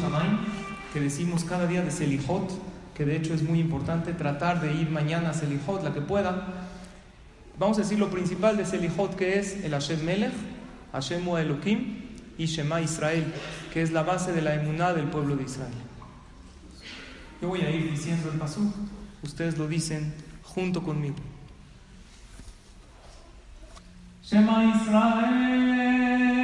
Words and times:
Shamaim, 0.00 0.38
que 0.92 1.00
decimos 1.00 1.44
cada 1.44 1.66
día 1.66 1.82
de 1.82 1.90
Selijot, 1.90 2.50
que 2.94 3.04
de 3.04 3.16
hecho 3.16 3.34
es 3.34 3.42
muy 3.42 3.60
importante 3.60 4.12
tratar 4.12 4.60
de 4.60 4.72
ir 4.72 4.90
mañana 4.90 5.30
a 5.30 5.34
Selijot, 5.34 5.82
la 5.82 5.92
que 5.92 6.00
pueda. 6.00 6.46
Vamos 7.58 7.78
a 7.78 7.82
decir 7.82 7.98
lo 7.98 8.10
principal 8.10 8.56
de 8.56 8.64
Selijot, 8.64 9.16
que 9.16 9.38
es 9.38 9.64
el 9.64 9.72
Hashem 9.72 10.04
Melech, 10.04 10.32
Hashem 10.92 11.26
Elohim 11.28 12.08
y 12.38 12.46
Shema 12.46 12.80
Israel, 12.80 13.24
que 13.72 13.82
es 13.82 13.90
la 13.90 14.02
base 14.02 14.32
de 14.32 14.42
la 14.42 14.54
emuná 14.54 14.92
del 14.92 15.06
pueblo 15.06 15.36
de 15.36 15.44
Israel. 15.44 15.74
Yo 17.40 17.48
voy 17.48 17.60
a 17.60 17.70
ir 17.70 17.90
diciendo 17.90 18.30
el 18.32 18.38
pasú, 18.38 18.72
ustedes 19.22 19.58
lo 19.58 19.68
dicen 19.68 20.14
junto 20.42 20.82
conmigo. 20.82 21.16
Shema 24.22 24.64
Israel, 24.76 26.37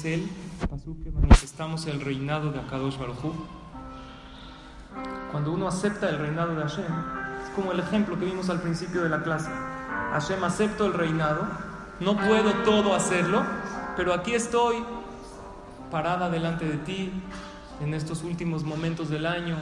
es 0.00 0.04
el 0.06 0.30
pasuk 0.70 1.02
que 1.02 1.10
manifestamos 1.10 1.86
el 1.86 2.00
reinado 2.00 2.50
de 2.52 2.58
Akadosh 2.58 2.96
Baruj. 2.96 3.34
Cuando 5.30 5.52
uno 5.52 5.68
acepta 5.68 6.08
el 6.08 6.18
reinado 6.18 6.54
de 6.54 6.62
Hashem, 6.62 6.84
es 7.44 7.50
como 7.54 7.72
el 7.72 7.80
ejemplo 7.80 8.18
que 8.18 8.24
vimos 8.24 8.48
al 8.48 8.62
principio 8.62 9.02
de 9.02 9.10
la 9.10 9.22
clase. 9.22 9.50
Hashem, 10.12 10.42
acepto 10.42 10.86
el 10.86 10.94
reinado, 10.94 11.46
no 12.00 12.16
puedo 12.16 12.52
todo 12.64 12.94
hacerlo, 12.94 13.42
pero 13.96 14.14
aquí 14.14 14.32
estoy 14.32 14.76
parada 15.90 16.30
delante 16.30 16.64
de 16.64 16.78
ti 16.78 17.12
en 17.82 17.92
estos 17.92 18.22
últimos 18.22 18.64
momentos 18.64 19.10
del 19.10 19.26
año, 19.26 19.56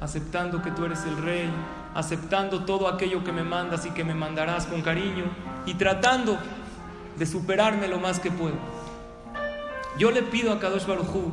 aceptando 0.00 0.62
que 0.62 0.70
tú 0.70 0.86
eres 0.86 1.04
el 1.04 1.18
rey, 1.18 1.50
aceptando 1.94 2.64
todo 2.64 2.88
aquello 2.88 3.24
que 3.24 3.32
me 3.32 3.44
mandas 3.44 3.84
y 3.84 3.90
que 3.90 4.04
me 4.04 4.14
mandarás 4.14 4.66
con 4.66 4.80
cariño 4.80 5.24
y 5.66 5.74
tratando 5.74 6.38
de 7.18 7.26
superarme 7.26 7.88
lo 7.88 8.00
más 8.00 8.20
que 8.20 8.30
puedo. 8.30 8.81
Yo 9.98 10.10
le 10.10 10.22
pido 10.22 10.52
a 10.52 10.58
Kadosh 10.58 10.86
Baruj 10.86 11.14
Hu, 11.14 11.32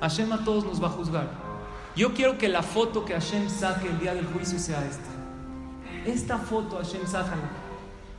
Hashem 0.00 0.32
a 0.32 0.44
todos 0.44 0.64
nos 0.64 0.82
va 0.82 0.88
a 0.88 0.90
juzgar. 0.90 1.28
Yo 1.96 2.14
quiero 2.14 2.38
que 2.38 2.48
la 2.48 2.62
foto 2.62 3.04
que 3.04 3.14
Hashem 3.14 3.48
saque 3.48 3.88
el 3.88 3.98
día 3.98 4.14
del 4.14 4.26
juicio 4.26 4.58
sea 4.58 4.84
esta. 4.84 5.08
Esta 6.04 6.38
foto 6.38 6.76
Hashem 6.76 7.06
sácala. 7.06 7.50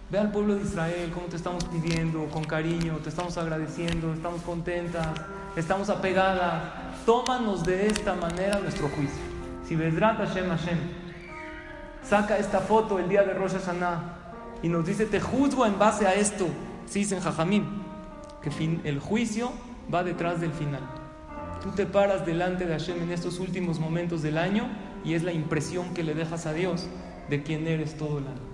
Ve 0.10 0.18
al 0.18 0.32
pueblo 0.32 0.56
de 0.56 0.64
Israel 0.64 1.12
cómo 1.14 1.28
te 1.28 1.36
estamos 1.36 1.64
pidiendo, 1.66 2.26
con 2.30 2.44
cariño, 2.44 2.98
te 3.04 3.10
estamos 3.10 3.38
agradeciendo, 3.38 4.14
estamos 4.14 4.42
contentas, 4.42 5.08
estamos 5.56 5.90
apegadas. 5.90 6.64
Tómanos 7.06 7.64
de 7.64 7.88
esta 7.88 8.16
manera 8.16 8.60
nuestro 8.60 8.90
juicio. 8.90 9.22
Si 9.68 9.76
Bedrat 9.76 10.18
Hashem 10.18 10.50
Hashem 10.50 10.78
saca 12.04 12.38
esta 12.38 12.60
foto 12.60 13.00
el 13.00 13.08
día 13.08 13.24
de 13.24 13.34
Rosh 13.34 13.54
Hashanah 13.54 14.00
y 14.64 14.68
nos 14.68 14.86
dice, 14.86 15.06
te 15.06 15.22
juzgo 15.22 15.66
en 15.66 15.78
base 15.78 16.08
a 16.08 16.16
esto, 16.16 16.48
sí 16.88 17.00
dicen 17.00 17.22
Jajamim, 17.22 17.79
que 18.42 18.50
el 18.84 19.00
juicio 19.00 19.52
va 19.94 20.04
detrás 20.04 20.40
del 20.42 20.52
final. 20.52 20.82
Tú 21.62 21.72
te 21.72 21.86
paras 21.86 22.26
delante 22.26 22.66
de 22.66 22.74
Hashem 22.74 23.02
en 23.04 23.12
estos 23.12 23.40
últimos 23.40 23.80
momentos 23.80 24.22
del 24.22 24.38
año 24.38 24.70
y 25.04 25.14
es 25.14 25.24
la 25.24 25.34
impresión 25.34 25.94
que 25.94 26.04
le 26.04 26.14
dejas 26.14 26.46
a 26.46 26.54
Dios 26.54 26.88
de 27.30 27.44
quién 27.44 27.68
eres 27.68 27.98
todo 27.98 28.20
el 28.20 28.28
año. 28.28 28.50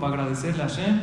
Para 0.00 0.14
agradecerle 0.14 0.62
a 0.62 0.68
Hashem. 0.68 1.02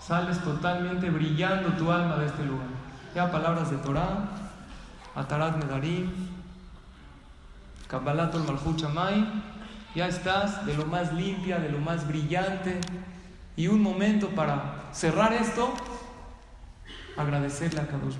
Sales 0.00 0.38
totalmente 0.42 1.10
brillando 1.10 1.70
tu 1.70 1.90
alma 1.90 2.16
de 2.16 2.26
este 2.26 2.44
lugar. 2.44 2.66
Ya 3.14 3.30
palabras 3.30 3.70
de 3.70 3.76
Torah, 3.78 4.28
Atarat 5.14 5.56
Medarim, 5.56 6.10
Kabbalat 7.88 8.34
Malchut 8.34 8.78
Shamay, 8.78 9.42
ya 9.94 10.08
estás 10.08 10.66
de 10.66 10.76
lo 10.76 10.86
más 10.86 11.12
limpia, 11.12 11.58
de 11.58 11.70
lo 11.70 11.78
más 11.78 12.06
brillante. 12.06 12.80
Y 13.56 13.68
un 13.68 13.82
momento 13.82 14.28
para 14.30 14.88
cerrar 14.92 15.32
esto, 15.32 15.72
agradecerle 17.16 17.80
a 17.80 17.86
Kadosh 17.86 18.16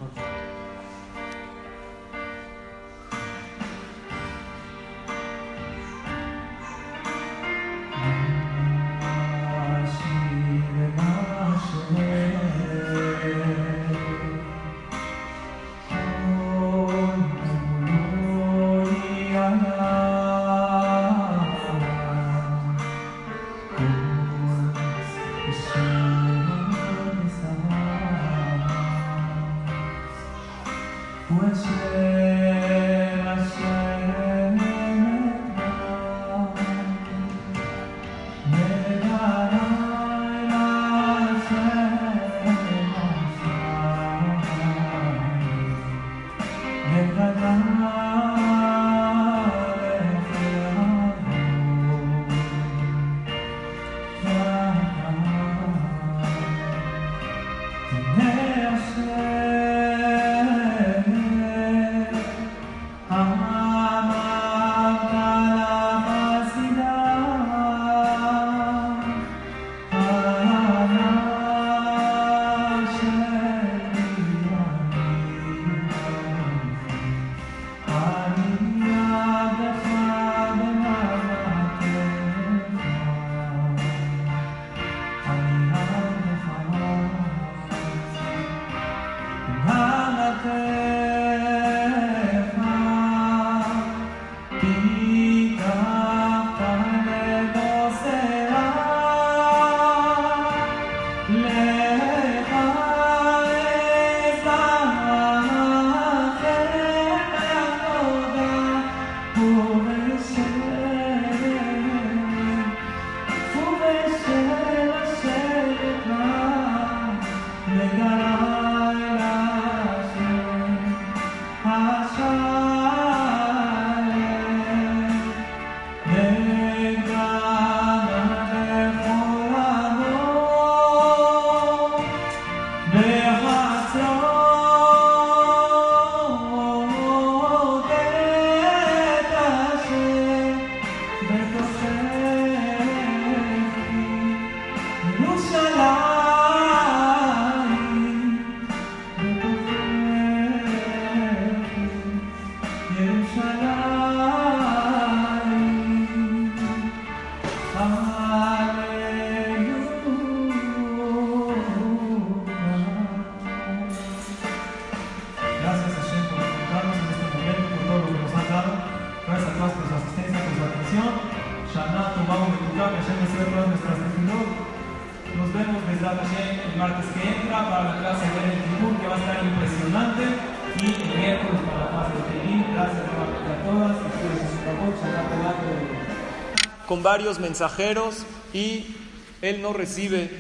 Con 186.87 187.03
varios 187.03 187.39
mensajeros 187.39 188.25
y 188.53 188.97
él 189.43 189.63
no 189.63 189.73
recibe 189.73 190.31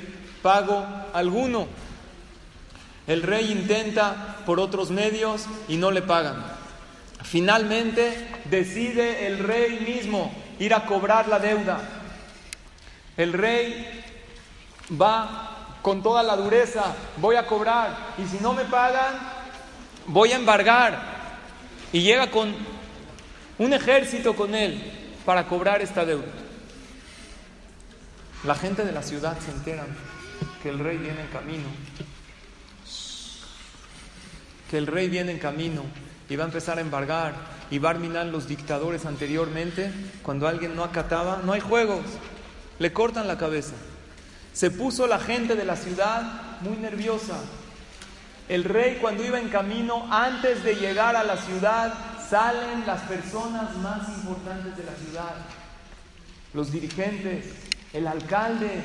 pago 0.42 0.86
alguno. 1.12 1.66
El 3.06 3.22
rey 3.22 3.50
intenta 3.50 4.36
por 4.46 4.60
otros 4.60 4.90
medios 4.90 5.46
y 5.68 5.76
no 5.76 5.90
le 5.90 6.02
pagan. 6.02 6.44
Finalmente 7.22 8.28
decide 8.44 9.26
el 9.26 9.38
rey 9.38 9.80
mismo 9.80 10.32
ir 10.58 10.74
a 10.74 10.86
cobrar 10.86 11.28
la 11.28 11.38
deuda. 11.38 11.80
El 13.16 13.32
rey 13.32 14.04
va 15.00 15.78
con 15.82 16.02
toda 16.02 16.22
la 16.22 16.36
dureza, 16.36 16.94
voy 17.18 17.36
a 17.36 17.46
cobrar 17.46 18.14
y 18.18 18.26
si 18.26 18.42
no 18.42 18.52
me 18.52 18.64
pagan, 18.64 19.14
voy 20.06 20.32
a 20.32 20.36
embargar. 20.36 21.14
Y 21.92 22.00
llega 22.00 22.30
con 22.30 22.54
un 23.58 23.72
ejército 23.72 24.34
con 24.34 24.54
él 24.54 24.82
para 25.24 25.46
cobrar 25.46 25.82
esta 25.82 26.04
deuda. 26.04 26.24
La 28.44 28.54
gente 28.54 28.84
de 28.84 28.92
la 28.92 29.02
ciudad 29.02 29.38
se 29.38 29.50
enteran 29.50 29.86
que 30.62 30.68
el 30.68 30.78
rey 30.78 30.98
viene 30.98 31.20
en 31.20 31.28
camino 31.28 31.68
que 34.74 34.78
el 34.78 34.86
rey 34.86 35.08
viene 35.08 35.32
en 35.32 35.38
camino 35.38 35.82
y 36.28 36.36
va 36.36 36.44
a 36.44 36.46
empezar 36.46 36.78
a 36.78 36.80
embargar 36.80 37.34
y 37.70 37.78
va 37.78 37.90
a 37.90 37.92
arminar 37.92 38.26
los 38.26 38.48
dictadores 38.48 39.06
anteriormente, 39.06 39.92
cuando 40.22 40.48
alguien 40.48 40.74
no 40.74 40.84
acataba, 40.84 41.40
no 41.44 41.52
hay 41.52 41.60
juegos, 41.60 42.04
le 42.78 42.92
cortan 42.92 43.28
la 43.28 43.38
cabeza. 43.38 43.74
Se 44.52 44.70
puso 44.70 45.06
la 45.06 45.18
gente 45.18 45.54
de 45.54 45.64
la 45.64 45.76
ciudad 45.76 46.60
muy 46.60 46.76
nerviosa. 46.76 47.36
El 48.48 48.64
rey 48.64 48.98
cuando 49.00 49.24
iba 49.24 49.38
en 49.38 49.48
camino, 49.48 50.06
antes 50.10 50.64
de 50.64 50.74
llegar 50.74 51.16
a 51.16 51.24
la 51.24 51.36
ciudad, 51.36 51.94
salen 52.28 52.86
las 52.86 53.02
personas 53.02 53.74
más 53.76 54.08
importantes 54.08 54.76
de 54.76 54.84
la 54.84 54.94
ciudad, 54.94 55.34
los 56.52 56.72
dirigentes, 56.72 57.46
el 57.92 58.06
alcalde, 58.06 58.82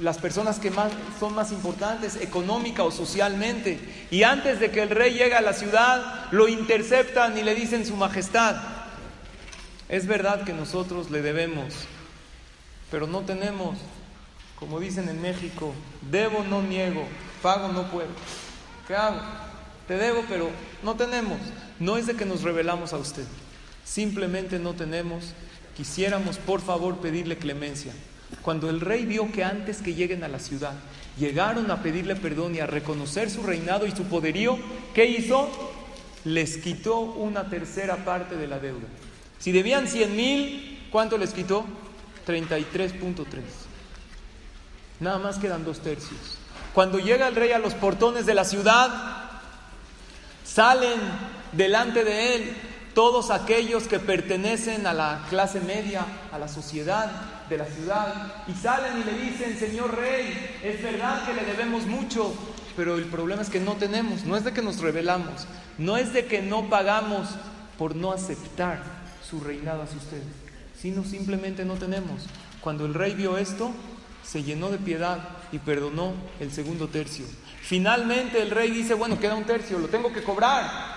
las 0.00 0.18
personas 0.18 0.58
que 0.58 0.72
son 1.20 1.34
más 1.34 1.52
importantes 1.52 2.16
económica 2.16 2.82
o 2.84 2.90
socialmente. 2.90 3.78
Y 4.10 4.22
antes 4.22 4.60
de 4.60 4.70
que 4.70 4.82
el 4.82 4.90
rey 4.90 5.12
llegue 5.12 5.34
a 5.34 5.40
la 5.40 5.52
ciudad, 5.52 6.26
lo 6.30 6.48
interceptan 6.48 7.36
y 7.36 7.42
le 7.42 7.54
dicen 7.54 7.84
su 7.84 7.96
majestad. 7.96 8.56
Es 9.88 10.06
verdad 10.06 10.42
que 10.44 10.52
nosotros 10.52 11.10
le 11.10 11.22
debemos, 11.22 11.74
pero 12.90 13.06
no 13.06 13.20
tenemos, 13.20 13.76
como 14.58 14.80
dicen 14.80 15.08
en 15.08 15.22
México, 15.22 15.72
debo 16.10 16.42
no 16.42 16.62
niego, 16.62 17.06
pago 17.42 17.68
no 17.68 17.84
puedo. 17.84 18.08
¿Qué 18.88 18.96
hago? 18.96 19.20
Te 19.86 19.96
debo, 19.96 20.24
pero 20.28 20.50
no 20.82 20.94
tenemos. 20.94 21.38
No 21.78 21.96
es 21.96 22.06
de 22.06 22.14
que 22.14 22.24
nos 22.24 22.42
revelamos 22.42 22.92
a 22.92 22.98
usted, 22.98 23.24
simplemente 23.84 24.58
no 24.58 24.74
tenemos. 24.74 25.32
Quisiéramos, 25.76 26.38
por 26.38 26.62
favor, 26.62 26.98
pedirle 26.98 27.36
clemencia. 27.36 27.92
Cuando 28.42 28.70
el 28.70 28.80
rey 28.80 29.04
vio 29.04 29.30
que 29.30 29.44
antes 29.44 29.82
que 29.82 29.94
lleguen 29.94 30.24
a 30.24 30.28
la 30.28 30.38
ciudad 30.38 30.72
llegaron 31.18 31.70
a 31.70 31.82
pedirle 31.82 32.16
perdón 32.16 32.54
y 32.54 32.60
a 32.60 32.66
reconocer 32.66 33.30
su 33.30 33.42
reinado 33.42 33.86
y 33.86 33.92
su 33.92 34.04
poderío, 34.04 34.58
¿qué 34.94 35.06
hizo? 35.06 35.48
Les 36.24 36.58
quitó 36.58 37.00
una 37.00 37.48
tercera 37.48 38.04
parte 38.04 38.36
de 38.36 38.46
la 38.46 38.58
deuda. 38.58 38.86
Si 39.38 39.52
debían 39.52 39.86
100 39.86 40.16
mil, 40.16 40.88
¿cuánto 40.90 41.18
les 41.18 41.32
quitó? 41.32 41.64
33.3. 42.26 43.24
Nada 45.00 45.18
más 45.18 45.38
quedan 45.38 45.64
dos 45.64 45.80
tercios. 45.80 46.38
Cuando 46.74 46.98
llega 46.98 47.28
el 47.28 47.36
rey 47.36 47.52
a 47.52 47.58
los 47.58 47.74
portones 47.74 48.26
de 48.26 48.34
la 48.34 48.44
ciudad, 48.44 49.30
salen 50.44 50.98
delante 51.52 52.04
de 52.04 52.34
él 52.34 52.56
todos 52.94 53.30
aquellos 53.30 53.88
que 53.88 53.98
pertenecen 53.98 54.86
a 54.86 54.94
la 54.94 55.26
clase 55.28 55.60
media, 55.60 56.06
a 56.32 56.38
la 56.38 56.48
sociedad, 56.48 57.10
de 57.48 57.58
la 57.58 57.66
ciudad 57.66 58.32
y 58.48 58.54
salen 58.54 59.00
y 59.00 59.04
le 59.04 59.30
dicen, 59.30 59.58
Señor 59.58 59.96
Rey, 59.96 60.58
es 60.62 60.82
verdad 60.82 61.24
que 61.26 61.34
le 61.34 61.44
debemos 61.44 61.86
mucho, 61.86 62.34
pero 62.74 62.96
el 62.96 63.04
problema 63.04 63.42
es 63.42 63.50
que 63.50 63.60
no 63.60 63.74
tenemos, 63.74 64.24
no 64.24 64.36
es 64.36 64.44
de 64.44 64.52
que 64.52 64.62
nos 64.62 64.80
rebelamos, 64.80 65.46
no 65.78 65.96
es 65.96 66.12
de 66.12 66.26
que 66.26 66.42
no 66.42 66.68
pagamos 66.68 67.28
por 67.78 67.94
no 67.94 68.12
aceptar 68.12 68.82
su 69.28 69.40
reinado 69.40 69.82
hacia 69.82 69.98
usted, 69.98 70.22
sino 70.74 71.04
simplemente 71.04 71.64
no 71.64 71.74
tenemos. 71.74 72.26
Cuando 72.60 72.86
el 72.86 72.94
rey 72.94 73.14
vio 73.14 73.38
esto, 73.38 73.72
se 74.24 74.42
llenó 74.42 74.70
de 74.70 74.78
piedad 74.78 75.20
y 75.52 75.58
perdonó 75.58 76.14
el 76.40 76.50
segundo 76.50 76.88
tercio. 76.88 77.26
Finalmente 77.62 78.40
el 78.42 78.50
rey 78.50 78.70
dice, 78.70 78.94
bueno, 78.94 79.20
queda 79.20 79.34
un 79.34 79.44
tercio, 79.44 79.78
lo 79.78 79.88
tengo 79.88 80.12
que 80.12 80.22
cobrar. 80.22 80.95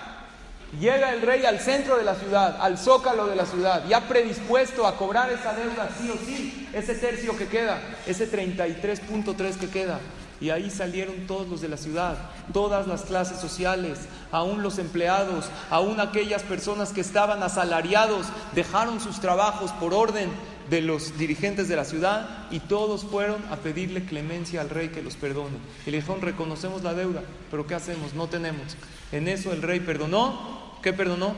Llega 0.78 1.14
el 1.14 1.24
rey 1.24 1.46
al 1.46 1.60
centro 1.60 1.98
de 1.98 2.04
la 2.04 2.14
ciudad, 2.14 2.58
al 2.62 2.78
zócalo 2.78 3.26
de 3.26 3.36
la 3.36 3.46
ciudad, 3.46 3.84
ya 3.88 4.08
predispuesto 4.08 4.86
a 4.86 4.98
cobrar 4.98 5.32
esa 5.32 5.54
deuda 5.54 5.90
sí 6.00 6.12
o 6.12 6.26
sí, 6.26 6.70
ese 6.74 6.94
tercio 6.94 7.36
que 7.36 7.48
queda, 7.48 7.82
ese 8.06 8.32
33.3 8.32 9.58
que 9.58 9.70
queda. 9.70 10.00
Y 10.40 10.52
ahí 10.52 10.70
salieron 10.70 11.28
todos 11.28 11.50
los 11.50 11.60
de 11.62 11.70
la 11.70 11.76
ciudad, 11.76 12.18
todas 12.54 12.88
las 12.88 13.02
clases 13.02 13.40
sociales, 13.40 13.98
aún 14.32 14.62
los 14.62 14.78
empleados, 14.78 15.50
aún 15.72 16.00
aquellas 16.00 16.44
personas 16.44 16.94
que 16.94 17.02
estaban 17.02 17.42
asalariados, 17.42 18.28
dejaron 18.54 19.02
sus 19.02 19.20
trabajos 19.20 19.72
por 19.74 19.94
orden 19.94 20.30
de 20.70 20.82
los 20.82 21.18
dirigentes 21.18 21.68
de 21.68 21.76
la 21.76 21.86
ciudad 21.86 22.48
y 22.52 22.60
todos 22.60 23.04
fueron 23.04 23.44
a 23.50 23.58
pedirle 23.58 24.06
clemencia 24.06 24.62
al 24.62 24.70
rey 24.70 24.90
que 24.90 25.02
los 25.02 25.16
perdone. 25.16 25.58
Y 25.86 25.92
le 25.92 25.98
dijeron, 25.98 26.22
reconocemos 26.22 26.84
la 26.84 26.94
deuda, 26.94 27.24
pero 27.50 27.66
¿qué 27.66 27.76
hacemos? 27.76 28.14
No 28.14 28.28
tenemos. 28.28 28.78
En 29.12 29.28
eso 29.28 29.52
el 29.52 29.62
rey 29.62 29.80
perdonó 29.80 30.60
¿Qué 30.82 30.94
perdonó? 30.94 31.36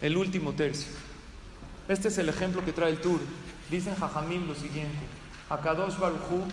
El 0.00 0.16
último 0.16 0.52
tercio. 0.52 0.92
Este 1.88 2.08
es 2.08 2.18
el 2.18 2.28
ejemplo 2.28 2.64
que 2.64 2.72
trae 2.72 2.90
el 2.90 3.00
Tur. 3.00 3.20
Dicen 3.68 3.96
Jajamim 3.96 4.46
lo 4.46 4.54
siguiente: 4.54 4.98
Akadosh 5.50 5.98
Barujú 5.98 6.44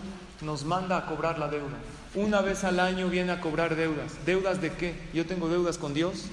nos 0.42 0.64
manda 0.64 0.96
a 0.96 1.06
cobrar 1.06 1.38
la 1.38 1.48
deuda. 1.48 1.76
Una 2.14 2.40
vez 2.40 2.64
al 2.64 2.80
año 2.80 3.08
viene 3.08 3.32
a 3.32 3.40
cobrar 3.40 3.76
deudas. 3.76 4.14
¿Deudas 4.24 4.60
de 4.60 4.72
qué? 4.72 4.94
Yo 5.14 5.26
tengo 5.26 5.48
deudas 5.48 5.78
con 5.78 5.94
Dios. 5.94 6.24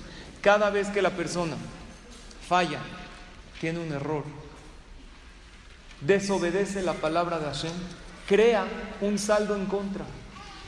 Cada 0.42 0.72
vez 0.72 0.88
que 0.88 1.02
la 1.02 1.12
persona 1.12 1.56
falla, 2.48 2.80
tiene 3.62 3.80
un 3.80 3.92
error, 3.92 4.24
desobedece 6.06 6.82
la 6.82 6.94
palabra 6.94 7.40
de 7.40 7.46
Hashem, 7.46 7.72
crea 8.28 8.66
un 9.02 9.18
saldo 9.18 9.56
en 9.56 9.66
contra. 9.66 10.06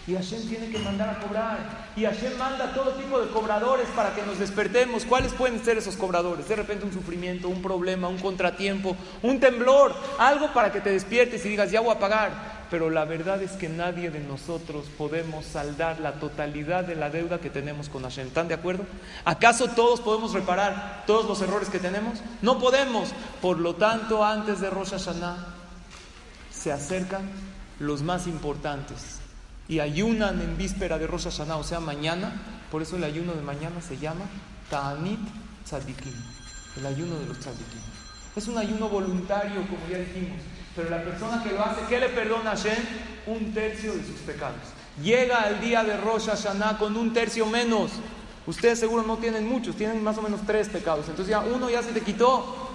Y 0.08 0.14
Hashem 0.14 0.48
tiene 0.48 0.70
que 0.70 0.78
mandar 0.80 1.10
a 1.10 1.20
cobrar. 1.20 1.58
Y 1.96 2.06
Hashem 2.06 2.38
manda 2.38 2.74
todo 2.74 2.92
tipo 2.92 3.20
de 3.20 3.28
cobradores 3.30 3.88
para 3.96 4.14
que 4.14 4.22
nos 4.22 4.38
despertemos. 4.38 5.04
¿Cuáles 5.04 5.34
pueden 5.34 5.64
ser 5.64 5.78
esos 5.80 5.96
cobradores? 5.96 6.48
De 6.48 6.56
repente 6.56 6.86
un 6.86 6.94
sufrimiento, 6.94 7.50
un 7.50 7.62
problema, 7.62 8.08
un 8.08 8.20
contratiempo, 8.20 8.96
un 9.24 9.40
temblor, 9.40 9.96
algo 10.20 10.54
para 10.54 10.72
que 10.72 10.80
te 10.82 10.92
despiertes 10.92 11.44
y 11.46 11.50
digas, 11.50 11.72
ya 11.72 11.82
voy 11.82 11.96
a 11.96 12.00
pagar. 12.00 12.56
Pero 12.70 12.92
la 12.92 13.06
verdad 13.06 13.42
es 13.42 13.54
que 13.54 13.68
nadie 13.68 14.12
de 14.12 14.20
nosotros 14.20 14.86
podemos 14.96 15.46
saldar 15.46 16.00
la 16.00 16.14
totalidad 16.14 16.84
de 16.84 16.96
la 16.96 17.10
deuda 17.10 17.40
que 17.40 17.50
tenemos 17.50 17.90
con 17.90 18.04
Hashem. 18.04 18.28
¿Están 18.28 18.48
de 18.48 18.54
acuerdo? 18.54 18.86
¿Acaso 19.24 19.70
todos 19.70 20.02
podemos 20.02 20.34
reparar 20.34 21.04
todos 21.08 21.26
los 21.26 21.42
errores 21.42 21.70
que 21.70 21.80
tenemos? 21.80 22.20
No 22.44 22.60
podemos. 22.60 23.10
Por 23.42 23.60
lo 23.60 23.76
tanto, 23.76 24.24
antes 24.24 24.60
de 24.60 24.70
Rosh 24.70 24.92
Hashanah 24.92 25.48
se 26.52 26.72
acercan 26.72 27.30
los 27.80 28.02
más 28.02 28.28
importantes 28.28 29.15
y 29.68 29.80
ayunan 29.80 30.42
en 30.42 30.58
víspera 30.58 30.98
de 30.98 31.08
Rosh 31.08 31.24
Hashanah, 31.24 31.58
o 31.58 31.64
sea, 31.64 31.80
mañana, 31.80 32.32
por 32.72 32.82
eso 32.82 32.98
el 32.98 33.04
ayuno 33.04 33.34
de 33.34 33.42
mañana 33.42 33.82
se 33.82 33.98
llama 33.98 34.26
Ta'anit 34.70 35.20
Tzadikim, 35.66 36.14
el 36.78 36.86
ayuno 36.86 37.18
de 37.20 37.26
los 37.26 37.40
Tzadikim. 37.40 37.80
Es 38.36 38.48
un 38.48 38.58
ayuno 38.58 38.90
voluntario, 38.90 39.62
como 39.68 39.88
ya 39.90 39.98
dijimos, 39.98 40.40
pero 40.76 40.90
la 40.90 41.04
persona 41.04 41.42
que 41.42 41.52
lo 41.52 41.64
hace, 41.64 41.82
¿qué 41.88 42.00
le 42.00 42.10
perdona 42.10 42.52
a 42.52 42.56
Hashem? 42.56 42.78
Un 43.28 43.54
tercio 43.54 43.94
de 43.94 44.04
sus 44.04 44.18
pecados. 44.26 44.60
Llega 45.02 45.42
al 45.42 45.62
día 45.62 45.84
de 45.84 45.98
Rosh 45.98 46.28
Hashanah 46.28 46.78
con 46.78 46.96
un 46.98 47.14
tercio 47.14 47.46
menos. 47.46 47.92
Ustedes 48.46 48.80
seguro 48.80 49.04
no 49.04 49.18
tienen 49.18 49.48
muchos, 49.48 49.76
tienen 49.76 50.04
más 50.04 50.18
o 50.18 50.22
menos 50.22 50.42
tres 50.46 50.70
pecados. 50.70 51.08
Entonces 51.10 51.32
ya 51.32 51.40
uno 51.40 51.70
ya 51.70 51.82
se 51.82 51.92
te 51.92 52.02
quitó. 52.02 52.72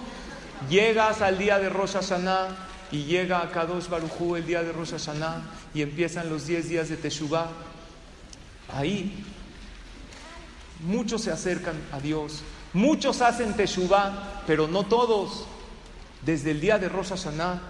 Llegas 0.69 1.21
al 1.21 1.37
día 1.37 1.57
de 1.59 1.69
Rosh 1.69 1.93
Hashanah 1.93 2.70
y 2.91 3.03
llega 3.05 3.41
a 3.41 3.51
Kadosh 3.51 3.87
Barujú 3.87 4.35
el 4.35 4.45
día 4.45 4.63
de 4.63 4.71
Rosh 4.71 4.91
Hashanah 4.91 5.41
y 5.73 5.81
empiezan 5.81 6.29
los 6.29 6.45
10 6.45 6.69
días 6.69 6.89
de 6.89 6.97
Teshuvah. 6.97 7.49
Ahí 8.73 9.23
muchos 10.81 11.21
se 11.21 11.31
acercan 11.31 11.75
a 11.91 11.99
Dios, 11.99 12.41
muchos 12.73 13.21
hacen 13.21 13.53
Teshuvah, 13.55 14.43
pero 14.45 14.67
no 14.67 14.83
todos. 14.83 15.45
Desde 16.25 16.51
el 16.51 16.61
día 16.61 16.77
de 16.77 16.87
Rosh 16.87 17.09
Hashanah 17.09 17.61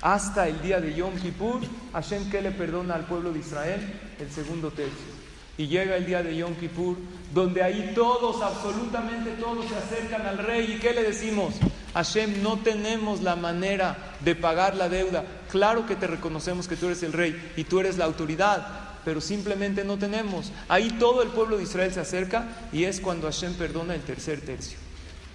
hasta 0.00 0.48
el 0.48 0.62
día 0.62 0.80
de 0.80 0.94
Yom 0.94 1.14
Kippur, 1.16 1.60
Hashem 1.92 2.30
que 2.30 2.40
le 2.40 2.52
perdona 2.52 2.94
al 2.94 3.04
pueblo 3.04 3.32
de 3.32 3.40
Israel 3.40 3.80
el 4.18 4.30
segundo 4.30 4.70
tercio. 4.70 5.18
Y 5.58 5.66
llega 5.66 5.96
el 5.96 6.06
día 6.06 6.22
de 6.22 6.36
Yom 6.36 6.54
Kippur, 6.54 6.96
donde 7.32 7.62
ahí 7.62 7.92
todos, 7.94 8.40
absolutamente 8.42 9.32
todos 9.32 9.66
se 9.66 9.76
acercan 9.76 10.26
al 10.26 10.38
rey. 10.38 10.74
¿Y 10.76 10.80
qué 10.80 10.92
le 10.92 11.02
decimos? 11.02 11.54
Hashem, 11.94 12.42
no 12.42 12.58
tenemos 12.58 13.22
la 13.22 13.36
manera 13.36 13.96
de 14.20 14.34
pagar 14.34 14.76
la 14.76 14.88
deuda. 14.88 15.24
Claro 15.50 15.86
que 15.86 15.96
te 15.96 16.06
reconocemos 16.06 16.68
que 16.68 16.76
tú 16.76 16.86
eres 16.86 17.02
el 17.02 17.12
rey 17.12 17.52
y 17.56 17.64
tú 17.64 17.80
eres 17.80 17.98
la 17.98 18.04
autoridad, 18.04 18.66
pero 19.04 19.20
simplemente 19.20 19.84
no 19.84 19.98
tenemos. 19.98 20.52
Ahí 20.68 20.90
todo 20.98 21.22
el 21.22 21.28
pueblo 21.28 21.56
de 21.56 21.64
Israel 21.64 21.92
se 21.92 22.00
acerca 22.00 22.48
y 22.72 22.84
es 22.84 23.00
cuando 23.00 23.26
Hashem 23.26 23.54
perdona 23.54 23.94
el 23.94 24.02
tercer 24.02 24.40
tercio. 24.40 24.78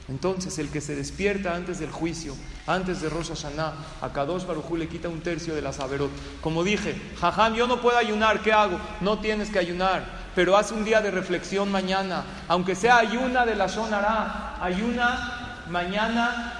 Entonces, 0.10 0.60
el 0.60 0.70
que 0.70 0.82
se 0.82 0.96
despierta 0.96 1.56
antes 1.56 1.80
del 1.80 1.90
juicio, 1.90 2.36
antes 2.68 3.02
de 3.02 3.10
Rosh 3.10 3.30
Hashanah, 3.30 3.74
a 4.02 4.12
Kadosh 4.12 4.46
Baruj 4.46 4.78
le 4.78 4.90
quita 4.90 5.08
un 5.08 5.22
tercio 5.22 5.56
de 5.56 5.62
la 5.62 5.72
Saberot. 5.72 6.12
Como 6.42 6.64
dije, 6.64 6.96
Jajam, 7.22 7.56
yo 7.56 7.68
no 7.68 7.82
puedo 7.82 7.98
ayunar, 7.98 8.42
¿qué 8.42 8.52
hago? 8.52 8.80
No 9.00 9.20
tienes 9.20 9.50
que 9.50 9.60
ayunar, 9.60 10.23
pero 10.36 10.58
haz 10.58 10.72
un 10.72 10.84
día 10.84 11.02
de 11.02 11.12
reflexión 11.12 11.72
mañana, 11.72 12.24
aunque 12.48 12.76
sea 12.76 12.98
ayuna 12.98 13.46
de 13.46 13.56
la 13.56 13.68
Shonara, 13.68 14.58
ayuna 14.62 15.64
mañana 15.70 16.54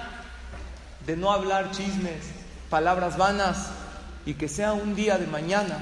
de 1.06 1.16
no 1.16 1.32
hablar 1.32 1.70
chismes, 1.70 2.24
palabras 2.70 3.16
vanas, 3.16 3.70
y 4.26 4.34
que 4.34 4.48
sea 4.48 4.72
un 4.72 4.94
día 4.94 5.18
de 5.18 5.26
mañana, 5.26 5.78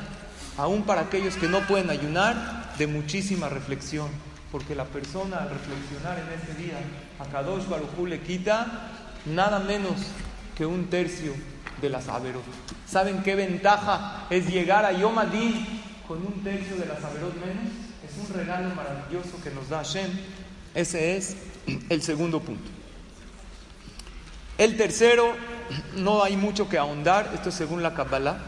aún 0.59 0.83
para 0.83 1.03
aquellos 1.03 1.37
que 1.37 1.49
no 1.49 1.61
pueden 1.61 1.91
ayunar, 1.91 2.63
de 2.79 2.87
muchísima 2.87 3.49
reflexión 3.49 4.09
porque 4.53 4.75
la 4.75 4.85
persona 4.85 5.39
al 5.39 5.49
reflexionar 5.49 6.19
en 6.19 6.39
este 6.39 6.63
día, 6.63 6.79
a 7.19 7.25
Kadosh 7.25 7.67
Barujú 7.67 8.07
le 8.07 8.21
quita 8.21 8.67
nada 9.25 9.59
menos 9.61 9.95
que 10.55 10.67
un 10.67 10.91
tercio 10.91 11.33
de 11.81 11.89
las 11.89 12.07
Averot. 12.09 12.45
¿Saben 12.87 13.23
qué 13.23 13.35
ventaja 13.35 14.27
es 14.29 14.47
llegar 14.47 14.85
a 14.85 14.93
Yom 14.93 15.19
Adin 15.19 15.67
con 16.07 16.19
un 16.19 16.45
tercio 16.45 16.77
de 16.77 16.85
las 16.85 17.03
Averot 17.03 17.35
menos? 17.37 17.73
Un 18.21 18.35
regalo 18.35 18.75
maravilloso 18.75 19.41
que 19.43 19.51
nos 19.51 19.69
da 19.69 19.79
Hashem. 19.79 20.11
Ese 20.75 21.17
es 21.17 21.37
el 21.89 22.03
segundo 22.03 22.41
punto. 22.41 22.71
El 24.59 24.77
tercero, 24.77 25.35
no 25.97 26.23
hay 26.23 26.37
mucho 26.37 26.69
que 26.69 26.79
ahondar, 26.79 27.31
esto 27.35 27.49
es 27.49 27.55
según 27.55 27.83
la 27.83 27.95
Kabbalah, 27.95 28.39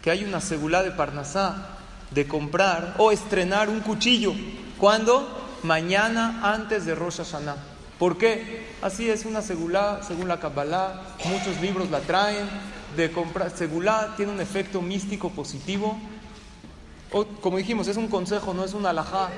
que 0.00 0.10
hay 0.10 0.24
una 0.24 0.40
segulá 0.40 0.82
de 0.82 0.92
Parnasá 0.92 1.78
de 2.10 2.26
comprar 2.28 2.94
o 2.98 3.10
estrenar 3.10 3.68
un 3.68 3.80
cuchillo 3.80 4.34
¿Cuándo? 4.82 5.28
Mañana 5.62 6.40
antes 6.42 6.84
de 6.84 6.96
Rosh 6.96 7.18
Hashanah. 7.18 7.54
¿Por 8.00 8.18
qué? 8.18 8.66
Así 8.82 9.08
es 9.08 9.24
una 9.24 9.40
segulá, 9.40 10.00
según 10.02 10.26
la 10.26 10.40
Kabbalah, 10.40 11.00
muchos 11.26 11.60
libros 11.60 11.88
la 11.88 12.00
traen, 12.00 12.48
de 12.96 13.12
comprar. 13.12 13.56
Segulá 13.56 14.14
tiene 14.16 14.32
un 14.32 14.40
efecto 14.40 14.82
místico 14.82 15.30
positivo. 15.30 15.96
O, 17.12 17.24
como 17.24 17.58
dijimos, 17.58 17.88
es 17.88 17.96
un 17.96 18.08
consejo, 18.08 18.54
no 18.54 18.64
es 18.64 18.74
un 18.74 18.86
alajá. 18.86 19.28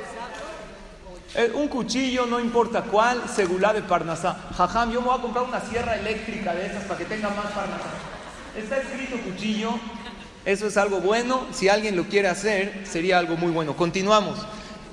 Un 1.54 1.66
cuchillo, 1.69 2.26
no 2.26 2.38
importa 2.38 2.83
cuál, 2.83 3.28
segulá 3.28 3.73
de 3.73 3.83
Parnasá. 3.83 4.37
Jajam, 4.57 4.93
yo 4.93 5.00
me 5.00 5.09
voy 5.09 5.19
a 5.19 5.23
comprar 5.23 5.45
una 5.45 5.61
sierra 5.61 5.97
eléctrica 5.97 6.54
de 6.54 6.66
esas 6.66 6.85
para 6.85 6.99
que 6.99 7.07
tenga 7.07 7.28
más 7.31 7.47
Parnasá. 7.47 7.90
Está 8.57 8.76
escrito 8.76 9.16
cuchillo, 9.19 9.71
eso 10.45 10.69
es 10.69 10.76
algo 10.76 11.00
bueno. 11.00 11.47
Si 11.52 11.69
alguien 11.69 11.97
lo 11.97 12.04
quiere 12.04 12.28
hacer, 12.28 12.87
sería 12.87 13.19
algo 13.19 13.37
muy 13.37 13.50
bueno. 13.50 13.76
Continuamos 13.76 14.38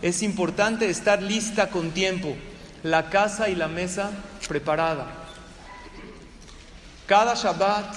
es 0.02 0.24
importante 0.24 0.90
estar 0.90 1.22
lista 1.22 1.70
con 1.70 1.92
tiempo, 1.92 2.36
la 2.84 3.10
casa 3.10 3.50
y 3.50 3.56
la 3.56 3.68
mesa 3.68 4.12
preparada. 4.48 5.08
Cada 7.06 7.36
Shabbat, 7.36 7.96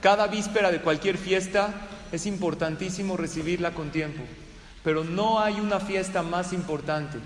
cada 0.00 0.26
víspera 0.26 0.70
de 0.70 0.80
cualquier 0.80 1.18
fiesta, 1.18 1.68
es 2.14 2.26
importantísimo 2.26 3.16
recibirla 3.16 3.72
con 3.72 3.90
tiempo. 3.90 4.22
Pero 4.82 5.04
no 5.04 5.40
hay 5.40 5.60
una 5.60 5.80
fiesta 5.80 6.22
más 6.22 6.52
importante 6.52 7.18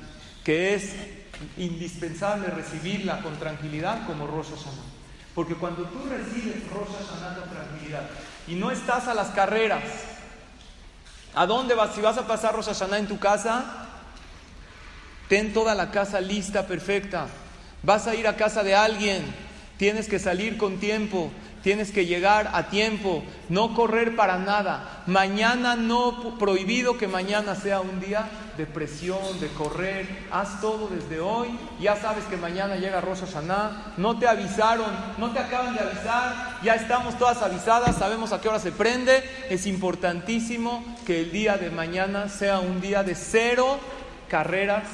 que 0.44 0.74
es 0.74 0.94
indispensable 1.56 2.48
recibirla 2.48 3.20
con 3.20 3.36
tranquilidad 3.36 4.06
como 4.06 4.26
Rosh 4.26 4.50
Hashanah. 4.50 4.82
Porque 5.34 5.54
cuando 5.54 5.84
tú 5.84 6.08
recibes 6.08 6.68
Rosh 6.70 6.88
Hashanah 6.88 7.40
con 7.40 7.50
tranquilidad 7.50 8.08
y 8.46 8.54
no 8.54 8.70
estás 8.70 9.08
a 9.08 9.14
las 9.14 9.28
carreras, 9.28 9.82
¿a 11.34 11.46
dónde 11.46 11.74
vas? 11.74 11.94
Si 11.94 12.00
vas 12.00 12.18
a 12.18 12.26
pasar 12.26 12.54
Rosh 12.54 12.66
Hashanah 12.66 12.98
en 12.98 13.08
tu 13.08 13.18
casa, 13.18 13.88
Ten 15.28 15.52
toda 15.52 15.74
la 15.74 15.90
casa 15.90 16.20
lista, 16.20 16.66
perfecta. 16.66 17.26
Vas 17.82 18.06
a 18.06 18.14
ir 18.14 18.26
a 18.26 18.36
casa 18.36 18.62
de 18.62 18.74
alguien, 18.74 19.22
tienes 19.78 20.08
que 20.08 20.18
salir 20.18 20.58
con 20.58 20.78
tiempo, 20.78 21.30
tienes 21.62 21.90
que 21.90 22.04
llegar 22.04 22.50
a 22.52 22.68
tiempo, 22.68 23.22
no 23.48 23.74
correr 23.74 24.14
para 24.14 24.38
nada. 24.38 25.04
Mañana 25.06 25.76
no 25.76 26.36
prohibido 26.38 26.98
que 26.98 27.08
mañana 27.08 27.54
sea 27.54 27.80
un 27.80 28.00
día 28.00 28.28
de 28.58 28.66
presión, 28.66 29.40
de 29.40 29.48
correr. 29.48 30.06
Haz 30.30 30.60
todo 30.60 30.88
desde 30.88 31.20
hoy. 31.20 31.48
Ya 31.80 31.96
sabes 31.96 32.24
que 32.24 32.36
mañana 32.36 32.76
llega 32.76 33.00
Rosh 33.00 33.20
Hashanah. 33.20 33.94
No 33.96 34.18
te 34.18 34.28
avisaron, 34.28 34.90
no 35.16 35.30
te 35.30 35.38
acaban 35.38 35.74
de 35.74 35.80
avisar. 35.80 36.58
Ya 36.62 36.74
estamos 36.74 37.16
todas 37.16 37.40
avisadas, 37.40 37.96
sabemos 37.96 38.32
a 38.32 38.40
qué 38.40 38.48
hora 38.48 38.58
se 38.58 38.72
prende. 38.72 39.22
Es 39.48 39.66
importantísimo 39.66 40.84
que 41.06 41.22
el 41.22 41.32
día 41.32 41.56
de 41.56 41.70
mañana 41.70 42.28
sea 42.28 42.58
un 42.58 42.80
día 42.80 43.02
de 43.02 43.14
cero 43.14 43.78
carreras 44.28 44.84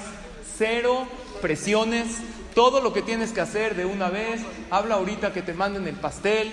cero 0.56 1.06
presiones, 1.40 2.18
todo 2.54 2.80
lo 2.80 2.92
que 2.92 3.02
tienes 3.02 3.32
que 3.32 3.40
hacer 3.40 3.74
de 3.74 3.84
una 3.84 4.08
vez, 4.08 4.40
habla 4.70 4.96
ahorita 4.96 5.32
que 5.32 5.42
te 5.42 5.54
manden 5.54 5.86
el 5.88 5.96
pastel, 5.96 6.52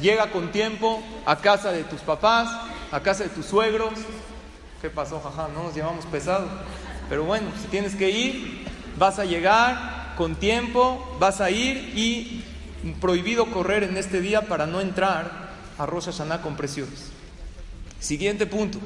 llega 0.00 0.30
con 0.30 0.50
tiempo 0.50 1.02
a 1.24 1.36
casa 1.36 1.72
de 1.72 1.84
tus 1.84 2.00
papás, 2.00 2.48
a 2.90 3.00
casa 3.00 3.24
de 3.24 3.30
tus 3.30 3.46
suegros. 3.46 3.92
¿Qué 4.82 4.90
pasó, 4.90 5.20
jaja? 5.20 5.48
No 5.54 5.64
nos 5.64 5.74
llevamos 5.74 6.04
pesado. 6.06 6.48
Pero 7.08 7.24
bueno, 7.24 7.48
si 7.62 7.68
tienes 7.68 7.94
que 7.94 8.10
ir, 8.10 8.66
vas 8.98 9.18
a 9.18 9.24
llegar 9.24 10.14
con 10.16 10.34
tiempo, 10.34 11.16
vas 11.20 11.40
a 11.40 11.50
ir 11.50 11.92
y 11.94 12.44
prohibido 13.00 13.46
correr 13.46 13.84
en 13.84 13.96
este 13.96 14.20
día 14.20 14.42
para 14.42 14.66
no 14.66 14.80
entrar 14.80 15.50
a 15.78 15.86
Rosh 15.86 16.06
Hashanah 16.06 16.42
con 16.42 16.56
presiones. 16.56 17.10
Siguiente 18.00 18.46
punto. 18.46 18.78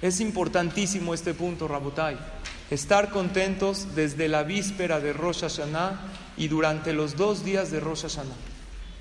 Es 0.00 0.20
importantísimo 0.20 1.14
este 1.14 1.34
punto, 1.34 1.66
Rabotai 1.66 2.37
estar 2.70 3.10
contentos 3.10 3.94
desde 3.94 4.28
la 4.28 4.42
víspera 4.42 5.00
de 5.00 5.12
Rosh 5.12 5.40
Hashanah 5.40 6.00
y 6.36 6.48
durante 6.48 6.92
los 6.92 7.16
dos 7.16 7.44
días 7.44 7.70
de 7.70 7.80
Rosh 7.80 8.02
Hashanah. 8.02 8.36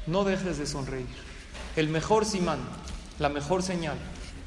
No 0.08 0.24
dejes 0.24 0.58
de 0.58 0.66
sonreír. 0.66 1.08
El 1.76 1.90
mejor 1.90 2.26
simán, 2.26 2.60
la 3.20 3.30
mejor 3.30 3.62
señal, 3.62 3.98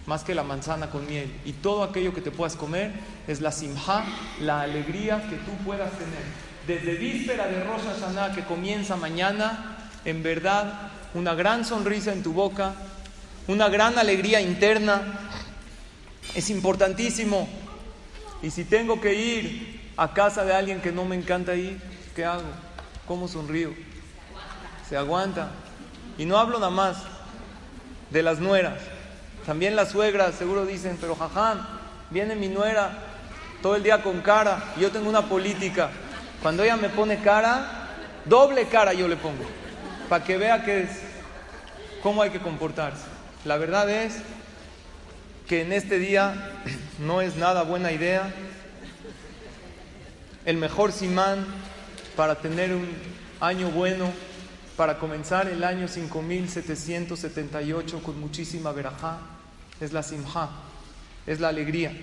más 0.06 0.24
que 0.24 0.34
la 0.34 0.42
manzana 0.42 0.90
con 0.90 1.06
miel 1.06 1.30
y 1.44 1.52
todo 1.52 1.82
aquello 1.82 2.14
que 2.14 2.22
te 2.22 2.30
puedas 2.30 2.56
comer, 2.56 2.92
es 3.28 3.40
la 3.40 3.52
simha, 3.52 4.04
la 4.40 4.62
alegría 4.62 5.28
que 5.28 5.36
tú 5.36 5.52
puedas 5.64 5.92
tener. 5.92 6.50
Desde 6.66 6.94
víspera 6.94 7.46
de 7.46 7.62
Rosh 7.62 7.82
Hashanah 7.82 8.34
que 8.34 8.44
comienza 8.44 8.96
mañana, 8.96 9.76
en 10.04 10.22
verdad, 10.22 10.90
una 11.14 11.34
gran 11.34 11.64
sonrisa 11.64 12.12
en 12.12 12.22
tu 12.22 12.32
boca, 12.32 12.74
una 13.48 13.68
gran 13.68 13.98
alegría 13.98 14.40
interna. 14.40 15.02
Es 16.34 16.48
importantísimo 16.50 17.48
y 18.42 18.50
si 18.50 18.64
tengo 18.64 19.00
que 19.00 19.14
ir 19.14 19.92
a 19.96 20.12
casa 20.12 20.44
de 20.44 20.54
alguien 20.54 20.80
que 20.80 20.92
no 20.92 21.04
me 21.04 21.16
encanta 21.16 21.54
ir, 21.54 21.80
¿qué 22.16 22.24
hago? 22.24 22.48
¿Cómo 23.06 23.28
sonrío? 23.28 23.74
Se 24.88 24.96
aguanta. 24.96 25.50
Y 26.16 26.24
no 26.24 26.38
hablo 26.38 26.58
nada 26.58 26.70
más 26.70 26.98
de 28.10 28.22
las 28.22 28.38
nueras. 28.38 28.80
También 29.44 29.76
las 29.76 29.90
suegras 29.90 30.34
seguro 30.34 30.64
dicen, 30.64 30.96
pero 31.00 31.16
jaján, 31.16 31.66
viene 32.10 32.34
mi 32.34 32.48
nuera 32.48 32.98
todo 33.62 33.76
el 33.76 33.82
día 33.82 34.02
con 34.02 34.20
cara. 34.20 34.72
Y 34.76 34.80
yo 34.80 34.90
tengo 34.90 35.08
una 35.08 35.22
política. 35.28 35.90
Cuando 36.42 36.62
ella 36.62 36.76
me 36.76 36.88
pone 36.88 37.20
cara, 37.20 37.88
doble 38.24 38.66
cara 38.66 38.92
yo 38.94 39.06
le 39.06 39.16
pongo. 39.16 39.44
Para 40.08 40.24
que 40.24 40.38
vea 40.38 40.64
que 40.64 40.82
es, 40.82 40.90
cómo 42.02 42.22
hay 42.22 42.30
que 42.30 42.40
comportarse. 42.40 43.04
La 43.44 43.56
verdad 43.56 43.88
es 43.90 44.16
que 45.50 45.60
en 45.62 45.72
este 45.72 45.98
día 45.98 46.62
no 47.00 47.20
es 47.20 47.34
nada 47.34 47.64
buena 47.64 47.90
idea. 47.90 48.32
El 50.44 50.58
mejor 50.58 50.92
simán 50.92 51.44
para 52.14 52.36
tener 52.36 52.72
un 52.72 52.88
año 53.40 53.72
bueno, 53.72 54.12
para 54.76 55.00
comenzar 55.00 55.48
el 55.48 55.64
año 55.64 55.88
5778 55.88 58.00
con 58.00 58.20
muchísima 58.20 58.70
verajá, 58.70 59.18
es 59.80 59.92
la 59.92 60.04
simha, 60.04 60.50
es 61.26 61.40
la 61.40 61.48
alegría. 61.48 62.00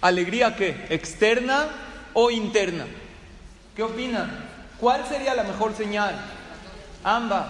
¿Alegría 0.00 0.56
qué? 0.56 0.86
¿Externa 0.88 1.68
o 2.14 2.30
interna? 2.30 2.86
¿Qué 3.76 3.82
opinan? 3.82 4.30
¿Cuál 4.80 5.06
sería 5.06 5.34
la 5.34 5.42
mejor 5.42 5.76
señal? 5.76 6.18
Ambas. 7.04 7.48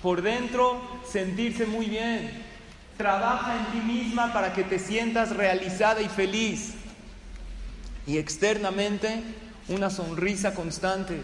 Por 0.00 0.22
dentro, 0.22 0.80
sentirse 1.10 1.66
muy 1.66 1.86
bien, 1.86 2.49
Trabaja 3.00 3.56
en 3.56 3.64
ti 3.72 3.78
misma 3.80 4.30
para 4.30 4.52
que 4.52 4.62
te 4.62 4.78
sientas 4.78 5.34
realizada 5.34 6.02
y 6.02 6.08
feliz. 6.10 6.74
Y 8.06 8.18
externamente, 8.18 9.22
una 9.68 9.88
sonrisa 9.88 10.54
constante. 10.54 11.22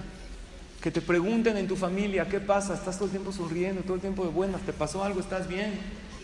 Que 0.81 0.91
te 0.91 1.03
pregunten 1.03 1.59
en 1.59 1.69
tu 1.69 1.77
familia, 1.77 2.31
¿qué 2.31 2.41
pasa? 2.41 2.73
¿Estás 2.73 2.97
todo 2.97 3.05
el 3.05 3.11
tiempo 3.11 3.31
sonriendo, 3.31 3.83
todo 3.83 3.97
el 3.97 4.01
tiempo 4.01 4.25
de 4.25 4.31
buenas? 4.31 4.63
¿Te 4.63 4.73
pasó 4.73 5.05
algo? 5.05 5.21
¿Estás 5.21 5.49
bien? 5.49 5.79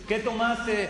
¿Qué 0.08 0.20
tomaste? 0.20 0.88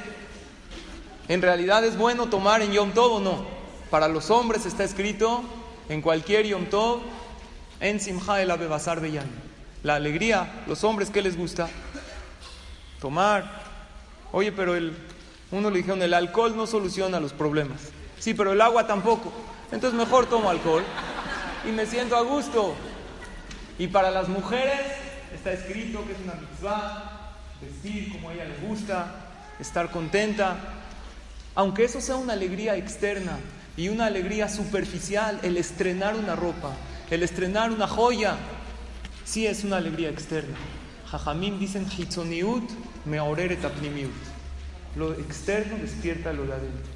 ¿En 1.27 1.43
realidad 1.43 1.85
es 1.85 1.99
bueno 1.99 2.29
tomar 2.29 2.63
en 2.63 2.71
Yom 2.71 2.93
Tov 2.93 3.15
o 3.15 3.21
no? 3.21 3.45
Para 3.91 4.07
los 4.07 4.31
hombres 4.31 4.65
está 4.65 4.85
escrito 4.85 5.43
en 5.89 6.01
cualquier 6.01 6.47
Yom 6.47 6.67
Tov, 6.67 7.01
en 7.81 7.99
Simcha 7.99 8.41
el 8.41 8.49
Abebasar 8.53 9.01
Beyan. 9.01 9.27
La 9.83 9.97
alegría, 9.97 10.63
los 10.69 10.85
hombres, 10.85 11.11
¿qué 11.11 11.21
les 11.21 11.37
gusta? 11.37 11.69
Tomar. 13.01 13.72
Oye, 14.33 14.51
pero 14.51 14.75
el, 14.75 14.97
uno 15.51 15.71
le 15.71 15.81
el 15.81 16.15
alcohol 16.15 16.57
no 16.57 16.67
soluciona 16.67 17.21
los 17.21 17.35
problemas. 17.35 17.91
Sí, 18.19 18.33
pero 18.33 18.53
el 18.53 18.61
agua 18.61 18.87
tampoco. 18.87 19.33
Entonces 19.71 19.99
mejor 19.99 20.27
tomo 20.27 20.49
alcohol 20.49 20.83
y 21.69 21.73
me 21.73 21.87
siento 21.87 22.17
a 22.17 22.23
gusto. 22.23 22.75
Y 23.79 23.89
para 23.89 24.11
las 24.11 24.29
mujeres 24.29 24.81
está 25.35 25.53
escrito 25.53 26.05
que 26.07 26.13
es 26.13 26.19
una 26.21 26.35
mitzvah, 26.35 27.35
vestir 27.61 28.13
como 28.13 28.31
a 28.31 28.35
ella 28.35 28.45
le 28.47 28.57
gusta, 28.67 29.15
estar 29.59 29.91
contenta. 29.91 30.57
Aunque 31.55 31.85
eso 31.85 32.01
sea 32.01 32.17
una 32.17 32.33
alegría 32.33 32.77
externa 32.77 33.39
y 33.77 33.89
una 33.89 34.07
alegría 34.07 34.49
superficial, 34.49 35.41
el 35.43 35.59
estrenar 35.59 36.17
una 36.17 36.37
ropa, 36.37 36.73
el 37.11 37.23
estrenar 37.23 37.71
una 37.71 37.87
joya, 37.87 38.37
sí 39.25 39.47
es 39.47 39.65
una 39.65 39.77
alegría 39.77 40.09
externa. 40.09 40.57
Jajamim 41.11 41.59
dicen 41.59 41.87
hitzoniut 41.91 42.71
meoreret 43.05 43.65
apnimiut. 43.65 44.13
Lo 44.97 45.13
externo 45.15 45.77
despierta 45.79 46.33
lo 46.33 46.45
de 46.45 46.53
adentro. 46.53 46.93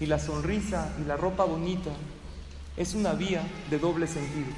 Y 0.00 0.06
la 0.06 0.18
sonrisa 0.18 0.92
y 1.00 1.06
la 1.06 1.16
ropa 1.16 1.44
bonita 1.44 1.90
es 2.76 2.94
una 2.94 3.12
vía 3.12 3.42
de 3.68 3.78
doble 3.78 4.06
sentido. 4.06 4.48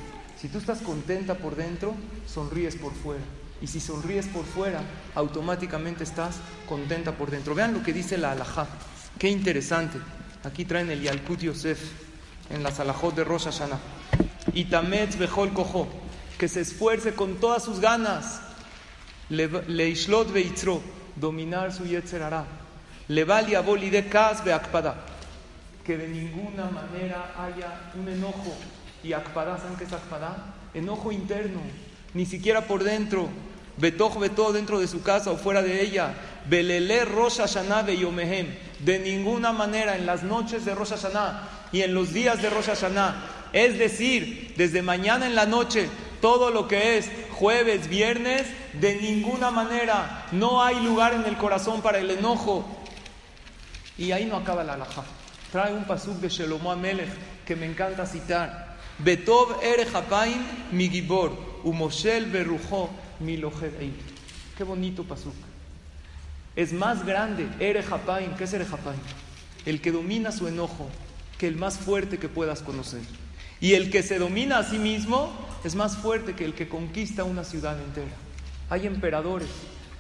Si 0.41 0.49
tú 0.49 0.59
estás 0.59 0.81
contenta 0.81 1.35
por 1.35 1.57
dentro, 1.57 1.95
sonríes 2.27 2.77
por 2.77 2.93
fuera. 2.93 3.23
Y 3.61 3.69
si 3.69 3.81
sonríes 3.81 4.27
por 4.27 4.45
fuera, 4.45 4.81
automáticamente 5.15 6.05
estás 6.05 6.37
contenta 6.69 7.13
por 7.13 7.31
dentro. 7.31 7.55
Vean 7.55 7.73
lo 7.73 7.83
que 7.83 7.93
dice 7.93 8.19
la 8.19 8.33
alajá. 8.33 8.67
Qué 9.19 9.29
interesante. 9.29 9.99
Aquí 10.45 10.65
traen 10.65 10.91
el 10.91 11.03
Yalkut 11.03 11.41
Yosef 11.41 11.81
en 12.51 12.63
la 12.63 12.73
Salahot 12.73 13.15
de 13.15 13.25
Rosh 13.25 13.45
Hashanah. 13.45 13.79
Y 14.53 14.65
Tametz 14.65 15.17
Bejol 15.17 15.53
Kojo, 15.53 15.89
que 16.39 16.49
se 16.49 16.61
esfuerce 16.61 17.15
con 17.15 17.37
todas 17.37 17.63
sus 17.63 17.81
ganas. 17.81 18.41
Leishlot 19.33 20.31
Beitzro, 20.31 20.83
dominar 21.17 21.73
su 21.73 21.87
Yetzer 21.87 22.23
Hará. 22.23 22.45
Leval 23.09 23.47
Yabol 23.47 23.91
de 23.91 24.07
Kaz 24.07 24.45
Beakpada. 24.45 24.95
Que 25.85 25.97
de 25.97 26.07
ninguna 26.07 26.67
manera 26.67 27.33
haya 27.39 27.91
un 27.99 28.09
enojo. 28.09 28.55
Y 29.03 29.15
Akpada, 29.15 29.59
¿saben 29.59 29.77
qué 29.77 29.85
es 29.85 29.93
Akpada? 29.93 30.55
Enojo 30.75 31.11
interno, 31.13 31.61
ni 32.13 32.27
siquiera 32.27 32.67
por 32.67 32.85
dentro. 32.85 33.29
Betoj 33.79 34.19
betó 34.19 34.53
dentro 34.53 34.79
de 34.79 34.87
su 34.87 35.03
casa 35.03 35.31
o 35.31 35.39
fuera 35.39 35.63
de 35.63 35.81
ella. 35.81 36.15
Belele 36.49 37.07
Rosh 37.07 37.39
Hashanah 37.39 37.91
Yomehem. 37.91 38.49
De 38.81 38.99
ninguna 38.99 39.53
manera 39.53 39.97
en 39.97 40.05
las 40.05 40.23
noches 40.23 40.67
de 40.67 40.75
Rosh 40.75 40.91
Hashanah 40.91 41.49
y 41.73 41.81
en 41.81 41.95
los 41.95 42.13
días 42.13 42.43
de 42.43 42.51
Rosh 42.51 42.67
Hashanah. 42.67 43.49
Es 43.55 43.79
decir, 43.79 44.53
desde 44.59 44.83
mañana 44.83 45.27
en 45.27 45.35
la 45.35 45.47
noche, 45.47 45.89
todo 46.21 46.51
lo 46.51 46.69
que 46.69 46.99
es 46.99 47.11
jueves, 47.31 47.89
viernes, 47.89 48.45
de 48.81 48.97
ninguna 48.97 49.51
manera 49.51 50.27
no 50.33 50.63
hay 50.63 50.81
lugar 50.83 51.15
en 51.15 51.25
el 51.25 51.37
corazón 51.37 51.83
para 51.83 51.99
el 51.99 52.11
enojo. 52.11 52.65
Y 53.99 54.13
ahí 54.13 54.25
no 54.25 54.37
acaba 54.37 54.65
la 54.65 54.75
alhaja. 54.75 55.05
Trae 55.51 55.75
un 55.75 55.85
pasuk 55.85 56.15
de 56.17 56.29
Shelomo 56.29 56.73
Amelech 56.73 57.11
que 57.45 57.57
me 57.57 57.67
encanta 57.67 58.07
citar. 58.07 58.79
Betov 58.99 59.63
ere 59.63 59.87
mi 60.71 60.89
gibor, 60.89 61.61
umoshel 61.65 62.27
berujo 62.27 62.91
mi 63.21 63.41
Qué 64.57 64.65
bonito 64.65 65.05
pasuk. 65.05 65.35
Es 66.55 66.73
más 66.73 67.05
grande 67.05 67.49
ere 67.61 67.83
japaim. 67.83 68.35
¿Qué 68.35 68.45
es 68.45 68.53
ere 68.53 68.65
japaim? 68.65 69.01
El 69.65 69.81
que 69.81 69.93
domina 69.93 70.33
su 70.33 70.49
enojo 70.49 70.89
que 71.39 71.49
el 71.49 71.57
más 71.57 71.79
fuerte 71.79 72.19
que 72.19 72.29
puedas 72.29 72.63
conocer. 72.63 73.03
Y 73.61 73.75
el 73.75 73.91
que 73.91 74.03
se 74.03 74.19
domina 74.19 74.59
a 74.59 74.65
sí 74.65 74.79
mismo 74.79 75.33
es 75.65 75.75
más 75.75 75.97
fuerte 75.97 76.35
que 76.35 76.45
el 76.45 76.55
que 76.55 76.69
conquista 76.69 77.25
una 77.25 77.45
ciudad 77.45 77.81
entera. 77.81 78.22
Hay 78.73 78.87
emperadores 78.87 79.51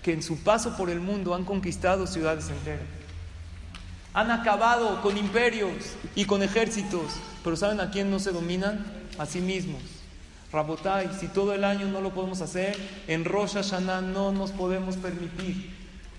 que 0.02 0.14
en 0.14 0.22
su 0.22 0.38
paso 0.38 0.78
por 0.78 0.88
el 0.88 0.98
mundo 0.98 1.34
han 1.34 1.44
conquistado 1.44 2.06
ciudades 2.06 2.48
enteras. 2.48 2.86
Han 4.14 4.30
acabado 4.30 5.02
con 5.02 5.18
imperios 5.18 5.74
y 6.14 6.24
con 6.24 6.42
ejércitos, 6.42 7.04
pero 7.44 7.54
¿saben 7.54 7.80
a 7.80 7.90
quién 7.90 8.10
no 8.10 8.18
se 8.18 8.32
dominan? 8.32 8.82
A 9.18 9.26
sí 9.26 9.42
mismos. 9.42 9.82
Rabotai, 10.50 11.10
si 11.20 11.28
todo 11.28 11.52
el 11.52 11.64
año 11.64 11.86
no 11.88 12.00
lo 12.00 12.14
podemos 12.14 12.40
hacer, 12.40 12.74
en 13.08 13.26
Rosh 13.26 13.56
Hashanah 13.56 14.00
no 14.00 14.32
nos 14.32 14.52
podemos 14.52 14.96
permitir 14.96 15.70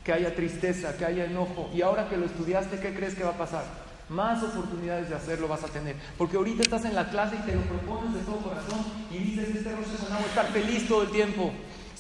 que 0.04 0.14
haya 0.14 0.36
tristeza, 0.36 0.96
que 0.96 1.06
haya 1.06 1.26
enojo. 1.26 1.72
Y 1.74 1.82
ahora 1.82 2.08
que 2.08 2.18
lo 2.18 2.28
estudiaste, 2.28 2.80
¿qué 2.80 2.94
crees 2.94 3.16
que 3.16 3.24
va 3.24 3.32
a 3.32 3.38
pasar? 3.40 3.66
Más 4.10 4.44
oportunidades 4.44 5.10
de 5.10 5.16
hacerlo 5.16 5.48
vas 5.48 5.64
a 5.64 5.70
tener. 5.70 5.96
Porque 6.20 6.38
ahorita 6.38 6.62
estás 6.62 6.86
en 6.86 6.94
la 6.94 7.10
clase 7.10 7.36
y 7.36 7.48
te 7.48 7.56
lo 7.56 7.62
propones 7.64 8.14
de 8.14 8.20
todo 8.20 8.38
corazón 8.38 8.86
y 9.10 9.18
dices, 9.18 9.56
este 9.56 9.72
Rosh 9.72 9.88
Hashanah 9.98 10.18
voy 10.18 10.26
a 10.26 10.28
estar 10.28 10.48
feliz 10.52 10.88
todo 10.88 11.02
el 11.02 11.10
tiempo. 11.10 11.52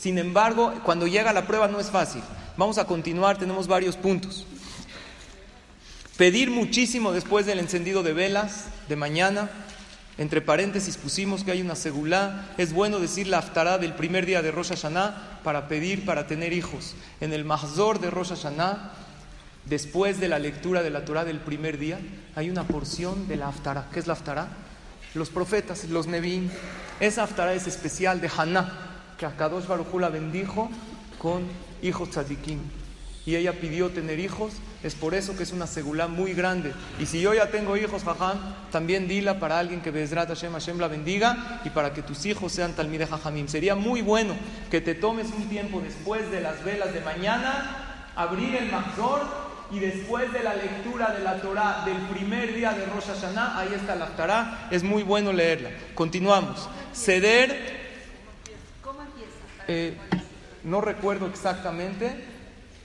Sin 0.04 0.18
embargo, 0.18 0.74
cuando 0.84 1.08
llega 1.08 1.32
la 1.32 1.48
prueba 1.48 1.70
no 1.70 1.80
es 1.80 1.89
fácil. 1.89 2.22
Vamos 2.58 2.78
a 2.78 2.84
continuar, 2.84 3.38
tenemos 3.38 3.68
varios 3.68 3.96
puntos. 3.96 4.46
Pedir 6.18 6.52
muchísimo 6.52 7.13
después 7.13 7.46
del 7.46 7.58
encendido 7.58 8.04
de 8.04 8.12
velas 8.12 8.66
de 8.89 8.98
mañana. 8.98 9.50
Entre 10.18 10.42
paréntesis 10.42 10.98
pusimos 10.98 11.46
que 11.46 11.52
hay 11.52 11.62
una 11.62 11.78
segulá. 11.78 12.50
Es 12.58 12.74
bueno 12.74 13.00
decir 13.00 13.28
la 13.28 13.38
aftará 13.38 13.78
del 13.78 13.94
primer 13.94 14.26
día 14.26 14.42
de 14.42 14.52
Rosh 14.52 14.72
Hashanah 14.72 15.39
para 15.42 15.70
pedir 15.70 16.04
para 16.04 16.28
tener 16.28 16.52
hijos. 16.52 16.96
En 17.22 17.32
el 17.32 17.46
mahzor 17.46 18.02
de 18.02 18.10
Rosh 18.10 18.32
Hashanah, 18.32 18.92
después 19.68 20.20
de 20.20 20.28
la 20.28 20.38
lectura 20.38 20.84
de 20.84 20.89
la 20.89 21.06
Torah 21.06 21.24
del 21.24 21.39
primer 21.39 21.78
día, 21.78 21.98
hay 22.36 22.50
una 22.50 22.68
porción 22.68 23.30
de 23.30 23.38
la 23.38 23.48
aftará. 23.48 23.88
¿Qué 23.94 24.02
es 24.02 24.08
la 24.08 24.13
aftará? 24.16 24.50
Los 25.13 25.30
profetas, 25.30 25.86
los 25.86 26.08
nevín. 26.08 26.52
Esa 27.00 27.24
aftará 27.24 27.54
es 27.54 27.68
especial 27.68 28.20
de 28.20 28.30
Haná, 28.38 28.93
que 29.17 29.26
Akadosh 29.26 29.67
Baruj 29.67 29.93
la 29.99 30.10
bendijo 30.10 30.69
con 31.19 31.43
hijos 31.82 32.10
tzadikim 32.10 32.60
y 33.26 33.36
ella 33.36 33.54
pidió 33.54 33.89
tener 33.89 34.19
hijos, 34.19 34.54
es 34.84 34.95
por 34.95 35.13
eso 35.13 35.38
que 35.38 35.43
es 35.43 35.54
una 35.54 35.65
segulá 35.65 36.08
muy 36.08 36.34
grande. 36.34 36.73
Y 36.99 37.06
si 37.06 37.21
yo 37.21 37.34
ya 37.34 37.49
tengo 37.49 37.78
hijos, 37.78 38.04
jajam, 38.04 38.38
también 38.71 39.08
dila 39.08 39.39
para 39.39 39.60
alguien 39.60 39.82
que 39.82 39.91
Bezrat 39.91 40.28
Hashem 40.28 40.52
Hashem 40.52 40.78
la 40.78 40.89
bendiga 40.89 41.62
y 41.63 41.69
para 41.69 41.93
que 41.93 42.02
tus 42.02 42.26
hijos 42.26 42.52
sean 42.52 42.73
talmide 42.73 43.08
jajamim. 43.08 43.47
Sería 43.47 43.76
muy 43.76 44.02
bueno 44.02 44.36
que 44.69 44.82
te 44.82 44.93
tomes 44.93 45.28
un 45.32 45.47
tiempo 45.47 45.80
después 45.80 46.30
de 46.32 46.41
las 46.41 46.63
velas 46.65 46.93
de 46.93 46.99
mañana, 46.99 48.12
abrir 48.15 48.56
el 48.56 48.69
mazor 48.69 49.21
y 49.71 49.80
después 49.80 50.32
de 50.34 50.43
la 50.43 50.56
lectura 50.56 51.13
de 51.13 51.23
la 51.23 51.39
Torah 51.39 51.84
del 51.86 51.97
primer 52.13 52.54
día 52.54 52.73
de 52.73 52.86
Rosh 52.88 53.06
Hashanah, 53.08 53.58
ahí 53.58 53.73
está 53.73 53.95
la 53.95 54.08
Torah, 54.08 54.67
es 54.69 54.84
muy 54.84 55.04
bueno 55.04 55.32
leerla. 55.32 55.69
Continuamos. 55.95 56.67
Ceder. 56.93 57.83
Eh, 59.67 59.95
no 60.63 60.82
recuerdo 60.82 61.28
exactamente 61.28 62.34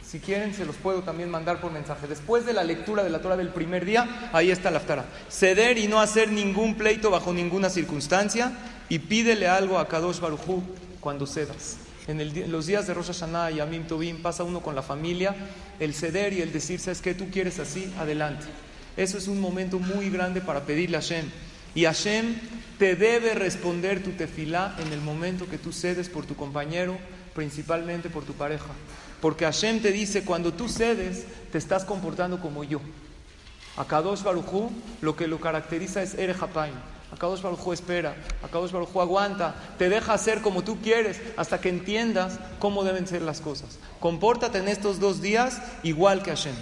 si 0.09 0.21
quieren, 0.21 0.55
se 0.55 0.65
los 0.65 0.77
puedo 0.77 1.03
también 1.03 1.29
mandar 1.29 1.61
por 1.61 1.71
mensaje. 1.71 2.07
Después 2.07 2.47
de 2.47 2.55
la 2.55 2.65
lectura 2.65 3.05
de 3.05 3.11
la 3.11 3.21
Torah 3.21 3.37
del 3.37 3.51
primer 3.51 3.85
día, 3.85 4.31
ahí 4.33 4.51
está 4.51 4.71
la 4.71 4.79
Aftara. 4.79 5.05
Ceder 5.29 5.77
y 5.77 5.87
no 5.87 6.01
hacer 6.01 6.33
ningún 6.33 6.77
pleito 6.77 7.11
bajo 7.11 7.35
ninguna 7.35 7.69
circunstancia 7.69 8.53
y 8.89 9.01
pídele 9.01 9.49
algo 9.49 9.79
a 9.79 9.87
Kadosh 9.87 10.19
Barujú 10.19 10.63
cuando 11.01 11.27
cedas. 11.27 11.77
En, 12.07 12.51
los 12.51 12.65
días 12.65 12.87
de 12.87 12.95
Rosh 12.95 13.09
Hashanah 13.09 13.51
y 13.51 13.61
Amim 13.61 13.87
Tovim 13.87 14.23
pasa 14.23 14.45
uno 14.45 14.63
con 14.63 14.75
la 14.75 14.81
familia, 14.81 15.37
el 15.79 15.93
ceder 15.93 16.33
y 16.33 16.41
el 16.41 16.53
decir, 16.53 16.81
¿sabes 16.81 17.03
qué? 17.03 17.13
Tú 17.13 17.29
quieres 17.31 17.59
así, 17.59 17.93
adelante. 17.99 18.47
Eso 18.97 19.19
es 19.19 19.29
un 19.29 19.39
momento 19.39 19.79
muy 19.79 20.09
grande 20.09 20.41
para 20.41 20.63
pedirle 20.63 20.97
a 20.97 21.01
Hashem. 21.01 21.27
Y 21.75 21.85
Hashem 21.85 22.37
te 22.79 22.97
debe 22.97 23.35
responder 23.35 24.03
tu 24.03 24.13
tefilá 24.13 24.77
en 24.79 24.93
el 24.93 25.01
momento 25.01 25.49
que 25.49 25.59
tú 25.59 25.73
cedes 25.73 26.09
por 26.09 26.27
tu 26.27 26.37
compañero, 26.37 26.97
principalmente 27.35 28.09
por 28.09 28.25
tu 28.25 28.35
pareja. 28.35 28.71
Porque 29.21 29.45
Hashem 29.45 29.81
te 29.81 29.91
dice, 29.91 30.25
cuando 30.25 30.53
tú 30.53 30.69
cedes, 30.69 31.25
te 31.51 31.59
estás 31.59 31.85
comportando 31.85 32.41
como 32.41 32.65
yo. 32.65 32.81
A 33.77 33.85
Kadosh 33.85 34.23
Barujú 34.23 34.71
lo 35.01 35.17
que 35.17 35.29
lo 35.29 35.41
caracteriza 35.41 36.03
es 36.03 36.15
Ere 36.15 36.35
Hapaim. 36.39 36.75
A 37.11 37.17
Kadosh 37.17 37.41
Barujú 37.41 37.73
espera, 37.73 38.17
a 38.43 38.49
Kadosh 38.49 38.71
Barujú 38.71 39.01
aguanta, 39.01 39.55
te 39.79 39.89
deja 39.89 40.13
hacer 40.13 40.43
como 40.43 40.63
tú 40.63 40.79
quieres 40.81 41.21
hasta 41.37 41.61
que 41.61 41.69
entiendas 41.69 42.39
cómo 42.59 42.85
deben 42.85 43.07
ser 43.07 43.23
las 43.23 43.41
cosas. 43.41 43.79
Compórtate 43.99 44.59
en 44.59 44.69
estos 44.69 45.01
dos 45.01 45.23
días 45.23 45.63
igual 45.83 46.23
que 46.23 46.31
Hashem. 46.31 46.55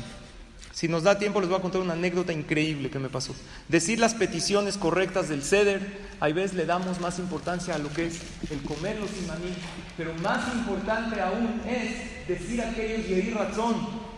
Si 0.77 0.89
nos 0.89 1.05
da 1.05 1.19
tiempo 1.19 1.41
les 1.41 1.49
voy 1.49 1.59
a 1.59 1.62
contar 1.62 1.81
una 1.81 1.95
anécdota 1.95 2.35
increíble 2.35 2.91
que 2.91 2.99
me 2.99 3.09
pasó. 3.09 3.35
Decir 3.67 3.99
las 3.99 4.12
peticiones 4.12 4.77
correctas 4.77 5.27
del 5.27 5.43
ceder, 5.43 5.81
a 6.21 6.29
veces 6.29 6.53
le 6.53 6.67
damos 6.67 7.01
más 7.01 7.19
importancia 7.19 7.75
a 7.75 7.79
lo 7.79 7.91
que 7.95 8.09
es 8.09 8.21
el 8.51 8.61
comer 8.61 9.01
los 9.01 9.09
imaní, 9.17 9.55
pero 9.97 10.12
más 10.17 10.55
importante 10.55 11.19
aún 11.19 11.62
es 11.67 12.29
decir 12.29 12.61
aquellos 12.61 13.09
y 13.09 13.31
razón 13.31 13.75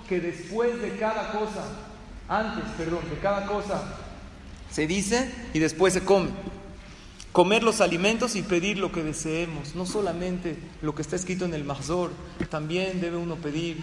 que 0.09 0.19
después 0.19 0.83
de 0.83 0.97
cada 0.97 1.31
cosa, 1.31 1.63
antes, 2.27 2.65
perdón, 2.77 3.09
de 3.09 3.19
cada 3.19 3.47
cosa, 3.47 3.81
se 4.69 4.89
dice 4.89 5.33
y 5.55 5.61
después 5.61 5.95
se 5.95 6.03
come. 6.03 6.31
Comer 7.31 7.63
los 7.63 7.81
alimentos 7.81 8.35
y 8.35 8.43
pedir 8.43 8.79
lo 8.79 8.91
que 8.91 9.05
deseemos, 9.05 9.77
no 9.77 9.87
solamente 9.87 10.59
lo 10.83 10.93
que 10.97 11.03
está 11.03 11.15
escrito 11.15 11.45
en 11.45 11.55
el 11.55 11.63
Mahzor, 11.63 12.11
también 12.51 13.01
debe 13.01 13.17
uno 13.17 13.37
pedir. 13.37 13.79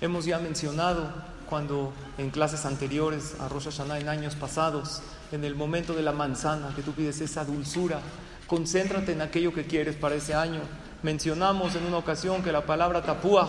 Hemos 0.00 0.24
ya 0.24 0.40
mencionado 0.40 1.37
cuando 1.48 1.92
en 2.18 2.30
clases 2.30 2.64
anteriores 2.64 3.36
a 3.40 3.48
Rosh 3.48 3.64
Hashanah, 3.64 3.98
en 3.98 4.08
años 4.08 4.36
pasados, 4.36 5.02
en 5.32 5.44
el 5.44 5.54
momento 5.54 5.94
de 5.94 6.02
la 6.02 6.12
manzana, 6.12 6.72
que 6.74 6.82
tú 6.82 6.92
pides 6.92 7.20
esa 7.20 7.44
dulzura, 7.44 8.00
concéntrate 8.46 9.12
en 9.12 9.22
aquello 9.22 9.52
que 9.52 9.64
quieres 9.64 9.96
para 9.96 10.14
ese 10.14 10.34
año. 10.34 10.60
Mencionamos 11.02 11.74
en 11.74 11.84
una 11.84 11.98
ocasión 11.98 12.42
que 12.42 12.52
la 12.52 12.66
palabra 12.66 13.02
tapuaj, 13.02 13.48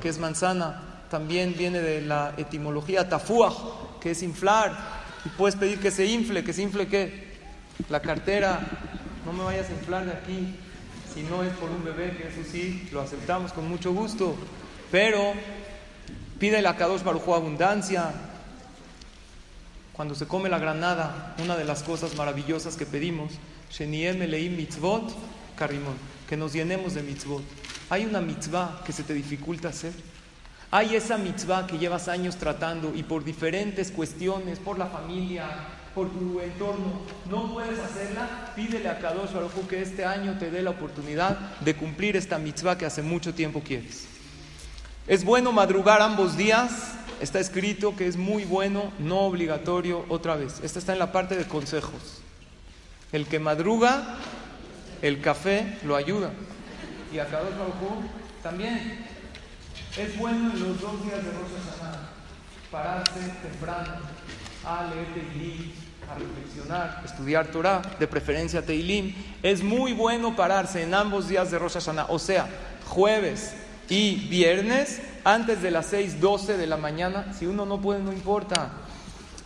que 0.00 0.08
es 0.08 0.18
manzana, 0.18 1.04
también 1.10 1.54
viene 1.56 1.80
de 1.80 2.02
la 2.02 2.34
etimología 2.36 3.08
tafuaj, 3.08 3.54
que 4.00 4.12
es 4.12 4.22
inflar. 4.22 4.76
Y 5.24 5.28
puedes 5.30 5.56
pedir 5.56 5.80
que 5.80 5.90
se 5.90 6.06
infle, 6.06 6.44
que 6.44 6.52
se 6.52 6.62
infle 6.62 6.86
qué? 6.86 7.30
La 7.88 8.00
cartera, 8.00 8.60
no 9.26 9.32
me 9.32 9.44
vayas 9.44 9.68
a 9.68 9.72
inflar 9.72 10.04
de 10.04 10.12
aquí, 10.12 10.56
si 11.12 11.22
no 11.24 11.42
es 11.42 11.52
por 11.54 11.70
un 11.70 11.84
bebé, 11.84 12.16
que 12.16 12.28
eso 12.28 12.48
sí, 12.50 12.88
lo 12.92 13.00
aceptamos 13.00 13.52
con 13.52 13.68
mucho 13.68 13.92
gusto. 13.92 14.36
Pero 14.90 15.32
pide 16.40 16.66
a 16.66 16.74
Kadosh 16.74 17.02
Baruj 17.02 17.28
abundancia. 17.34 18.12
Cuando 19.92 20.14
se 20.14 20.26
come 20.26 20.48
la 20.48 20.58
granada, 20.58 21.36
una 21.38 21.54
de 21.54 21.66
las 21.66 21.82
cosas 21.82 22.16
maravillosas 22.16 22.76
que 22.76 22.86
pedimos, 22.86 23.32
mitzvot 23.78 25.12
karimon, 25.54 25.94
que 26.26 26.38
nos 26.38 26.54
llenemos 26.54 26.94
de 26.94 27.02
mitzvot. 27.02 27.42
Hay 27.90 28.06
una 28.06 28.22
mitzvah 28.22 28.82
que 28.86 28.92
se 28.92 29.02
te 29.02 29.12
dificulta 29.12 29.68
hacer. 29.68 29.92
Hay 30.70 30.96
esa 30.96 31.18
mitzvah 31.18 31.66
que 31.66 31.76
llevas 31.76 32.08
años 32.08 32.36
tratando 32.36 32.94
y 32.94 33.02
por 33.02 33.22
diferentes 33.22 33.90
cuestiones, 33.90 34.58
por 34.58 34.78
la 34.78 34.86
familia, 34.86 35.44
por 35.94 36.08
tu 36.08 36.40
entorno, 36.40 37.02
no 37.28 37.52
puedes 37.52 37.78
hacerla, 37.80 38.52
pídele 38.56 38.88
a 38.88 38.98
Kadosh 38.98 39.32
Baruj 39.32 39.68
que 39.68 39.82
este 39.82 40.06
año 40.06 40.38
te 40.38 40.50
dé 40.50 40.62
la 40.62 40.70
oportunidad 40.70 41.36
de 41.60 41.76
cumplir 41.76 42.16
esta 42.16 42.38
mitzvah 42.38 42.78
que 42.78 42.86
hace 42.86 43.02
mucho 43.02 43.34
tiempo 43.34 43.60
quieres. 43.60 44.09
Es 45.06 45.24
bueno 45.24 45.50
madrugar 45.52 46.02
ambos 46.02 46.36
días, 46.36 46.92
está 47.20 47.40
escrito 47.40 47.96
que 47.96 48.06
es 48.06 48.16
muy 48.16 48.44
bueno, 48.44 48.92
no 48.98 49.20
obligatorio 49.20 50.04
otra 50.08 50.36
vez. 50.36 50.60
Esta 50.62 50.78
está 50.78 50.92
en 50.92 50.98
la 50.98 51.10
parte 51.10 51.36
de 51.36 51.46
consejos. 51.46 52.20
El 53.10 53.26
que 53.26 53.38
madruga, 53.38 54.16
el 55.02 55.20
café 55.20 55.78
lo 55.84 55.96
ayuda. 55.96 56.30
Y 57.12 57.18
a 57.18 57.26
Kadosh 57.26 57.56
Baruj 57.56 58.04
también. 58.42 59.04
Es 59.96 60.16
bueno 60.16 60.52
en 60.52 60.60
los 60.60 60.80
dos 60.80 61.04
días 61.04 61.24
de 61.24 61.30
Rosh 61.32 61.50
Hashanah 61.72 62.08
pararse 62.70 63.20
temprano 63.42 63.94
a 64.64 64.84
leer 64.84 65.06
Teilim, 65.12 65.72
a 66.08 66.14
reflexionar, 66.14 67.02
estudiar 67.04 67.48
Torah, 67.48 67.82
de 67.98 68.06
preferencia 68.06 68.64
Teilim. 68.64 69.12
Es 69.42 69.62
muy 69.62 69.92
bueno 69.92 70.36
pararse 70.36 70.82
en 70.84 70.94
ambos 70.94 71.28
días 71.28 71.50
de 71.50 71.58
Rosh 71.58 71.72
Hashanah, 71.72 72.06
o 72.08 72.20
sea, 72.20 72.48
jueves 72.86 73.54
y 73.90 74.14
viernes, 74.30 75.02
antes 75.24 75.60
de 75.60 75.70
las 75.70 75.92
6:12 75.92 76.56
de 76.56 76.66
la 76.66 76.76
mañana. 76.76 77.34
Si 77.38 77.44
uno 77.44 77.66
no 77.66 77.80
puede, 77.80 78.02
no 78.02 78.12
importa. 78.12 78.70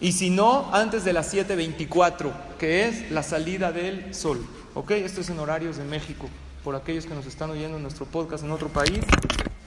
Y 0.01 0.13
si 0.13 0.31
no, 0.31 0.73
antes 0.73 1.05
de 1.05 1.13
las 1.13 1.33
7:24, 1.33 2.31
que 2.59 2.87
es 2.87 3.11
la 3.11 3.23
salida 3.23 3.73
del 3.73 4.15
sol. 4.15 4.47
¿Ok? 4.75 4.93
Esto 4.93 5.23
es 5.23 5.31
en 5.31 5.39
horarios 5.39 5.79
de 5.79 5.85
México. 5.85 6.29
Por 6.63 6.77
aquellos 6.77 7.07
que 7.07 7.15
nos 7.15 7.27
están 7.27 7.51
oyendo 7.51 7.77
en 7.77 7.83
nuestro 7.83 8.07
podcast 8.07 8.45
en 8.45 8.51
otro 8.51 8.69
país, 8.69 9.01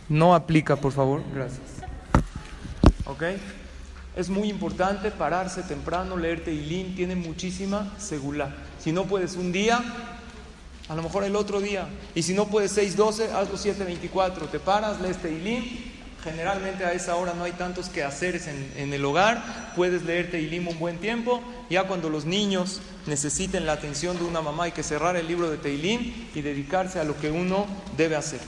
no 0.09 0.35
aplica, 0.35 0.75
por 0.75 0.91
favor. 0.91 1.23
Gracias. 1.33 1.61
¿Ok? 3.05 3.23
Es 4.15 4.29
muy 4.29 4.49
importante 4.49 5.11
pararse 5.11 5.63
temprano, 5.63 6.17
leer 6.17 6.43
Teilín, 6.43 6.95
tiene 6.95 7.15
muchísima 7.15 7.93
seguridad. 7.97 8.53
Si 8.79 8.91
no 8.91 9.05
puedes 9.05 9.35
un 9.35 9.51
día, 9.51 9.83
a 10.89 10.95
lo 10.95 11.03
mejor 11.03 11.23
el 11.23 11.35
otro 11.35 11.59
día. 11.59 11.87
Y 12.15 12.23
si 12.23 12.33
no 12.33 12.47
puedes 12.47 12.77
6.12, 12.77 13.31
hazlo 13.31 13.57
7.24. 13.57 14.49
Te 14.49 14.59
paras, 14.59 15.01
lees 15.01 15.17
Teilín. 15.17 15.93
Generalmente 16.23 16.83
a 16.83 16.93
esa 16.93 17.15
hora 17.15 17.33
no 17.33 17.43
hay 17.43 17.53
tantos 17.53 17.89
quehaceres 17.89 18.47
en, 18.47 18.73
en 18.75 18.93
el 18.93 19.05
hogar. 19.05 19.73
Puedes 19.75 20.03
leer 20.03 20.31
Teilín 20.31 20.67
un 20.67 20.79
buen 20.79 20.97
tiempo. 20.97 21.41
Ya 21.69 21.83
cuando 21.87 22.09
los 22.09 22.25
niños 22.25 22.81
necesiten 23.05 23.65
la 23.65 23.73
atención 23.73 24.17
de 24.17 24.23
una 24.23 24.41
mamá, 24.41 24.65
hay 24.65 24.71
que 24.71 24.83
cerrar 24.83 25.15
el 25.15 25.27
libro 25.27 25.49
de 25.49 25.57
Teilín 25.57 26.29
y 26.33 26.41
dedicarse 26.41 26.99
a 26.99 27.03
lo 27.03 27.17
que 27.17 27.31
uno 27.31 27.65
debe 27.97 28.15
hacer. 28.15 28.39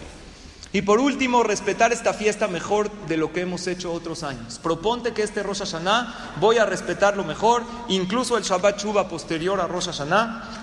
Y 0.71 0.83
por 0.83 0.99
último, 0.99 1.41
respetar 1.41 1.91
esta 1.91 2.13
fiesta 2.13 2.47
mejor 2.47 2.91
de 3.07 3.17
lo 3.17 3.33
que 3.33 3.41
hemos 3.41 3.65
hecho 3.65 3.91
otros 3.91 4.21
años. 4.21 4.59
Proponte 4.61 5.13
que 5.13 5.23
este 5.23 5.41
Rosh 5.41 5.59
Hashanah 5.59 6.35
voy 6.39 6.59
a 6.59 6.65
respetarlo 6.65 7.23
mejor, 7.23 7.63
incluso 7.87 8.37
el 8.37 8.43
Shabbat 8.43 8.77
Chuba 8.77 9.09
posterior 9.09 9.59
a 9.59 9.65
Rosh 9.65 9.87
Hashanah. 9.87 10.58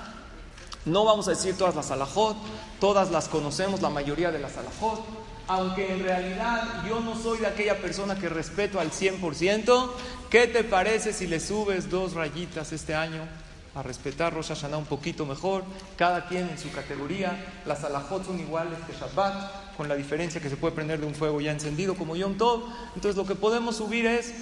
No 0.87 1.05
vamos 1.05 1.27
a 1.27 1.33
decir 1.33 1.59
todas 1.59 1.75
las 1.75 1.91
alajot, 1.91 2.37
todas 2.79 3.11
las 3.11 3.27
conocemos, 3.27 3.83
la 3.83 3.91
mayoría 3.91 4.31
de 4.31 4.39
las 4.39 4.57
alajot, 4.57 5.05
aunque 5.49 5.93
en 5.93 6.05
realidad 6.05 6.85
yo 6.89 7.01
no 7.01 7.21
soy 7.21 7.39
de 7.39 7.49
aquella 7.49 7.81
persona 7.81 8.15
que 8.17 8.29
respeto 8.29 8.79
al 8.79 8.93
100%. 8.93 9.91
¿Qué 10.31 10.47
te 10.47 10.63
parece 10.63 11.13
si 11.13 11.27
le 11.27 11.41
subes 11.41 11.91
dos 11.91 12.15
rayitas 12.15 12.73
este 12.73 12.95
año 12.95 13.23
a 13.75 13.83
respetar 13.83 14.33
Rosh 14.33 14.49
Hashanah 14.49 14.77
un 14.77 14.87
poquito 14.87 15.27
mejor? 15.27 15.65
Cada 15.97 16.29
quien 16.29 16.49
en 16.49 16.59
su 16.59 16.71
categoría. 16.71 17.37
Las 17.67 17.83
alajot 17.83 18.25
son 18.25 18.39
iguales 18.39 18.79
que 18.87 18.93
Shabbat 18.93 19.77
con 19.77 19.89
la 19.89 19.97
diferencia 19.97 20.41
que 20.41 20.49
se 20.49 20.57
puede 20.57 20.75
prender 20.77 21.01
de 21.01 21.07
un 21.07 21.17
fuego 21.17 21.41
ya 21.41 21.51
encendido 21.51 21.97
como 21.97 22.15
Yom 22.15 22.39
Tov. 22.39 22.63
Entonces 22.95 23.17
lo 23.17 23.27
que 23.27 23.35
podemos 23.35 23.77
subir 23.77 24.07
es 24.07 24.33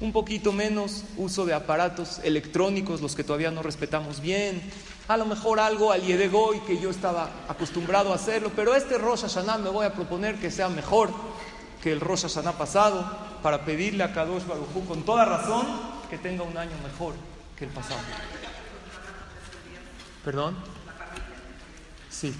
un 0.00 0.10
poquito 0.12 0.52
menos 0.52 1.04
uso 1.16 1.46
de 1.46 1.54
aparatos 1.54 2.18
electrónicos, 2.24 3.00
los 3.00 3.14
que 3.14 3.22
todavía 3.22 3.52
no 3.52 3.62
respetamos 3.62 4.20
bien. 4.20 4.60
A 5.08 5.16
lo 5.16 5.26
mejor 5.26 5.60
algo 5.60 5.92
al 5.92 6.02
Yedegoy 6.02 6.60
que 6.60 6.78
yo 6.78 6.90
estaba 6.90 7.28
acostumbrado 7.48 8.12
a 8.12 8.16
hacerlo, 8.16 8.50
pero 8.54 8.74
este 8.74 8.98
Rosh 8.98 9.22
Hashanah 9.22 9.58
me 9.58 9.68
voy 9.68 9.84
a 9.84 9.92
proponer 9.92 10.36
que 10.40 10.50
sea 10.50 10.68
mejor 10.68 11.10
que 11.82 11.92
el 11.92 12.00
Rosh 12.00 12.22
Hashanah 12.22 12.52
pasado 12.52 13.04
para 13.42 13.64
pedirle 13.64 14.04
a 14.04 14.12
Kadosh 14.12 14.46
Baruj 14.46 14.86
con 14.86 15.02
toda 15.02 15.24
razón 15.24 15.66
que 16.08 16.18
tenga 16.18 16.44
un 16.44 16.56
año 16.56 16.76
mejor 16.82 17.14
que 17.58 17.64
el 17.64 17.70
pasado. 17.70 18.00
¿Perdón? 20.24 20.56
Sí, 22.08 22.32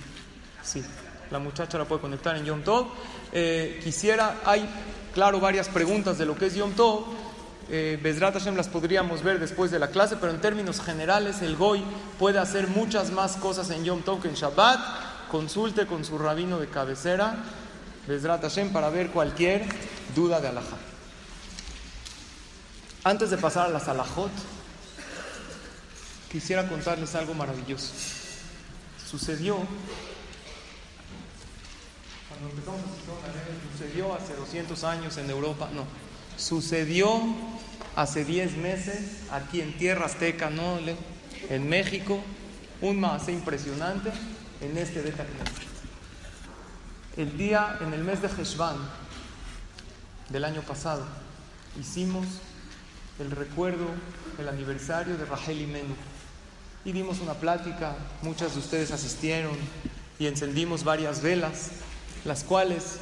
sí 0.62 0.84
la 1.32 1.38
muchacha 1.38 1.78
la 1.78 1.86
puede 1.86 2.02
conectar 2.02 2.36
en 2.36 2.44
Yom 2.44 2.62
Tov. 2.62 2.88
Eh, 3.32 3.80
quisiera, 3.82 4.40
hay, 4.44 4.68
claro, 5.14 5.40
varias 5.40 5.68
preguntas 5.68 6.18
de 6.18 6.26
lo 6.26 6.36
que 6.36 6.46
es 6.46 6.54
Yom 6.54 6.72
Tov. 6.72 7.06
Eh, 7.74 7.98
Bezrat 8.02 8.34
Hashem 8.34 8.54
las 8.54 8.68
podríamos 8.68 9.22
ver 9.22 9.40
después 9.40 9.70
de 9.70 9.78
la 9.78 9.88
clase, 9.88 10.16
pero 10.16 10.30
en 10.30 10.42
términos 10.42 10.82
generales, 10.82 11.40
el 11.40 11.56
Goy 11.56 11.82
puede 12.18 12.38
hacer 12.38 12.68
muchas 12.68 13.10
más 13.10 13.38
cosas 13.38 13.70
en 13.70 13.82
Yom 13.82 14.02
Tov 14.02 14.26
en 14.26 14.34
Shabbat. 14.34 14.78
Consulte 15.30 15.86
con 15.86 16.04
su 16.04 16.18
rabino 16.18 16.58
de 16.58 16.68
cabecera, 16.68 17.34
Bezrat 18.06 18.42
Hashem, 18.42 18.74
para 18.74 18.90
ver 18.90 19.08
cualquier 19.10 19.64
duda 20.14 20.42
de 20.42 20.48
alajá. 20.48 20.76
Antes 23.04 23.30
de 23.30 23.38
pasar 23.38 23.68
a 23.68 23.70
las 23.70 23.88
alajot, 23.88 24.30
quisiera 26.30 26.68
contarles 26.68 27.14
algo 27.14 27.32
maravilloso. 27.32 27.94
Sucedió 29.10 29.56
empezamos 32.50 32.80
a 32.80 33.72
sucedió 33.72 34.14
hace 34.14 34.34
200 34.34 34.84
años 34.84 35.16
en 35.16 35.30
Europa, 35.30 35.70
no, 35.72 35.86
sucedió 36.36 37.20
hace 37.96 38.24
10 38.24 38.56
meses 38.56 39.22
aquí 39.30 39.60
en 39.60 39.76
Tierra 39.76 40.06
Azteca, 40.06 40.50
¿no? 40.50 40.78
en 41.50 41.68
México, 41.68 42.20
un 42.80 43.00
más 43.00 43.28
impresionante 43.28 44.10
en 44.60 44.76
este 44.78 45.02
Beta 45.02 45.26
El 47.16 47.36
día, 47.36 47.78
en 47.80 47.92
el 47.92 48.02
mes 48.02 48.22
de 48.22 48.28
Heshvan 48.28 48.76
del 50.28 50.44
año 50.44 50.62
pasado, 50.62 51.04
hicimos 51.78 52.26
el 53.18 53.30
recuerdo, 53.30 53.86
el 54.38 54.48
aniversario 54.48 55.16
de 55.16 55.26
Rachel 55.26 55.60
y 55.60 55.66
Menú. 55.66 55.94
Y 56.84 56.92
dimos 56.92 57.20
una 57.20 57.34
plática, 57.34 57.96
muchas 58.22 58.54
de 58.54 58.60
ustedes 58.60 58.90
asistieron 58.90 59.56
y 60.18 60.26
encendimos 60.26 60.82
varias 60.84 61.22
velas 61.22 61.70
las 62.24 62.44
cuales 62.44 62.98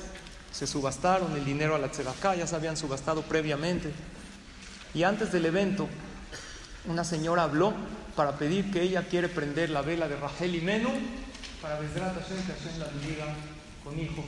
se 0.52 0.66
subastaron 0.66 1.36
el 1.36 1.44
dinero 1.44 1.74
a 1.74 1.78
la 1.78 1.90
tzedakah, 1.90 2.36
ya 2.36 2.46
se 2.46 2.56
habían 2.56 2.76
subastado 2.76 3.22
previamente. 3.22 3.92
Y 4.94 5.04
antes 5.04 5.32
del 5.32 5.46
evento, 5.46 5.88
una 6.86 7.04
señora 7.04 7.44
habló 7.44 7.72
para 8.16 8.36
pedir 8.36 8.70
que 8.70 8.82
ella 8.82 9.06
quiere 9.08 9.28
prender 9.28 9.70
la 9.70 9.82
vela 9.82 10.08
de 10.08 10.16
Rachel 10.16 10.54
y 10.54 10.60
Menú 10.60 10.90
para 11.62 11.78
Bezrat 11.78 12.14
Hashem, 12.14 12.42
que 12.46 12.52
Hashem 12.52 12.78
la 12.78 12.86
bendiga 12.86 13.26
con 13.84 13.98
hijos. 13.98 14.24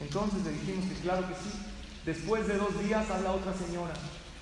Entonces 0.00 0.44
le 0.44 0.52
dijimos 0.52 0.86
que 0.86 0.94
claro 1.02 1.28
que 1.28 1.34
sí. 1.34 1.50
Después 2.06 2.46
de 2.46 2.56
dos 2.56 2.82
días 2.82 3.10
habla 3.10 3.32
otra 3.32 3.52
señora 3.54 3.94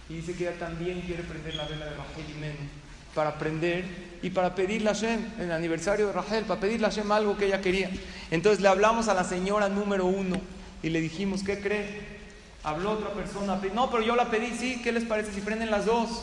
y 0.09 0.15
dice 0.15 0.35
que 0.35 0.49
ella 0.49 0.59
también 0.59 1.01
quiere 1.03 1.23
prender 1.23 1.55
la 1.55 1.67
vela 1.67 1.87
de 1.87 1.97
Rachel 1.97 2.25
y 2.29 2.39
Menú 2.39 2.82
para 3.15 3.31
aprender 3.31 3.85
y 4.23 4.31
para 4.31 4.55
pedirle 4.55 4.91
a 4.91 4.95
Hashem, 4.95 5.21
en 5.39 5.45
el 5.45 5.53
aniversario 5.53 6.07
de 6.07 6.13
Rachel, 6.13 6.45
para 6.45 6.61
pedirle 6.61 6.87
a 6.87 6.91
Hashem 6.91 7.11
algo 7.11 7.37
que 7.37 7.47
ella 7.47 7.61
quería. 7.61 7.91
Entonces 8.31 8.61
le 8.61 8.69
hablamos 8.69 9.09
a 9.09 9.15
la 9.15 9.25
señora 9.25 9.69
número 9.69 10.07
uno 10.07 10.41
y 10.83 10.91
le 10.91 11.01
dijimos, 11.01 11.43
¿qué 11.43 11.61
cree? 11.61 12.23
Habló 12.65 12.93
otra 12.93 13.11
persona, 13.11 13.61
no, 13.75 13.91
pero 13.91 14.03
yo 14.03 14.15
la 14.15 14.31
pedí, 14.31 14.57
sí, 14.57 14.81
¿qué 14.83 14.93
les 14.93 15.05
parece 15.05 15.33
si 15.33 15.41
prenden 15.41 15.71
las 15.71 15.87
dos? 15.87 16.23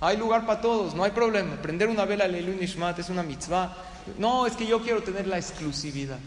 Hay 0.00 0.16
lugar 0.16 0.46
para 0.46 0.60
todos, 0.60 0.94
no 0.94 1.04
hay 1.04 1.10
problema. 1.10 1.56
Prender 1.56 1.88
una 1.88 2.04
vela 2.04 2.26
Leilun 2.26 2.58
Nishmat 2.58 2.98
es 2.98 3.08
una 3.08 3.22
mitzvah. 3.22 3.76
No, 4.18 4.46
es 4.46 4.54
que 4.54 4.66
yo 4.66 4.82
quiero 4.82 5.02
tener 5.02 5.26
la 5.26 5.38
exclusividad. 5.38 6.18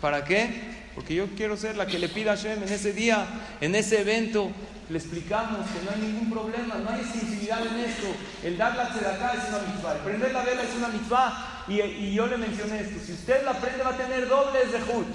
¿Para 0.00 0.24
qué? 0.24 0.79
Porque 0.94 1.14
yo 1.14 1.26
quiero 1.36 1.56
ser 1.56 1.76
la 1.76 1.86
que 1.86 1.98
le 1.98 2.08
pida 2.08 2.32
a 2.32 2.36
Hashem 2.36 2.62
en 2.62 2.68
ese 2.68 2.92
día, 2.92 3.26
en 3.60 3.74
ese 3.74 4.00
evento. 4.00 4.50
Le 4.88 4.98
explicamos 4.98 5.66
que 5.70 5.84
no 5.84 5.90
hay 5.94 6.12
ningún 6.12 6.30
problema, 6.30 6.74
no 6.74 6.90
hay 6.90 7.04
sensibilidad 7.04 7.64
en 7.64 7.80
esto. 7.80 8.08
El 8.42 8.58
dar 8.58 8.76
la 8.76 8.92
tzedakah 8.92 9.34
es 9.34 9.48
una 9.48 9.58
mitzvah, 9.72 9.92
el 9.92 9.98
prender 10.00 10.32
la 10.32 10.42
vela 10.42 10.62
es 10.62 10.74
una 10.76 10.88
mitzvah. 10.88 11.64
Y, 11.68 12.12
yo 12.12 12.26
le 12.26 12.36
mencioné 12.36 12.80
esto: 12.80 12.98
si 13.04 13.12
usted 13.12 13.44
la 13.44 13.52
prende, 13.52 13.84
va 13.84 13.90
a 13.90 13.96
tener 13.96 14.28
doble 14.28 14.58
zehut. 14.70 15.06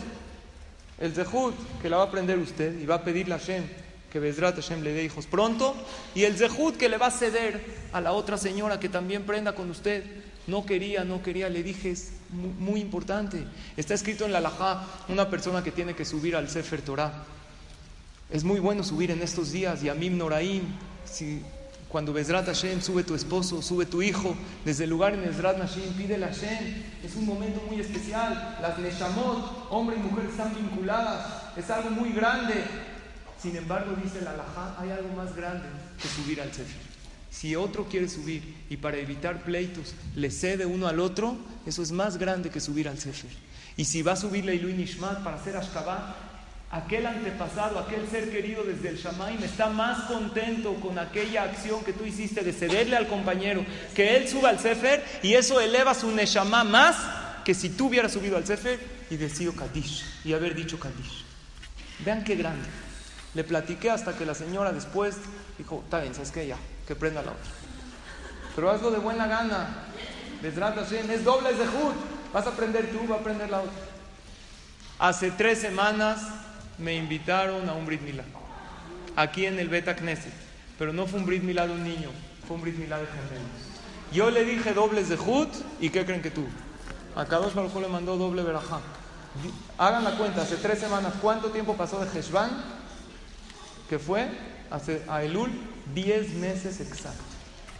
El 0.98 1.14
zehut 1.14 1.56
que 1.82 1.90
la 1.90 1.98
va 1.98 2.04
a 2.04 2.06
aprender 2.08 2.40
usted 2.40 2.80
y 2.80 2.86
va 2.86 2.96
a 2.96 3.04
pedirle 3.04 3.36
a 3.36 3.38
Hashem 3.38 3.66
que 4.10 4.22
Bezrat 4.22 4.56
Hashem 4.56 4.82
le 4.82 4.94
dé 4.94 5.04
hijos 5.04 5.26
pronto. 5.26 5.76
Y 6.16 6.24
el 6.24 6.38
zehut 6.38 6.78
que 6.78 6.88
le 6.88 6.98
va 6.98 7.08
a 7.08 7.12
ceder 7.12 7.62
a 7.92 8.00
la 8.00 8.14
otra 8.14 8.38
señora 8.38 8.80
que 8.80 8.88
también 8.88 9.26
prenda 9.26 9.54
con 9.54 9.70
usted. 9.70 10.06
No 10.48 10.66
quería, 10.66 11.04
no 11.04 11.24
quería, 11.24 11.50
le 11.50 11.64
dije, 11.64 11.92
es 11.92 12.12
muy, 12.30 12.80
importante. 12.80 13.46
Está 13.78 13.94
escrito 13.94 14.26
en 14.26 14.32
la 14.32 14.42
Lajá, 14.42 14.86
una 15.08 15.30
persona 15.30 15.64
que 15.64 15.72
tiene 15.72 15.96
que 15.96 16.06
subir 16.06 16.36
al 16.36 16.50
Sefer 16.50 16.82
Torah. 16.82 17.24
Es 18.30 18.44
muy 18.44 18.60
bueno 18.60 18.84
subir 18.84 19.12
en 19.12 19.22
estos 19.22 19.52
días, 19.52 19.82
y 19.82 19.86
Yamim 19.86 20.18
Noraim, 20.18 20.64
si 21.06 21.42
cuando 21.96 22.12
Bezrat 22.12 22.46
Hashem 22.46 22.82
sube 22.82 23.04
tu 23.04 23.16
esposo, 23.16 23.62
sube 23.62 23.86
tu 23.86 24.02
hijo, 24.02 24.36
desde 24.66 24.84
el 24.84 24.90
lugar 24.90 25.14
en 25.14 25.22
Bezrat 25.22 25.58
Hashem, 25.58 25.94
pide 25.94 26.18
la 26.18 26.28
Hashem. 26.28 26.84
Es 27.04 27.16
un 27.16 27.26
momento 27.26 27.62
muy 27.70 27.80
especial. 27.80 28.58
Las 28.62 28.78
Neshamot, 28.78 29.68
hombre 29.70 29.96
y 29.96 30.00
mujer, 30.00 30.26
están 30.26 30.54
vinculadas. 30.54 31.54
Es 31.56 31.70
algo 31.70 31.92
muy 31.92 32.12
grande. 32.12 32.66
Sin 33.42 33.56
embargo, 33.56 33.96
dice 34.04 34.22
la 34.22 34.34
Lajá, 34.34 34.76
hay 34.78 34.92
algo 34.92 35.10
más 35.16 35.36
grande 35.36 35.68
que 36.02 36.08
subir 36.08 36.42
al 36.42 36.52
Sefer. 36.52 36.85
Si 37.36 37.54
otro 37.54 37.86
quiere 37.86 38.08
subir 38.08 38.42
y 38.70 38.78
para 38.78 38.96
evitar 38.96 39.44
pleitos 39.44 39.94
le 40.16 40.32
cede 40.32 40.66
uno 40.66 40.88
al 40.88 41.02
otro, 41.02 41.36
eso 41.66 41.84
es 41.84 41.92
más 41.92 42.18
grande 42.18 42.50
que 42.50 42.62
subir 42.62 42.88
al 42.88 42.98
Sefer. 42.98 43.30
Y 43.76 43.84
si 43.84 44.02
va 44.02 44.14
a 44.14 44.16
subir 44.16 44.46
Leilu 44.46 44.70
Nishmat 44.70 45.22
para 45.22 45.36
hacer 45.36 45.58
Ashkabah, 45.58 46.16
aquel 46.72 47.06
antepasado, 47.06 47.78
aquel 47.78 48.08
ser 48.08 48.32
querido 48.32 48.64
desde 48.64 48.88
el 48.88 48.98
Shamaim 48.98 49.44
está 49.44 49.68
más 49.68 50.06
contento 50.06 50.76
con 50.76 50.98
aquella 50.98 51.44
acción 51.44 51.84
que 51.84 51.92
tú 51.92 52.06
hiciste 52.06 52.42
de 52.42 52.54
cederle 52.54 52.96
al 52.96 53.08
compañero, 53.08 53.66
que 53.94 54.16
él 54.16 54.30
suba 54.30 54.48
al 54.48 54.60
Sefer 54.60 55.04
y 55.22 55.34
eso 55.34 55.60
eleva 55.60 55.94
su 55.94 56.10
Neshama 56.12 56.64
más 56.64 56.96
que 57.44 57.54
si 57.54 57.70
tú 57.70 57.88
hubieras 57.88 58.14
subido 58.14 58.38
al 58.38 58.46
Sefer 58.46 58.80
y 59.10 59.18
decido 59.18 59.54
Kadish 59.54 60.06
y 60.24 60.32
haber 60.32 60.56
dicho 60.56 60.80
Kadish. 60.80 61.26
Vean 62.06 62.24
qué 62.24 62.36
grande. 62.36 62.68
Le 63.34 63.44
platiqué 63.44 63.90
hasta 63.90 64.18
que 64.18 64.26
la 64.26 64.36
señora 64.36 64.72
después 64.72 65.18
dijo, 65.58 65.82
está 65.84 66.00
bien, 66.00 66.14
¿sabes 66.14 66.32
qué? 66.32 66.48
Ya, 66.48 66.58
que 66.88 66.96
prenda 66.96 67.22
la 67.22 67.32
otra. 67.32 67.52
Pero 68.56 68.72
hazlo 68.72 68.92
de 68.92 69.00
buena 69.00 69.28
gana. 69.28 69.68
es 70.42 71.24
doble 71.24 71.54
de 71.54 71.68
Jud. 71.68 71.94
Vas 72.34 72.46
a 72.46 72.50
aprender 72.50 72.92
tú, 72.92 73.08
va 73.10 73.16
a 73.16 73.20
aprender 73.20 73.50
la 73.50 73.62
otra. 73.62 73.74
Hace 75.00 75.32
tres 75.32 75.60
semanas 75.60 76.22
me 76.78 76.96
invitaron 76.96 77.68
a 77.70 77.74
un 77.74 77.86
Brit 77.86 78.02
Milá. 78.02 78.24
Aquí 79.16 79.46
en 79.46 79.60
el 79.60 79.70
Beta 79.70 79.96
Knesset. 79.96 80.34
Pero 80.78 80.94
no 80.94 81.06
fue 81.08 81.20
un 81.20 81.26
Brit 81.26 81.44
Milá 81.44 81.68
de 81.68 81.74
un 81.74 81.84
niño, 81.84 82.10
fue 82.48 82.58
un 82.58 82.62
Brit 82.62 82.78
Milá 82.78 82.98
de 82.98 83.06
gemelos. 83.06 83.50
Yo 84.12 84.30
le 84.30 84.44
dije 84.44 84.74
dobles 84.74 85.10
de 85.10 85.18
Jud 85.18 85.48
y 85.80 85.90
¿qué 85.90 86.06
creen 86.06 86.22
que 86.22 86.32
tú? 86.32 86.46
A 87.16 87.26
Kadosh 87.26 87.54
Baruj 87.54 87.76
le 87.82 87.88
mandó 87.88 88.18
doble 88.18 88.44
verajá. 88.44 88.80
Hagan 89.78 90.04
la 90.04 90.12
cuenta, 90.18 90.42
hace 90.42 90.58
tres 90.58 90.80
semanas, 90.80 91.14
¿cuánto 91.22 91.50
tiempo 91.50 91.76
pasó 91.76 92.04
de 92.04 92.20
Heshvan? 92.20 92.50
Que 93.90 94.00
fue 94.00 94.30
a 95.08 95.24
Elul 95.24 95.52
10 95.94 96.34
meses 96.36 96.80
exactos. 96.80 97.26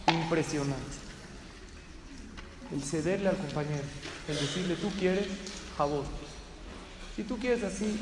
Impresionante. 0.08 1.06
El 2.72 2.82
cederle 2.82 3.28
al 3.28 3.36
compañero, 3.36 3.84
el 4.28 4.34
decirle, 4.34 4.76
tú 4.76 4.90
quieres 4.98 5.26
jabón. 5.76 6.04
Si 7.14 7.22
tú 7.22 7.38
quieres 7.38 7.62
así, 7.64 7.98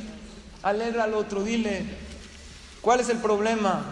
alegra 0.62 1.04
al 1.04 1.14
otro, 1.14 1.42
dile, 1.42 1.84
¿cuál 2.80 3.00
es 3.00 3.08
el 3.08 3.18
problema? 3.18 3.84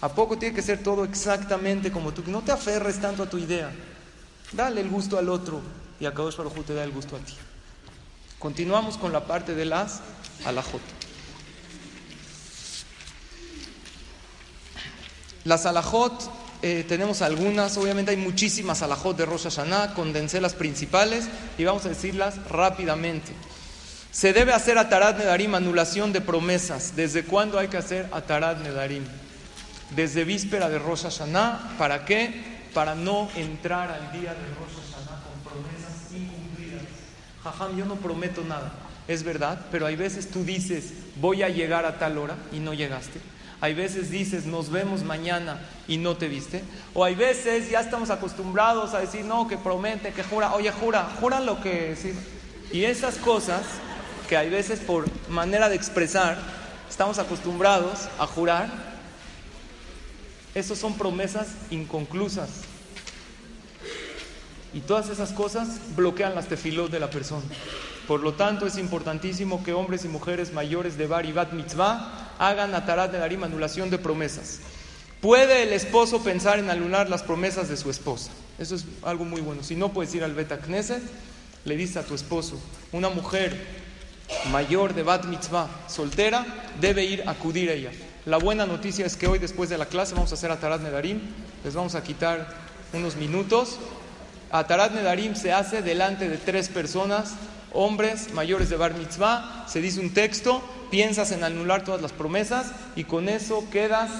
¿A 0.00 0.08
poco 0.08 0.38
tiene 0.38 0.54
que 0.54 0.62
ser 0.62 0.82
todo 0.82 1.04
exactamente 1.04 1.92
como 1.92 2.12
tú? 2.12 2.22
No 2.26 2.40
te 2.40 2.52
aferres 2.52 3.00
tanto 3.00 3.22
a 3.22 3.28
tu 3.28 3.36
idea. 3.36 3.70
Dale 4.52 4.80
el 4.80 4.88
gusto 4.88 5.18
al 5.18 5.28
otro 5.28 5.60
y 6.00 6.06
a 6.06 6.14
Kadosh 6.14 6.36
Baruj 6.36 6.64
te 6.64 6.74
da 6.74 6.82
el 6.82 6.90
gusto 6.90 7.16
a 7.16 7.18
ti. 7.18 7.34
Continuamos 8.38 8.96
con 8.96 9.12
la 9.12 9.26
parte 9.26 9.54
de 9.54 9.66
las 9.66 10.00
alajot. 10.46 10.80
Las 15.44 15.64
alajot, 15.64 16.12
eh, 16.62 16.84
tenemos 16.86 17.22
algunas, 17.22 17.76
obviamente 17.78 18.10
hay 18.10 18.18
muchísimas 18.18 18.82
alajot 18.82 19.16
de 19.16 19.24
Rosh 19.24 19.44
Hashanah, 19.44 19.94
condensé 19.94 20.40
las 20.40 20.52
principales 20.52 21.28
y 21.56 21.64
vamos 21.64 21.86
a 21.86 21.88
decirlas 21.88 22.36
rápidamente. 22.48 23.32
Se 24.10 24.32
debe 24.32 24.52
hacer 24.52 24.76
atarat 24.76 25.16
nedarim, 25.16 25.54
anulación 25.54 26.12
de 26.12 26.20
promesas. 26.20 26.96
¿Desde 26.96 27.24
cuándo 27.24 27.58
hay 27.58 27.68
que 27.68 27.78
hacer 27.78 28.08
atarat 28.12 28.58
nedarim? 28.58 29.04
Desde 29.94 30.24
víspera 30.24 30.68
de 30.68 30.78
Rosh 30.78 31.04
Hashanah, 31.04 31.76
¿para 31.78 32.04
qué? 32.04 32.68
Para 32.74 32.94
no 32.94 33.30
entrar 33.36 33.90
al 33.90 34.12
día 34.12 34.34
de 34.34 34.46
Rosh 34.58 34.76
Hashanah 34.76 35.22
con 35.22 35.52
promesas 35.52 36.12
incumplidas. 36.12 36.82
Jajam, 37.42 37.76
yo 37.76 37.86
no 37.86 37.96
prometo 37.96 38.42
nada, 38.42 38.72
es 39.08 39.22
verdad, 39.22 39.66
pero 39.70 39.86
hay 39.86 39.96
veces 39.96 40.28
tú 40.28 40.44
dices, 40.44 40.92
voy 41.16 41.42
a 41.42 41.48
llegar 41.48 41.86
a 41.86 41.98
tal 41.98 42.18
hora 42.18 42.36
y 42.52 42.58
no 42.58 42.74
llegaste. 42.74 43.20
Hay 43.62 43.74
veces 43.74 44.10
dices, 44.10 44.46
nos 44.46 44.70
vemos 44.70 45.02
mañana 45.02 45.60
y 45.86 45.98
no 45.98 46.16
te 46.16 46.28
viste. 46.28 46.62
O 46.94 47.04
hay 47.04 47.14
veces 47.14 47.68
ya 47.68 47.80
estamos 47.80 48.08
acostumbrados 48.08 48.94
a 48.94 49.00
decir, 49.00 49.24
no, 49.24 49.46
que 49.48 49.58
promete, 49.58 50.12
que 50.12 50.22
jura. 50.22 50.54
Oye, 50.54 50.70
jura, 50.72 51.10
jura 51.20 51.40
lo 51.40 51.60
que... 51.60 51.94
Sí. 51.94 52.14
Y 52.72 52.84
esas 52.84 53.16
cosas 53.16 53.62
que 54.28 54.36
hay 54.36 54.48
veces 54.48 54.80
por 54.80 55.06
manera 55.28 55.68
de 55.68 55.74
expresar, 55.76 56.38
estamos 56.88 57.18
acostumbrados 57.18 58.08
a 58.18 58.26
jurar, 58.26 58.70
esas 60.54 60.78
son 60.78 60.96
promesas 60.96 61.48
inconclusas. 61.70 62.48
Y 64.72 64.80
todas 64.80 65.08
esas 65.08 65.32
cosas 65.32 65.80
bloquean 65.96 66.34
las 66.34 66.46
tefilot 66.46 66.90
de 66.90 67.00
la 67.00 67.10
persona. 67.10 67.42
Por 68.06 68.20
lo 68.20 68.34
tanto, 68.34 68.66
es 68.66 68.78
importantísimo 68.78 69.62
que 69.62 69.74
hombres 69.74 70.04
y 70.04 70.08
mujeres 70.08 70.52
mayores 70.52 70.96
de 70.96 71.06
Bar 71.06 71.26
y 71.26 71.32
Bat 71.32 71.52
Mitzvah 71.52 72.29
hagan 72.40 72.74
Atarat 72.74 73.12
de 73.12 73.18
Darim, 73.18 73.44
anulación 73.44 73.90
de 73.90 73.98
promesas. 73.98 74.60
¿Puede 75.20 75.62
el 75.62 75.74
esposo 75.74 76.24
pensar 76.24 76.58
en 76.58 76.70
anular 76.70 77.10
las 77.10 77.22
promesas 77.22 77.68
de 77.68 77.76
su 77.76 77.90
esposa? 77.90 78.30
Eso 78.58 78.74
es 78.74 78.86
algo 79.02 79.26
muy 79.26 79.42
bueno. 79.42 79.62
Si 79.62 79.76
no 79.76 79.92
puedes 79.92 80.14
ir 80.14 80.24
al 80.24 80.34
Beta 80.34 80.58
Knesset, 80.58 81.02
le 81.66 81.76
dice 81.76 81.98
a 81.98 82.02
tu 82.02 82.14
esposo, 82.14 82.58
una 82.92 83.10
mujer 83.10 83.54
mayor 84.50 84.94
de 84.94 85.02
Bat 85.02 85.26
Mitzvah, 85.26 85.68
soltera, 85.86 86.46
debe 86.80 87.04
ir 87.04 87.24
a 87.26 87.32
acudir 87.32 87.68
a 87.68 87.74
ella. 87.74 87.90
La 88.24 88.38
buena 88.38 88.64
noticia 88.64 89.04
es 89.04 89.16
que 89.16 89.26
hoy, 89.26 89.38
después 89.38 89.68
de 89.68 89.76
la 89.76 89.84
clase, 89.84 90.14
vamos 90.14 90.30
a 90.32 90.34
hacer 90.34 90.50
Atarat 90.50 90.80
Nedarim. 90.80 91.20
Les 91.62 91.74
vamos 91.74 91.94
a 91.94 92.02
quitar 92.02 92.48
unos 92.94 93.16
minutos. 93.16 93.78
Atarat 94.50 94.92
Nedarim 94.92 95.34
se 95.34 95.52
hace 95.52 95.82
delante 95.82 96.30
de 96.30 96.38
tres 96.38 96.70
personas 96.70 97.34
hombres 97.72 98.32
mayores 98.32 98.70
de 98.70 98.76
Bar 98.76 98.94
Mitzvah, 98.94 99.66
se 99.68 99.80
dice 99.80 100.00
un 100.00 100.12
texto, 100.12 100.62
piensas 100.90 101.32
en 101.32 101.44
anular 101.44 101.84
todas 101.84 102.02
las 102.02 102.12
promesas 102.12 102.72
y 102.96 103.04
con 103.04 103.28
eso 103.28 103.68
quedas 103.70 104.10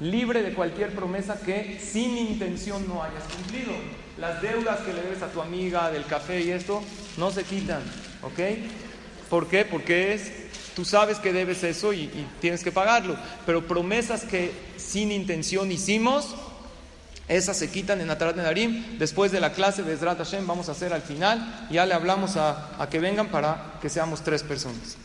libre 0.00 0.42
de 0.42 0.54
cualquier 0.54 0.94
promesa 0.94 1.38
que 1.40 1.80
sin 1.80 2.16
intención 2.16 2.86
no 2.88 3.02
hayas 3.02 3.24
cumplido. 3.24 3.72
Las 4.18 4.40
deudas 4.42 4.80
que 4.80 4.92
le 4.92 5.02
debes 5.02 5.22
a 5.22 5.28
tu 5.28 5.40
amiga 5.40 5.90
del 5.90 6.04
café 6.06 6.40
y 6.40 6.50
esto 6.50 6.82
no 7.16 7.30
se 7.30 7.44
quitan, 7.44 7.82
¿ok? 8.22 8.40
¿Por 9.28 9.48
qué? 9.48 9.64
Porque 9.64 10.14
es, 10.14 10.32
tú 10.76 10.84
sabes 10.84 11.18
que 11.18 11.32
debes 11.32 11.64
eso 11.64 11.92
y, 11.92 12.08
tienes 12.40 12.62
que 12.62 12.72
pagarlo, 12.72 13.16
pero 13.46 13.66
promesas 13.66 14.24
que 14.24 14.52
sin 14.76 15.10
intención 15.10 15.72
hicimos, 15.72 16.34
esas 17.26 17.56
se 17.56 17.70
quitan 17.70 18.00
en 18.00 18.10
Atarat 18.10 18.36
Nedarim. 18.36 18.98
Después 18.98 19.32
de 19.32 19.40
la 19.40 19.52
clase 19.52 19.82
de 19.82 19.94
Ezrat 19.94 20.18
Hashem 20.18 20.46
vamos 20.46 20.68
a 20.68 20.72
hacer 20.72 20.92
al 20.92 21.02
final. 21.02 21.66
Ya 21.70 21.86
le 21.86 21.94
hablamos 21.94 22.36
a, 22.36 22.76
que 22.90 22.98
vengan 22.98 23.28
para 23.28 23.78
que 23.80 23.88
seamos 23.88 24.22
tres 24.22 24.42
personas. 24.42 24.98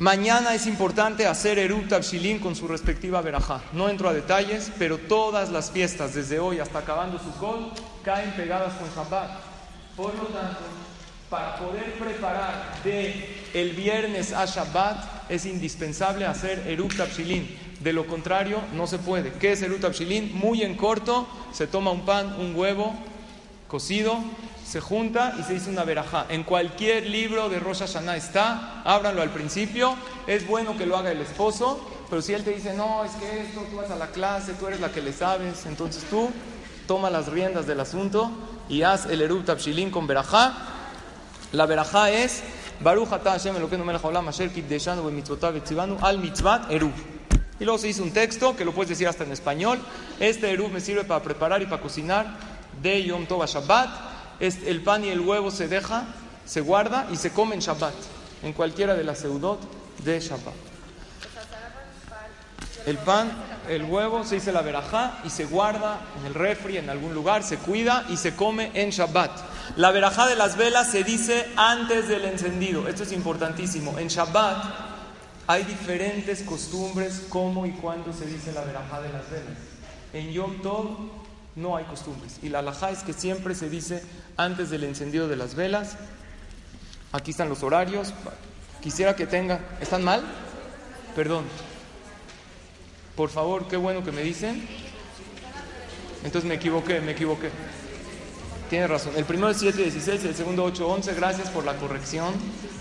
Mañana 0.00 0.54
es 0.54 0.66
importante 0.66 1.26
hacer 1.26 1.58
Erub 1.58 1.86
Tabshilin 1.86 2.38
con 2.38 2.56
su 2.56 2.66
respectiva 2.66 3.20
verajá. 3.20 3.60
No 3.74 3.90
entro 3.90 4.08
a 4.08 4.14
detalles, 4.14 4.72
pero 4.78 4.96
todas 4.96 5.50
las 5.50 5.70
fiestas, 5.70 6.14
desde 6.14 6.40
hoy 6.40 6.58
hasta 6.58 6.78
acabando 6.78 7.18
su 7.18 7.30
col, 7.32 7.70
caen 8.02 8.30
pegadas 8.30 8.72
con 8.76 8.88
Shabbat. 8.88 9.30
Por 9.98 10.14
lo 10.14 10.24
tanto, 10.28 10.60
para 11.28 11.56
poder 11.56 11.98
preparar 11.98 12.80
de 12.82 13.42
el 13.52 13.72
viernes 13.72 14.32
a 14.32 14.46
Shabbat 14.46 15.30
es 15.30 15.44
indispensable 15.44 16.24
hacer 16.24 16.64
Erub 16.66 16.96
Tabshilin. 16.96 17.58
De 17.80 17.92
lo 17.92 18.06
contrario, 18.06 18.62
no 18.72 18.86
se 18.86 18.96
puede. 18.96 19.34
¿Qué 19.34 19.52
es 19.52 19.60
el 19.60 19.72
utabshilin? 19.72 20.34
Muy 20.34 20.62
en 20.62 20.78
corto, 20.78 21.28
se 21.52 21.66
toma 21.66 21.90
un 21.90 22.06
pan, 22.06 22.40
un 22.40 22.56
huevo 22.56 22.94
cocido, 23.68 24.18
se 24.70 24.80
junta 24.80 25.34
y 25.36 25.42
se 25.42 25.54
dice 25.54 25.68
una 25.68 25.82
verajá. 25.82 26.26
En 26.28 26.44
cualquier 26.44 27.04
libro 27.06 27.48
de 27.48 27.58
Rosh 27.58 27.80
Hashanah 27.80 28.16
está, 28.16 28.82
ábranlo 28.84 29.20
al 29.20 29.30
principio. 29.30 29.96
Es 30.28 30.46
bueno 30.46 30.76
que 30.76 30.86
lo 30.86 30.96
haga 30.96 31.10
el 31.10 31.20
esposo, 31.20 31.84
pero 32.08 32.22
si 32.22 32.34
él 32.34 32.44
te 32.44 32.52
dice, 32.52 32.74
no, 32.74 33.02
es 33.04 33.10
que 33.16 33.40
esto, 33.40 33.66
tú 33.68 33.78
vas 33.78 33.90
a 33.90 33.96
la 33.96 34.06
clase, 34.12 34.52
tú 34.52 34.68
eres 34.68 34.78
la 34.78 34.92
que 34.92 35.02
le 35.02 35.12
sabes, 35.12 35.66
entonces 35.66 36.04
tú 36.08 36.30
toma 36.86 37.10
las 37.10 37.26
riendas 37.26 37.66
del 37.66 37.80
asunto 37.80 38.30
y 38.68 38.82
haz 38.82 39.06
el 39.06 39.22
Erub 39.22 39.44
Tabshilin 39.44 39.90
con 39.90 40.06
verajá. 40.06 40.54
La 41.50 41.66
verajá 41.66 42.12
es 42.12 42.44
Baruch 42.78 43.12
atah 43.12 43.32
Hashem 43.32 43.56
Elokeinu 43.56 43.84
melech 43.84 44.04
haolam 44.04 44.28
asher 44.28 44.52
al 46.00 46.18
mitzvat 46.18 46.70
eruv. 46.70 46.92
Y 47.58 47.64
luego 47.64 47.76
se 47.76 47.88
hizo 47.88 48.04
un 48.04 48.12
texto 48.12 48.56
que 48.56 48.64
lo 48.64 48.72
puedes 48.72 48.90
decir 48.90 49.08
hasta 49.08 49.24
en 49.24 49.32
español. 49.32 49.80
Este 50.20 50.48
eruv 50.48 50.70
me 50.70 50.80
sirve 50.80 51.02
para 51.02 51.24
preparar 51.24 51.60
y 51.60 51.66
para 51.66 51.82
cocinar 51.82 52.36
de 52.80 53.02
Yom 53.02 53.26
Tov 53.26 53.44
Shabbat. 53.44 54.09
El 54.40 54.82
pan 54.82 55.04
y 55.04 55.08
el 55.08 55.20
huevo 55.20 55.50
se 55.50 55.68
deja, 55.68 56.04
se 56.46 56.62
guarda 56.62 57.06
y 57.12 57.16
se 57.16 57.30
come 57.30 57.54
en 57.54 57.60
Shabbat, 57.60 57.94
en 58.42 58.52
cualquiera 58.54 58.94
de 58.94 59.04
las 59.04 59.18
seudot 59.18 59.60
de 60.02 60.18
Shabbat. 60.18 60.54
El 62.86 62.96
pan, 62.96 63.30
el 63.68 63.84
huevo, 63.84 64.24
se 64.24 64.36
dice 64.36 64.52
la 64.52 64.62
verajá 64.62 65.18
y 65.24 65.30
se 65.30 65.44
guarda 65.44 66.00
en 66.18 66.26
el 66.26 66.34
refri, 66.34 66.78
en 66.78 66.88
algún 66.88 67.12
lugar, 67.12 67.42
se 67.42 67.58
cuida 67.58 68.06
y 68.08 68.16
se 68.16 68.34
come 68.34 68.70
en 68.72 68.90
Shabbat. 68.90 69.30
La 69.76 69.90
verajá 69.90 70.26
de 70.26 70.36
las 70.36 70.56
velas 70.56 70.90
se 70.90 71.04
dice 71.04 71.46
antes 71.56 72.08
del 72.08 72.24
encendido. 72.24 72.88
Esto 72.88 73.02
es 73.02 73.12
importantísimo. 73.12 73.98
En 73.98 74.08
Shabbat 74.08 74.64
hay 75.46 75.64
diferentes 75.64 76.42
costumbres 76.42 77.26
cómo 77.28 77.66
y 77.66 77.72
cuándo 77.72 78.12
se 78.14 78.24
dice 78.24 78.52
la 78.52 78.62
verajá 78.62 79.02
de 79.02 79.12
las 79.12 79.30
velas. 79.30 79.58
En 80.14 80.32
Yom 80.32 80.62
Tov 80.62 81.19
no 81.56 81.76
hay 81.76 81.84
costumbres. 81.84 82.38
Y 82.42 82.48
la 82.48 82.60
alajá 82.60 82.90
es 82.90 83.02
que 83.02 83.12
siempre 83.12 83.54
se 83.54 83.68
dice 83.68 84.02
antes 84.36 84.70
del 84.70 84.84
encendido 84.84 85.28
de 85.28 85.36
las 85.36 85.54
velas. 85.54 85.96
Aquí 87.12 87.32
están 87.32 87.48
los 87.48 87.62
horarios. 87.62 88.12
Quisiera 88.80 89.16
que 89.16 89.26
tenga. 89.26 89.60
¿Están 89.80 90.04
mal? 90.04 90.22
Perdón. 91.14 91.44
Por 93.16 93.30
favor, 93.30 93.68
qué 93.68 93.76
bueno 93.76 94.04
que 94.04 94.12
me 94.12 94.22
dicen. 94.22 94.66
Entonces 96.24 96.48
me 96.48 96.54
equivoqué, 96.54 97.00
me 97.00 97.12
equivoqué. 97.12 97.50
Tiene 98.68 98.86
razón. 98.86 99.12
El 99.16 99.24
primero 99.24 99.50
es 99.50 99.62
7.16 99.62 100.24
y 100.24 100.28
el 100.28 100.34
segundo 100.34 100.66
8.11. 100.72 101.14
Gracias 101.16 101.48
por 101.50 101.64
la 101.64 101.74
corrección. 101.76 102.32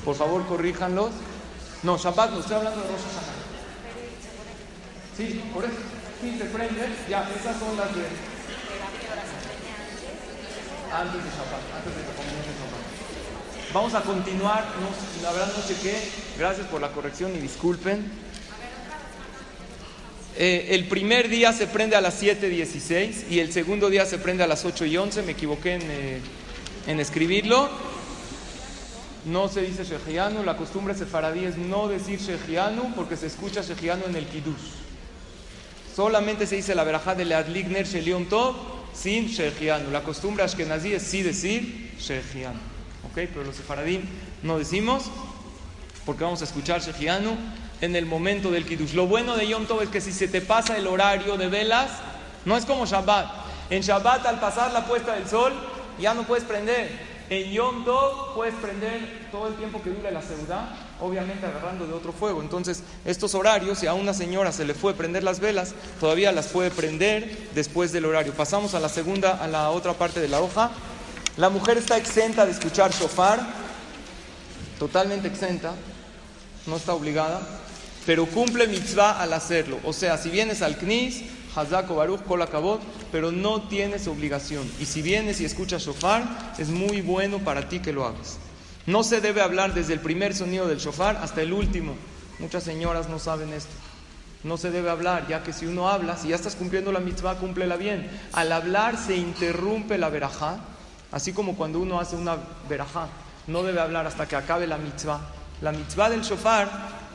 Por 0.05 0.15
favor, 0.15 0.45
corríjanlos. 0.45 1.11
No, 1.81 1.97
Shabbat, 1.97 2.31
no 2.31 2.39
estoy 2.41 2.57
hablando 2.57 2.81
de 2.81 2.87
Rosh 2.87 3.01
Hashanah. 3.01 3.39
Sí, 5.17 5.41
por 5.53 5.65
eso. 5.65 5.73
Sí, 6.21 6.39
prende. 6.53 6.89
Ya, 7.09 7.27
esas 7.37 7.57
son 7.57 7.75
las 7.75 7.95
de. 7.95 8.03
Antes 10.91 11.23
de 11.23 11.29
Shabbat, 11.29 11.75
antes 11.77 11.95
de 11.95 12.01
que. 12.01 12.19
Vamos 13.73 13.93
a 13.93 14.01
continuar. 14.01 14.65
No, 14.81 15.21
la 15.21 15.31
verdad 15.31 15.53
no 15.55 15.61
sé 15.61 15.75
qué. 15.83 15.95
Gracias 16.39 16.65
por 16.65 16.81
la 16.81 16.89
corrección 16.89 17.35
y 17.35 17.39
disculpen. 17.39 18.11
Eh, 20.35 20.69
el 20.71 20.87
primer 20.87 21.29
día 21.29 21.53
se 21.53 21.67
prende 21.67 21.95
a 21.95 22.01
las 22.01 22.23
7.16 22.23 23.29
y 23.29 23.39
el 23.39 23.53
segundo 23.53 23.91
día 23.91 24.07
se 24.07 24.17
prende 24.17 24.43
a 24.43 24.47
las 24.47 24.65
8 24.65 24.85
y 24.85 24.97
11. 24.97 25.21
Me 25.21 25.33
equivoqué 25.33 25.75
en, 25.75 25.81
eh, 25.83 26.21
en 26.87 26.99
escribirlo. 26.99 27.69
No 29.25 29.47
se 29.47 29.61
dice 29.61 29.83
Shejianu. 29.83 30.43
La 30.43 30.57
costumbre 30.57 30.95
sefaradí 30.95 31.45
es 31.45 31.55
no 31.55 31.87
decir 31.87 32.19
Shejianu 32.19 32.95
porque 32.95 33.15
se 33.15 33.27
escucha 33.27 33.61
Shejianu 33.61 34.05
en 34.07 34.15
el 34.15 34.25
Kiddush. 34.25 34.71
Solamente 35.95 36.47
se 36.47 36.55
dice 36.55 36.73
la 36.73 36.83
verajá 36.83 37.13
de 37.13 37.25
Leadligner 37.25 37.85
Shelion 37.85 38.25
Tov 38.25 38.78
sin 38.93 39.27
Shejianu. 39.27 39.91
La 39.91 40.03
costumbre 40.03 40.43
ashkenazí 40.43 40.93
es 40.93 41.03
sí 41.03 41.21
decir 41.21 41.95
Shejianu. 41.99 42.59
¿Ok? 43.09 43.15
Pero 43.15 43.43
los 43.43 43.55
sefaradí 43.55 44.01
no 44.43 44.57
decimos 44.57 45.05
porque 46.05 46.23
vamos 46.23 46.41
a 46.41 46.45
escuchar 46.45 46.81
Shejianu 46.81 47.37
en 47.81 47.95
el 47.95 48.05
momento 48.05 48.51
del 48.51 48.65
Kiddush. 48.65 48.93
Lo 48.93 49.07
bueno 49.07 49.35
de 49.35 49.47
Yom 49.47 49.65
Tov 49.65 49.81
es 49.81 49.89
que 49.89 50.01
si 50.01 50.11
se 50.11 50.27
te 50.27 50.41
pasa 50.41 50.77
el 50.77 50.87
horario 50.87 51.37
de 51.37 51.47
velas, 51.47 51.91
no 52.45 52.57
es 52.57 52.65
como 52.65 52.85
Shabbat. 52.85 53.27
En 53.69 53.81
Shabbat, 53.81 54.25
al 54.25 54.39
pasar 54.39 54.71
la 54.73 54.85
puesta 54.85 55.15
del 55.15 55.27
sol, 55.27 55.53
ya 55.99 56.13
no 56.13 56.23
puedes 56.23 56.43
prender. 56.43 57.08
En 57.29 57.51
Yom 57.51 57.85
Tov 57.85 58.33
puedes 58.33 58.55
prender 58.55 59.29
todo 59.31 59.47
el 59.47 59.55
tiempo 59.55 59.81
que 59.83 59.91
dure 59.91 60.11
la 60.11 60.21
ciudad, 60.21 60.69
obviamente 60.99 61.45
agarrando 61.45 61.85
de 61.85 61.93
otro 61.93 62.11
fuego. 62.11 62.41
Entonces, 62.41 62.81
estos 63.05 63.35
horarios, 63.35 63.77
si 63.77 63.87
a 63.87 63.93
una 63.93 64.15
señora 64.15 64.51
se 64.51 64.65
le 64.65 64.73
fue 64.73 64.95
prender 64.95 65.23
las 65.23 65.39
velas, 65.39 65.75
todavía 65.99 66.31
las 66.31 66.47
puede 66.47 66.71
prender 66.71 67.49
después 67.53 67.91
del 67.91 68.05
horario. 68.05 68.33
Pasamos 68.33 68.73
a 68.73 68.79
la 68.79 68.89
segunda, 68.89 69.43
a 69.43 69.47
la 69.47 69.69
otra 69.69 69.93
parte 69.93 70.19
de 70.19 70.27
la 70.27 70.41
hoja. 70.41 70.71
La 71.37 71.49
mujer 71.49 71.77
está 71.77 71.97
exenta 71.97 72.47
de 72.47 72.51
escuchar 72.51 72.91
shofar, 72.91 73.39
totalmente 74.79 75.27
exenta, 75.27 75.73
no 76.65 76.77
está 76.77 76.93
obligada 76.93 77.41
pero 78.09 78.25
cumple 78.25 78.65
mitzvah 78.65 79.21
al 79.21 79.33
hacerlo. 79.33 79.77
O 79.83 79.93
sea, 79.93 80.17
si 80.17 80.31
vienes 80.31 80.63
al 80.63 80.77
Knis, 80.77 81.21
Hazak 81.55 81.89
o 81.91 81.95
Baruch, 81.95 82.23
Kol 82.23 82.41
Akabot, 82.41 82.81
pero 83.11 83.31
no 83.31 83.63
tienes 83.63 84.07
obligación. 84.07 84.69
Y 84.79 84.85
si 84.85 85.01
vienes 85.01 85.41
y 85.41 85.45
escuchas 85.45 85.83
shofar, 85.83 86.53
es 86.57 86.69
muy 86.69 87.01
bueno 87.01 87.39
para 87.39 87.67
ti 87.67 87.79
que 87.79 87.93
lo 87.93 88.05
hagas. 88.05 88.37
No 88.85 89.03
se 89.03 89.21
debe 89.21 89.41
hablar 89.41 89.73
desde 89.73 89.93
el 89.93 89.99
primer 89.99 90.35
sonido 90.35 90.67
del 90.67 90.79
shofar 90.79 91.17
hasta 91.17 91.41
el 91.41 91.53
último. 91.53 91.95
Muchas 92.39 92.63
señoras 92.63 93.09
no 93.09 93.19
saben 93.19 93.53
esto. 93.53 93.71
No 94.43 94.57
se 94.57 94.71
debe 94.71 94.89
hablar, 94.89 95.27
ya 95.27 95.43
que 95.43 95.51
si 95.51 95.65
uno 95.65 95.89
habla, 95.89 96.15
si 96.15 96.29
ya 96.29 96.35
estás 96.35 96.55
cumpliendo 96.55 96.91
la 96.91 97.01
mitzvah, 97.01 97.35
cúmplela 97.35 97.75
bien. 97.75 98.09
Al 98.31 98.51
hablar 98.51 98.97
se 98.97 99.17
interrumpe 99.17 99.97
la 99.97 100.09
verajá, 100.09 100.59
así 101.11 101.33
como 101.33 101.55
cuando 101.55 101.79
uno 101.79 101.99
hace 101.99 102.15
una 102.15 102.37
verajá, 102.69 103.09
no 103.47 103.63
debe 103.63 103.81
hablar 103.81 104.07
hasta 104.07 104.27
que 104.27 104.37
acabe 104.37 104.65
la 104.65 104.77
mitzvah. 104.77 105.19
La 105.61 105.73
mitzvah 105.73 106.09
del 106.09 106.21
shofar 106.21 106.69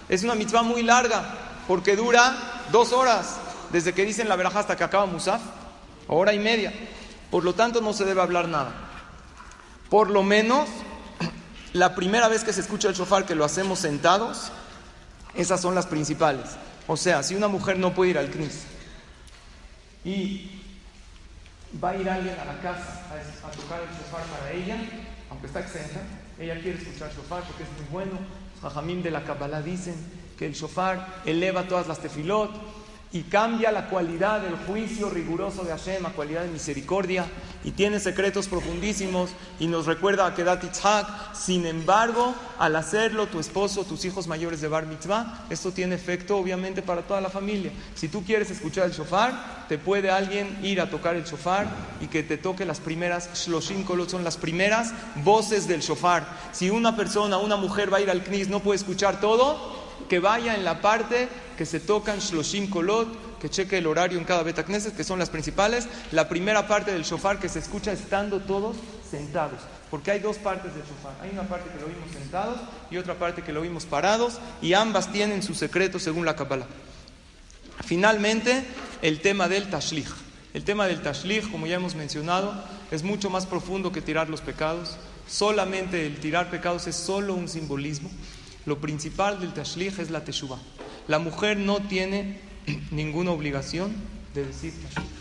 es 0.08 0.22
una 0.22 0.34
mitzvah 0.34 0.62
muy 0.62 0.82
larga, 0.82 1.24
porque 1.66 1.96
dura 1.96 2.36
dos 2.70 2.92
horas, 2.92 3.38
desde 3.74 3.92
que 3.92 4.06
dicen 4.06 4.28
la 4.28 4.36
veraja 4.36 4.60
hasta 4.60 4.76
que 4.76 4.84
acaba 4.84 5.04
Musaf, 5.04 5.42
hora 6.06 6.32
y 6.32 6.38
media. 6.38 6.72
Por 7.28 7.42
lo 7.42 7.54
tanto, 7.54 7.80
no 7.80 7.92
se 7.92 8.04
debe 8.04 8.22
hablar 8.22 8.46
nada. 8.46 8.72
Por 9.90 10.10
lo 10.10 10.22
menos, 10.22 10.68
la 11.72 11.96
primera 11.96 12.28
vez 12.28 12.44
que 12.44 12.52
se 12.52 12.60
escucha 12.60 12.86
el 12.86 12.94
shofar, 12.94 13.26
que 13.26 13.34
lo 13.34 13.44
hacemos 13.44 13.80
sentados, 13.80 14.52
esas 15.34 15.60
son 15.60 15.74
las 15.74 15.86
principales. 15.86 16.50
O 16.86 16.96
sea, 16.96 17.24
si 17.24 17.34
una 17.34 17.48
mujer 17.48 17.76
no 17.76 17.92
puede 17.94 18.12
ir 18.12 18.18
al 18.18 18.30
CNIS 18.30 18.62
y 20.04 20.62
va 21.82 21.90
a 21.90 21.96
ir 21.96 22.08
alguien 22.08 22.38
a 22.38 22.44
la 22.44 22.60
casa 22.60 23.02
a, 23.10 23.50
tocar 23.50 23.80
el 23.82 23.88
shofar 23.88 24.22
para 24.22 24.52
ella, 24.52 24.76
aunque 25.30 25.48
está 25.48 25.58
exenta, 25.58 26.00
ella 26.38 26.60
quiere 26.60 26.78
escuchar 26.78 27.10
shofar 27.12 27.42
porque 27.42 27.64
es 27.64 27.68
muy 27.70 27.90
bueno, 27.90 28.20
Jajamín 28.62 29.02
de 29.02 29.10
la 29.10 29.24
Kabbalah 29.24 29.62
dicen 29.62 29.96
que 30.38 30.46
el 30.46 30.52
shofar 30.52 31.22
eleva 31.24 31.64
todas 31.64 31.88
las 31.88 31.98
tefilot 31.98 32.83
y 33.14 33.22
cambia 33.22 33.70
la 33.70 33.86
cualidad 33.88 34.40
del 34.40 34.56
juicio 34.66 35.08
riguroso 35.08 35.62
de 35.62 35.70
Hashem 35.70 36.04
a 36.04 36.10
cualidad 36.10 36.42
de 36.42 36.48
misericordia 36.48 37.24
y 37.62 37.70
tiene 37.70 38.00
secretos 38.00 38.48
profundísimos 38.48 39.30
y 39.60 39.68
nos 39.68 39.86
recuerda 39.86 40.26
a 40.26 40.34
Kedat 40.34 40.64
Yitzhak. 40.64 41.32
Sin 41.32 41.64
embargo, 41.64 42.34
al 42.58 42.74
hacerlo, 42.74 43.28
tu 43.28 43.38
esposo, 43.38 43.84
tus 43.84 44.04
hijos 44.04 44.26
mayores 44.26 44.60
de 44.60 44.66
Bar 44.66 44.86
Mitzvah, 44.86 45.46
esto 45.48 45.70
tiene 45.70 45.94
efecto 45.94 46.36
obviamente 46.36 46.82
para 46.82 47.02
toda 47.02 47.20
la 47.20 47.30
familia. 47.30 47.70
Si 47.94 48.08
tú 48.08 48.24
quieres 48.24 48.50
escuchar 48.50 48.86
el 48.86 48.92
shofar, 48.92 49.64
te 49.68 49.78
puede 49.78 50.10
alguien 50.10 50.58
ir 50.64 50.80
a 50.80 50.90
tocar 50.90 51.14
el 51.14 51.22
shofar 51.22 51.68
y 52.00 52.08
que 52.08 52.24
te 52.24 52.36
toque 52.36 52.64
las 52.64 52.80
primeras 52.80 53.30
shloshim 53.32 53.84
kolot, 53.84 54.10
son 54.10 54.24
las 54.24 54.36
primeras 54.36 54.92
voces 55.22 55.68
del 55.68 55.82
shofar. 55.82 56.26
Si 56.50 56.68
una 56.68 56.96
persona, 56.96 57.38
una 57.38 57.54
mujer 57.54 57.92
va 57.92 57.98
a 57.98 58.00
ir 58.00 58.10
al 58.10 58.24
knis, 58.24 58.48
no 58.48 58.58
puede 58.58 58.78
escuchar 58.78 59.20
todo, 59.20 59.83
que 60.08 60.18
vaya 60.18 60.54
en 60.54 60.64
la 60.64 60.80
parte 60.80 61.28
que 61.56 61.66
se 61.66 61.80
tocan 61.80 62.18
Shloshim 62.18 62.68
Kolot, 62.68 63.38
que 63.38 63.50
cheque 63.50 63.78
el 63.78 63.86
horario 63.86 64.18
en 64.18 64.24
cada 64.24 64.42
Betacneses, 64.42 64.92
que 64.92 65.04
son 65.04 65.18
las 65.18 65.30
principales. 65.30 65.86
La 66.12 66.28
primera 66.28 66.66
parte 66.66 66.92
del 66.92 67.04
shofar 67.04 67.38
que 67.38 67.48
se 67.48 67.58
escucha 67.58 67.92
estando 67.92 68.40
todos 68.40 68.76
sentados. 69.10 69.60
Porque 69.90 70.10
hay 70.10 70.20
dos 70.20 70.38
partes 70.38 70.74
del 70.74 70.82
shofar. 70.82 71.14
Hay 71.22 71.30
una 71.30 71.42
parte 71.42 71.70
que 71.70 71.80
lo 71.80 71.86
vimos 71.86 72.10
sentados 72.12 72.58
y 72.90 72.96
otra 72.96 73.14
parte 73.14 73.42
que 73.42 73.52
lo 73.52 73.60
vimos 73.60 73.84
parados. 73.84 74.40
Y 74.62 74.72
ambas 74.72 75.12
tienen 75.12 75.42
su 75.42 75.54
secreto 75.54 75.98
según 75.98 76.24
la 76.24 76.36
Kabbalah. 76.36 76.66
Finalmente, 77.84 78.64
el 79.02 79.20
tema 79.20 79.48
del 79.48 79.68
Tashlich. 79.70 80.08
El 80.54 80.64
tema 80.64 80.86
del 80.86 81.02
Tashlich, 81.02 81.50
como 81.50 81.66
ya 81.66 81.76
hemos 81.76 81.94
mencionado, 81.94 82.54
es 82.90 83.02
mucho 83.02 83.28
más 83.28 83.44
profundo 83.44 83.92
que 83.92 84.00
tirar 84.00 84.30
los 84.30 84.40
pecados. 84.40 84.96
Solamente 85.28 86.06
el 86.06 86.16
tirar 86.16 86.50
pecados 86.50 86.86
es 86.86 86.96
solo 86.96 87.34
un 87.34 87.48
simbolismo. 87.48 88.10
Lo 88.66 88.80
principal 88.80 89.40
del 89.40 89.52
tashlich 89.52 89.98
es 89.98 90.10
la 90.10 90.24
teshuva. 90.24 90.58
La 91.08 91.18
mujer 91.18 91.58
no 91.58 91.80
tiene 91.80 92.38
ninguna 92.90 93.30
obligación 93.30 93.94
de 94.34 94.46
decir 94.46 94.72
tashlich. 94.72 95.14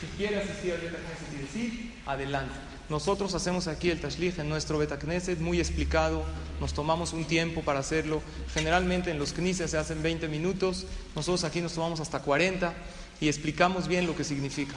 Si 0.00 0.06
quiere 0.16 0.42
asistir 0.42 0.72
al 0.72 0.80
Betacneset 0.80 1.32
y 1.32 1.42
decir, 1.42 1.92
adelante. 2.06 2.54
Nosotros 2.88 3.34
hacemos 3.34 3.68
aquí 3.68 3.90
el 3.90 4.00
tashlich 4.00 4.38
en 4.38 4.48
nuestro 4.48 4.78
Betacneset, 4.78 5.38
muy 5.38 5.58
explicado, 5.58 6.24
nos 6.60 6.74
tomamos 6.74 7.12
un 7.12 7.24
tiempo 7.24 7.62
para 7.62 7.80
hacerlo. 7.80 8.22
Generalmente 8.52 9.10
en 9.10 9.18
los 9.18 9.32
knises 9.32 9.70
se 9.70 9.78
hacen 9.78 10.02
20 10.02 10.28
minutos, 10.28 10.86
nosotros 11.14 11.44
aquí 11.44 11.60
nos 11.60 11.72
tomamos 11.72 12.00
hasta 12.00 12.20
40 12.20 12.74
y 13.20 13.28
explicamos 13.28 13.88
bien 13.88 14.06
lo 14.06 14.16
que 14.16 14.24
significa. 14.24 14.74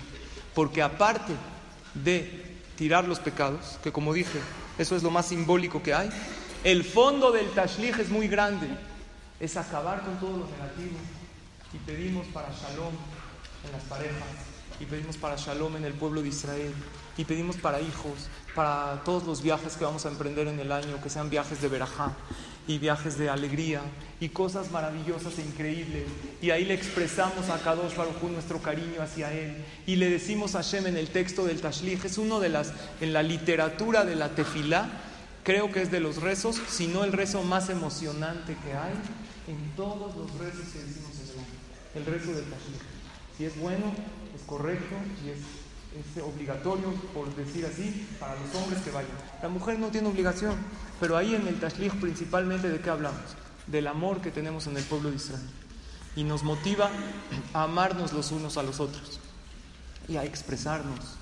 Porque 0.53 0.81
aparte 0.81 1.33
de 1.93 2.55
tirar 2.77 3.07
los 3.07 3.19
pecados, 3.19 3.79
que 3.83 3.91
como 3.91 4.13
dije, 4.13 4.39
eso 4.77 4.95
es 4.95 5.03
lo 5.03 5.11
más 5.11 5.27
simbólico 5.27 5.81
que 5.81 5.93
hay, 5.93 6.09
el 6.65 6.83
fondo 6.83 7.31
del 7.31 7.47
tashlich 7.51 7.97
es 7.99 8.09
muy 8.09 8.27
grande. 8.27 8.67
Es 9.39 9.55
acabar 9.55 10.01
con 10.01 10.19
todo 10.19 10.31
lo 10.31 10.47
negativo. 10.47 10.97
Y 11.73 11.77
pedimos 11.77 12.25
para 12.33 12.49
shalom 12.49 12.93
en 13.65 13.71
las 13.71 13.83
parejas. 13.83 14.27
Y 14.79 14.85
pedimos 14.85 15.15
para 15.15 15.37
shalom 15.37 15.77
en 15.77 15.85
el 15.85 15.93
pueblo 15.93 16.21
de 16.21 16.29
Israel. 16.29 16.73
y 17.17 17.23
pedimos 17.23 17.55
para 17.57 17.79
hijos, 17.79 18.27
para 18.53 19.01
todos 19.05 19.23
los 19.23 19.41
viajes 19.41 19.75
que 19.77 19.85
vamos 19.85 20.05
a 20.05 20.09
emprender 20.09 20.47
en 20.47 20.59
el 20.59 20.71
año, 20.71 21.01
que 21.01 21.09
sean 21.09 21.29
viajes 21.29 21.61
de 21.61 21.69
verajá 21.69 22.13
y 22.67 22.77
viajes 22.77 23.17
de 23.17 23.29
alegría 23.29 23.81
y 24.19 24.29
cosas 24.29 24.71
maravillosas 24.71 25.37
e 25.39 25.41
increíbles. 25.41 26.03
Y 26.41 26.49
ahí 26.49 26.65
le 26.65 26.73
expresamos 26.73 27.49
a 27.49 27.59
Kadosh 27.59 27.95
Baruj 27.95 28.21
nuestro 28.23 28.59
cariño 28.61 29.01
hacia 29.01 29.31
él 29.31 29.63
y 29.85 29.95
le 29.95 30.09
decimos 30.09 30.55
a 30.55 30.63
Hashem 30.63 30.87
en 30.87 30.97
el 30.97 31.09
texto 31.09 31.45
del 31.45 31.61
Tashlich, 31.61 32.03
es 32.03 32.17
uno 32.17 32.39
de 32.39 32.49
las, 32.49 32.73
en 32.99 33.13
la 33.13 33.23
literatura 33.23 34.03
de 34.03 34.15
la 34.15 34.29
tefilá, 34.29 34.89
creo 35.45 35.71
que 35.71 35.81
es 35.81 35.91
de 35.91 36.01
los 36.01 36.17
rezos, 36.17 36.59
si 36.67 36.87
no 36.87 37.05
el 37.05 37.13
rezo 37.13 37.43
más 37.43 37.69
emocionante 37.69 38.57
que 38.65 38.73
hay 38.73 38.93
en 39.47 39.75
todos 39.77 40.13
los 40.17 40.31
rezos 40.39 40.67
que 40.73 40.79
decimos 40.79 41.11
en 41.95 42.01
el 42.01 42.07
el 42.07 42.13
rezo 42.13 42.33
del 42.33 42.43
Tashlich. 42.45 42.81
Si 43.37 43.45
es 43.45 43.57
bueno, 43.57 43.93
es 44.35 44.41
correcto 44.41 44.95
y 45.25 45.29
es 45.29 45.37
es 45.95 46.21
obligatorio, 46.21 46.93
por 47.13 47.33
decir 47.35 47.65
así, 47.65 48.05
para 48.19 48.35
los 48.35 48.53
hombres 48.55 48.81
que 48.81 48.91
vayan. 48.91 49.11
La 49.41 49.47
mujer 49.47 49.79
no 49.79 49.87
tiene 49.87 50.09
obligación, 50.09 50.55
pero 50.99 51.15
ahí 51.15 51.33
en 51.35 51.47
el 51.47 51.57
Tashlich 51.57 51.93
principalmente 51.93 52.69
de 52.69 52.81
qué 52.81 52.89
hablamos? 52.89 53.21
Del 53.67 53.87
amor 53.87 54.19
que 54.19 54.29
tenemos 54.29 54.67
en 54.67 54.75
el 54.75 54.83
pueblo 54.83 55.09
de 55.09 55.15
Israel. 55.15 55.49
Y 56.17 56.25
nos 56.25 56.43
motiva 56.43 56.89
a 57.53 57.63
amarnos 57.63 58.11
los 58.11 58.33
unos 58.33 58.57
a 58.57 58.63
los 58.63 58.81
otros 58.81 59.21
y 60.09 60.17
a 60.17 60.25
expresarnos 60.25 61.17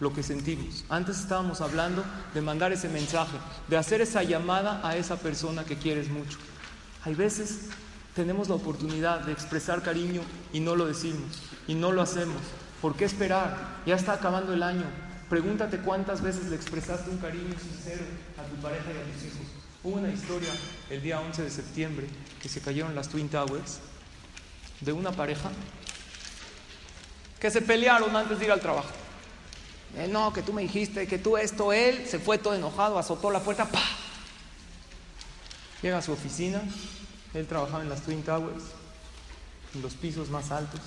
lo 0.00 0.12
que 0.12 0.22
sentimos. 0.22 0.84
Antes 0.88 1.18
estábamos 1.18 1.60
hablando 1.60 2.04
de 2.34 2.40
mandar 2.40 2.72
ese 2.72 2.88
mensaje, 2.88 3.36
de 3.68 3.76
hacer 3.76 4.00
esa 4.00 4.22
llamada 4.22 4.80
a 4.86 4.96
esa 4.96 5.16
persona 5.16 5.64
que 5.64 5.76
quieres 5.76 6.08
mucho. 6.08 6.38
Hay 7.04 7.14
veces 7.14 7.66
tenemos 8.14 8.48
la 8.48 8.56
oportunidad 8.56 9.20
de 9.20 9.32
expresar 9.32 9.82
cariño 9.82 10.22
y 10.52 10.60
no 10.60 10.76
lo 10.76 10.86
decimos 10.86 11.42
y 11.66 11.74
no 11.74 11.92
lo 11.92 12.02
hacemos. 12.02 12.42
¿Por 12.80 12.94
qué 12.96 13.04
esperar? 13.04 13.56
Ya 13.86 13.96
está 13.96 14.12
acabando 14.12 14.52
el 14.52 14.62
año. 14.62 14.84
Pregúntate 15.28 15.78
cuántas 15.78 16.22
veces 16.22 16.46
le 16.46 16.56
expresaste 16.56 17.10
un 17.10 17.18
cariño 17.18 17.54
sincero 17.60 18.02
a 18.38 18.42
tu 18.42 18.56
pareja 18.62 18.86
y 18.92 18.96
a 18.96 19.12
tus 19.12 19.24
hijos. 19.24 19.46
Hubo 19.84 19.96
una 19.96 20.10
historia 20.10 20.50
el 20.90 21.02
día 21.02 21.20
11 21.20 21.42
de 21.42 21.50
septiembre 21.50 22.06
que 22.40 22.48
se 22.48 22.60
cayeron 22.60 22.94
las 22.94 23.08
Twin 23.08 23.28
Towers 23.28 23.80
de 24.80 24.92
una 24.92 25.12
pareja 25.12 25.50
que 27.38 27.50
se 27.50 27.62
pelearon 27.62 28.14
antes 28.16 28.38
de 28.38 28.46
ir 28.46 28.52
al 28.52 28.60
trabajo. 28.60 28.90
Eh, 29.96 30.08
no, 30.08 30.32
que 30.32 30.42
tú 30.42 30.52
me 30.52 30.62
dijiste, 30.62 31.06
que 31.06 31.18
tú 31.18 31.36
esto, 31.36 31.72
él 31.72 32.06
se 32.06 32.18
fue 32.18 32.38
todo 32.38 32.54
enojado, 32.54 32.98
azotó 32.98 33.30
la 33.30 33.40
puerta, 33.40 33.66
¡pa! 33.66 33.82
Llega 35.82 35.98
a 35.98 36.02
su 36.02 36.12
oficina, 36.12 36.62
él 37.34 37.46
trabajaba 37.46 37.82
en 37.82 37.88
las 37.88 38.02
Twin 38.02 38.22
Towers, 38.22 38.64
en 39.74 39.82
los 39.82 39.94
pisos 39.94 40.28
más 40.28 40.50
altos 40.50 40.80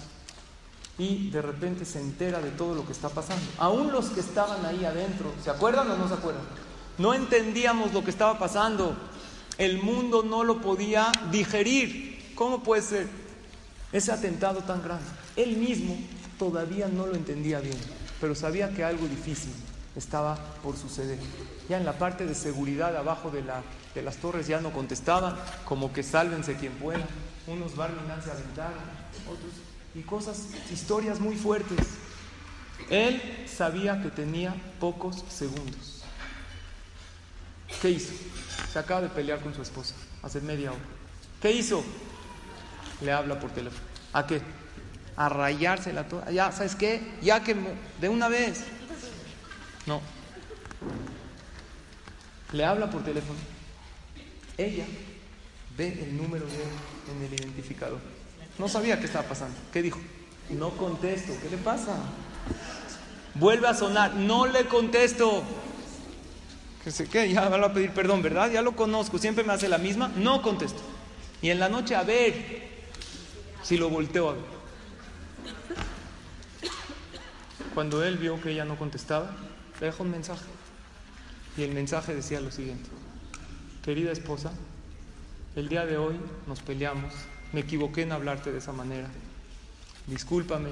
y 1.01 1.29
de 1.31 1.41
repente 1.41 1.83
se 1.83 1.99
entera 1.99 2.39
de 2.41 2.51
todo 2.51 2.75
lo 2.75 2.85
que 2.85 2.91
está 2.91 3.09
pasando. 3.09 3.43
Aún 3.57 3.91
los 3.91 4.09
que 4.09 4.19
estaban 4.19 4.63
ahí 4.65 4.85
adentro, 4.85 5.33
¿se 5.43 5.49
acuerdan 5.49 5.89
o 5.89 5.97
no 5.97 6.07
se 6.07 6.13
acuerdan? 6.13 6.43
No 6.97 7.13
entendíamos 7.15 7.91
lo 7.93 8.03
que 8.03 8.11
estaba 8.11 8.37
pasando. 8.37 8.95
El 9.57 9.81
mundo 9.81 10.21
no 10.21 10.43
lo 10.43 10.61
podía 10.61 11.11
digerir. 11.31 12.33
¿Cómo 12.35 12.61
puede 12.61 12.83
ser 12.83 13.07
ese 13.91 14.11
atentado 14.11 14.59
tan 14.61 14.83
grande? 14.83 15.05
Él 15.35 15.57
mismo 15.57 15.97
todavía 16.37 16.87
no 16.87 17.07
lo 17.07 17.15
entendía 17.15 17.59
bien, 17.59 17.77
pero 18.21 18.35
sabía 18.35 18.69
que 18.69 18.83
algo 18.83 19.07
difícil 19.07 19.51
estaba 19.95 20.37
por 20.63 20.77
suceder. 20.77 21.17
Ya 21.67 21.77
en 21.77 21.85
la 21.85 21.97
parte 21.97 22.25
de 22.25 22.35
seguridad 22.35 22.95
abajo 22.95 23.31
de, 23.31 23.41
la, 23.41 23.63
de 23.95 24.03
las 24.03 24.17
torres 24.17 24.47
ya 24.47 24.61
no 24.61 24.71
contestaban, 24.71 25.35
como 25.65 25.91
que 25.91 26.03
sálvense 26.03 26.55
quien 26.55 26.73
pueda. 26.73 27.05
Unos 27.47 27.75
barminan 27.75 28.21
se 28.23 28.31
aventaron, 28.31 28.79
otros 29.27 29.51
y 29.95 30.01
cosas, 30.03 30.47
historias 30.71 31.19
muy 31.19 31.35
fuertes. 31.35 31.79
Él 32.89 33.21
sabía 33.47 34.01
que 34.01 34.09
tenía 34.09 34.55
pocos 34.79 35.23
segundos. 35.27 36.03
¿Qué 37.81 37.89
hizo? 37.89 38.13
Se 38.71 38.79
acaba 38.79 39.01
de 39.01 39.09
pelear 39.09 39.39
con 39.39 39.53
su 39.53 39.61
esposa 39.61 39.95
hace 40.21 40.39
media 40.41 40.71
hora. 40.71 40.81
¿Qué 41.41 41.51
hizo? 41.51 41.83
Le 43.01 43.11
habla 43.11 43.39
por 43.39 43.51
teléfono. 43.51 43.83
¿A 44.13 44.27
qué? 44.27 44.41
A 45.21 45.29
rayársela 45.29 46.07
toda. 46.07 46.31
Ya, 46.31 46.51
¿sabes 46.51 46.73
qué? 46.73 46.99
Ya 47.21 47.43
que 47.43 47.55
de 47.99 48.09
una 48.09 48.27
vez. 48.27 48.63
No. 49.85 50.01
Le 52.51 52.65
habla 52.65 52.89
por 52.89 53.03
teléfono. 53.03 53.37
Ella 54.57 54.85
ve 55.77 55.89
el 56.01 56.17
número 56.17 56.47
de 56.47 56.55
él 56.55 56.69
en 57.15 57.23
el 57.23 57.39
identificador. 57.39 57.99
No 58.57 58.67
sabía 58.67 58.99
qué 58.99 59.05
estaba 59.05 59.27
pasando. 59.27 59.55
¿Qué 59.71 59.83
dijo? 59.83 59.99
No 60.49 60.71
contesto. 60.71 61.33
¿Qué 61.39 61.51
le 61.51 61.57
pasa? 61.57 61.97
Vuelve 63.35 63.67
a 63.67 63.75
sonar. 63.75 64.15
No 64.15 64.47
le 64.47 64.65
contesto. 64.65 65.43
Que 66.83 66.89
sé 66.89 67.07
qué, 67.07 67.31
ya 67.31 67.47
va 67.47 67.63
a 67.63 67.73
pedir 67.73 67.91
perdón, 67.91 68.23
¿verdad? 68.23 68.49
Ya 68.49 68.63
lo 68.63 68.75
conozco. 68.75 69.19
Siempre 69.19 69.43
me 69.43 69.53
hace 69.53 69.69
la 69.69 69.77
misma. 69.77 70.11
No 70.15 70.41
contesto. 70.41 70.81
Y 71.43 71.51
en 71.51 71.59
la 71.59 71.69
noche 71.69 71.93
a 71.95 72.01
ver 72.01 72.33
si 73.61 73.77
lo 73.77 73.87
volteo 73.91 74.31
a 74.31 74.33
ver. 74.33 74.60
Cuando 77.73 78.03
él 78.03 78.17
vio 78.17 78.41
que 78.41 78.51
ella 78.51 78.65
no 78.65 78.77
contestaba, 78.77 79.31
le 79.79 79.87
dejó 79.87 80.03
un 80.03 80.11
mensaje. 80.11 80.45
Y 81.57 81.63
el 81.63 81.73
mensaje 81.73 82.13
decía 82.13 82.41
lo 82.41 82.51
siguiente. 82.51 82.89
Querida 83.83 84.11
esposa, 84.11 84.51
el 85.55 85.69
día 85.69 85.85
de 85.85 85.97
hoy 85.97 86.15
nos 86.47 86.61
peleamos 86.61 87.13
me 87.53 87.61
equivoqué 87.61 88.03
en 88.03 88.11
hablarte 88.11 88.51
de 88.51 88.59
esa 88.59 88.71
manera. 88.71 89.09
Discúlpame, 90.07 90.69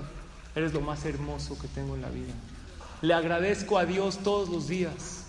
eres 0.56 0.74
lo 0.74 0.82
más 0.82 1.06
hermoso 1.06 1.60
que 1.60 1.68
tengo 1.68 1.96
en 1.96 2.02
la 2.02 2.10
vida. 2.10 2.34
Le 3.02 3.14
agradezco 3.14 3.78
a 3.78 3.86
Dios 3.86 4.20
todos 4.20 4.50
los 4.50 4.68
días. 4.68 5.26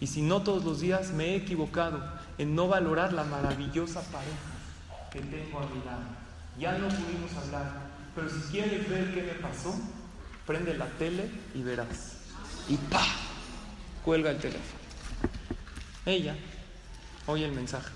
Y 0.00 0.06
si 0.06 0.22
no 0.22 0.42
todos 0.42 0.64
los 0.64 0.80
días, 0.80 1.12
me 1.12 1.30
he 1.30 1.36
equivocado 1.36 2.02
en 2.38 2.54
no 2.54 2.68
valorar 2.68 3.12
la 3.12 3.24
maravillosa 3.24 4.02
pareja 4.02 5.10
que 5.10 5.20
tengo 5.20 5.58
a 5.58 5.66
mi 5.66 5.82
lado. 5.84 6.04
Ya 6.58 6.78
no 6.78 6.88
pudimos 6.88 7.34
hablar, 7.42 7.72
pero 8.14 8.28
si 8.28 8.40
quieres 8.50 8.88
ver 8.88 9.14
qué 9.14 9.22
me 9.22 9.34
pasó, 9.34 9.74
prende 10.46 10.76
la 10.76 10.86
tele 10.86 11.28
y 11.54 11.62
verás. 11.62 12.18
Y 12.68 12.76
¡pa! 12.76 13.04
Cuelga 14.04 14.30
el 14.30 14.38
teléfono. 14.38 14.80
Ella 16.04 16.36
oye 17.26 17.44
el 17.44 17.52
mensaje 17.52 17.90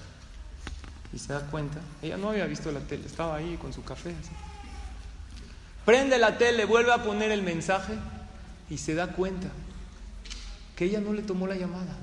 y 1.13 1.19
se 1.19 1.33
da 1.33 1.41
cuenta, 1.47 1.79
ella 2.03 2.17
no 2.17 2.31
había 2.31 2.47
visto 2.47 2.71
la 2.71 2.81
tele, 2.81 3.07
estaba 3.07 3.37
ahí 3.37 3.57
con 3.61 3.73
su 3.73 3.83
café. 3.83 4.15
Prende 5.85 6.19
la 6.19 6.39
tele, 6.39 6.65
vuelve 6.65 6.93
a 6.93 7.03
poner 7.03 7.31
el 7.31 7.43
mensaje 7.43 7.95
y 8.69 8.79
se 8.79 8.95
da 8.95 9.09
cuenta 9.09 9.49
que 10.77 10.85
ella 10.85 11.01
no 11.01 11.13
le 11.13 11.23
tomó 11.23 11.47
la 11.47 11.57
llamada. 11.57 11.97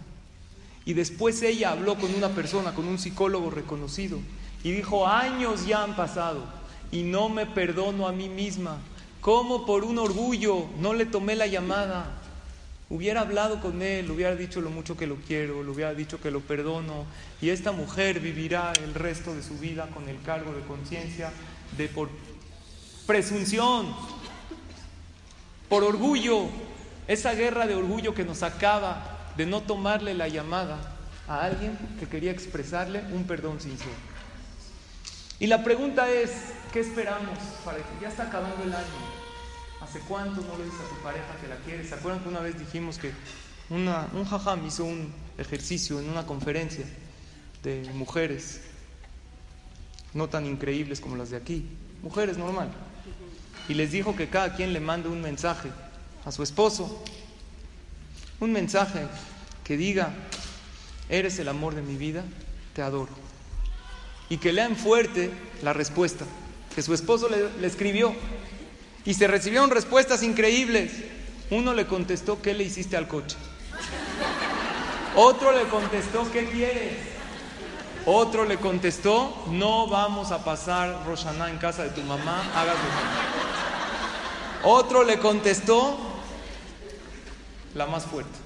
Y 0.86 0.94
después 0.94 1.42
ella 1.42 1.72
habló 1.72 1.96
con 1.96 2.14
una 2.14 2.30
persona, 2.30 2.74
con 2.74 2.88
un 2.88 2.98
psicólogo 2.98 3.50
reconocido, 3.50 4.20
y 4.64 4.72
dijo, 4.72 5.08
años 5.08 5.66
ya 5.66 5.84
han 5.84 5.96
pasado 5.96 6.44
y 6.92 7.04
no 7.04 7.30
me 7.30 7.46
perdono 7.46 8.08
a 8.08 8.12
mí 8.12 8.30
misma. 8.30 8.78
¿Cómo 9.22 9.66
por 9.66 9.84
un 9.84 9.98
orgullo 9.98 10.68
no 10.80 10.94
le 10.94 11.06
tomé 11.06 11.36
la 11.36 11.48
llamada? 11.48 12.22
Hubiera 12.90 13.22
hablado 13.22 13.60
con 13.60 13.82
él, 13.82 14.10
hubiera 14.10 14.36
dicho 14.36 14.62
lo 14.62 14.70
mucho 14.70 14.96
que 14.96 15.08
lo 15.08 15.16
quiero, 15.16 15.62
le 15.62 15.70
hubiera 15.70 15.94
dicho 15.94 16.22
que 16.22 16.32
lo 16.32 16.40
perdono, 16.40 17.06
y 17.42 17.50
esta 17.50 17.74
mujer 17.74 18.22
vivirá 18.22 18.72
el 18.82 18.94
resto 18.94 19.36
de 19.36 19.44
su 19.44 19.58
vida 19.58 19.88
con 19.94 20.08
el 20.08 20.22
cargo 20.22 20.54
de 20.54 20.62
conciencia 20.62 21.32
de 21.78 21.90
por 21.90 22.10
presunción, 23.06 23.94
por 25.68 25.84
orgullo, 25.84 26.46
esa 27.10 27.34
guerra 27.34 27.68
de 27.68 27.76
orgullo 27.76 28.14
que 28.14 28.24
nos 28.24 28.42
acaba 28.44 29.34
de 29.36 29.46
no 29.46 29.62
tomarle 29.62 30.14
la 30.14 30.30
llamada 30.30 30.96
a 31.28 31.42
alguien 31.44 31.78
que 32.00 32.08
quería 32.08 32.32
expresarle 32.32 33.04
un 33.12 33.26
perdón 33.26 33.60
sincero. 33.60 33.92
Y 35.40 35.48
la 35.48 35.64
pregunta 35.64 36.10
es, 36.10 36.32
¿qué 36.72 36.80
esperamos 36.82 37.38
para 37.64 37.78
que 37.78 37.84
ya 38.02 38.10
está 38.10 38.24
acabando 38.24 38.64
el 38.64 38.74
año? 38.74 38.86
¿Hace 39.82 40.00
cuánto 40.02 40.42
no 40.42 40.58
le 40.58 40.66
dices 40.66 40.80
a 40.80 40.96
tu 40.96 41.02
pareja 41.02 41.36
que 41.42 41.48
la 41.48 41.56
quieres? 41.58 41.90
¿Se 41.90 41.96
acuerdan 41.96 42.22
que 42.22 42.30
una 42.30 42.40
vez 42.40 42.58
dijimos 42.58 42.98
que 42.98 43.12
una, 43.70 44.08
un 44.14 44.26
jajam 44.26 44.66
hizo 44.66 44.86
un 44.86 45.14
ejercicio 45.38 46.00
en 46.00 46.10
una 46.10 46.26
conferencia 46.26 46.86
de 47.64 47.90
mujeres, 47.94 48.62
no 50.14 50.28
tan 50.30 50.46
increíbles 50.46 51.00
como 51.00 51.16
las 51.16 51.30
de 51.30 51.38
aquí, 51.38 51.66
mujeres 52.02 52.38
normal, 52.38 52.70
y 53.70 53.74
les 53.74 53.92
dijo 53.92 54.16
que 54.16 54.30
cada 54.30 54.56
quien 54.56 54.74
le 54.74 54.80
mande 54.80 55.10
un 55.10 55.22
mensaje 55.22 55.70
a 56.26 56.32
su 56.32 56.44
esposo, 56.44 57.04
un 58.40 58.52
mensaje 58.52 59.08
que 59.64 59.78
diga, 59.78 60.14
eres 61.10 61.40
el 61.40 61.50
amor 61.50 61.76
de 61.76 61.82
mi 61.82 61.96
vida, 61.96 62.24
te 62.74 62.82
adoro. 62.82 63.12
Y 64.30 64.38
que 64.38 64.52
lean 64.52 64.76
fuerte 64.76 65.32
la 65.64 65.74
respuesta 65.74 66.26
que 66.78 66.84
su 66.84 66.94
esposo 66.94 67.28
le, 67.28 67.66
escribió. 67.66 68.14
Y 69.04 69.16
se 69.16 69.26
recibieron 69.26 69.72
respuestas 69.72 70.22
increíbles. 70.22 70.92
Uno 71.50 71.74
le 71.74 71.88
contestó, 71.88 72.40
¿qué 72.40 72.54
le 72.54 72.66
hiciste 72.66 72.96
al 72.96 73.08
coche? 73.08 73.36
Otro 75.16 75.54
le 75.54 75.64
contestó, 75.70 76.32
¿qué 76.32 76.46
quieres? 76.46 76.94
Otro 78.06 78.46
le 78.46 78.58
contestó, 78.58 79.46
no 79.50 79.88
vamos 79.88 80.32
a 80.32 80.44
pasar 80.44 81.04
Roshaná 81.08 81.50
en 81.50 81.58
casa 81.58 81.82
de 81.82 81.90
tu 81.90 82.04
mamá, 82.04 82.44
hágalo. 82.54 82.80
Otro 84.64 85.04
le 85.04 85.18
contestó, 85.18 85.98
la 87.74 87.88
más 87.88 88.06
fuerte. 88.06 88.38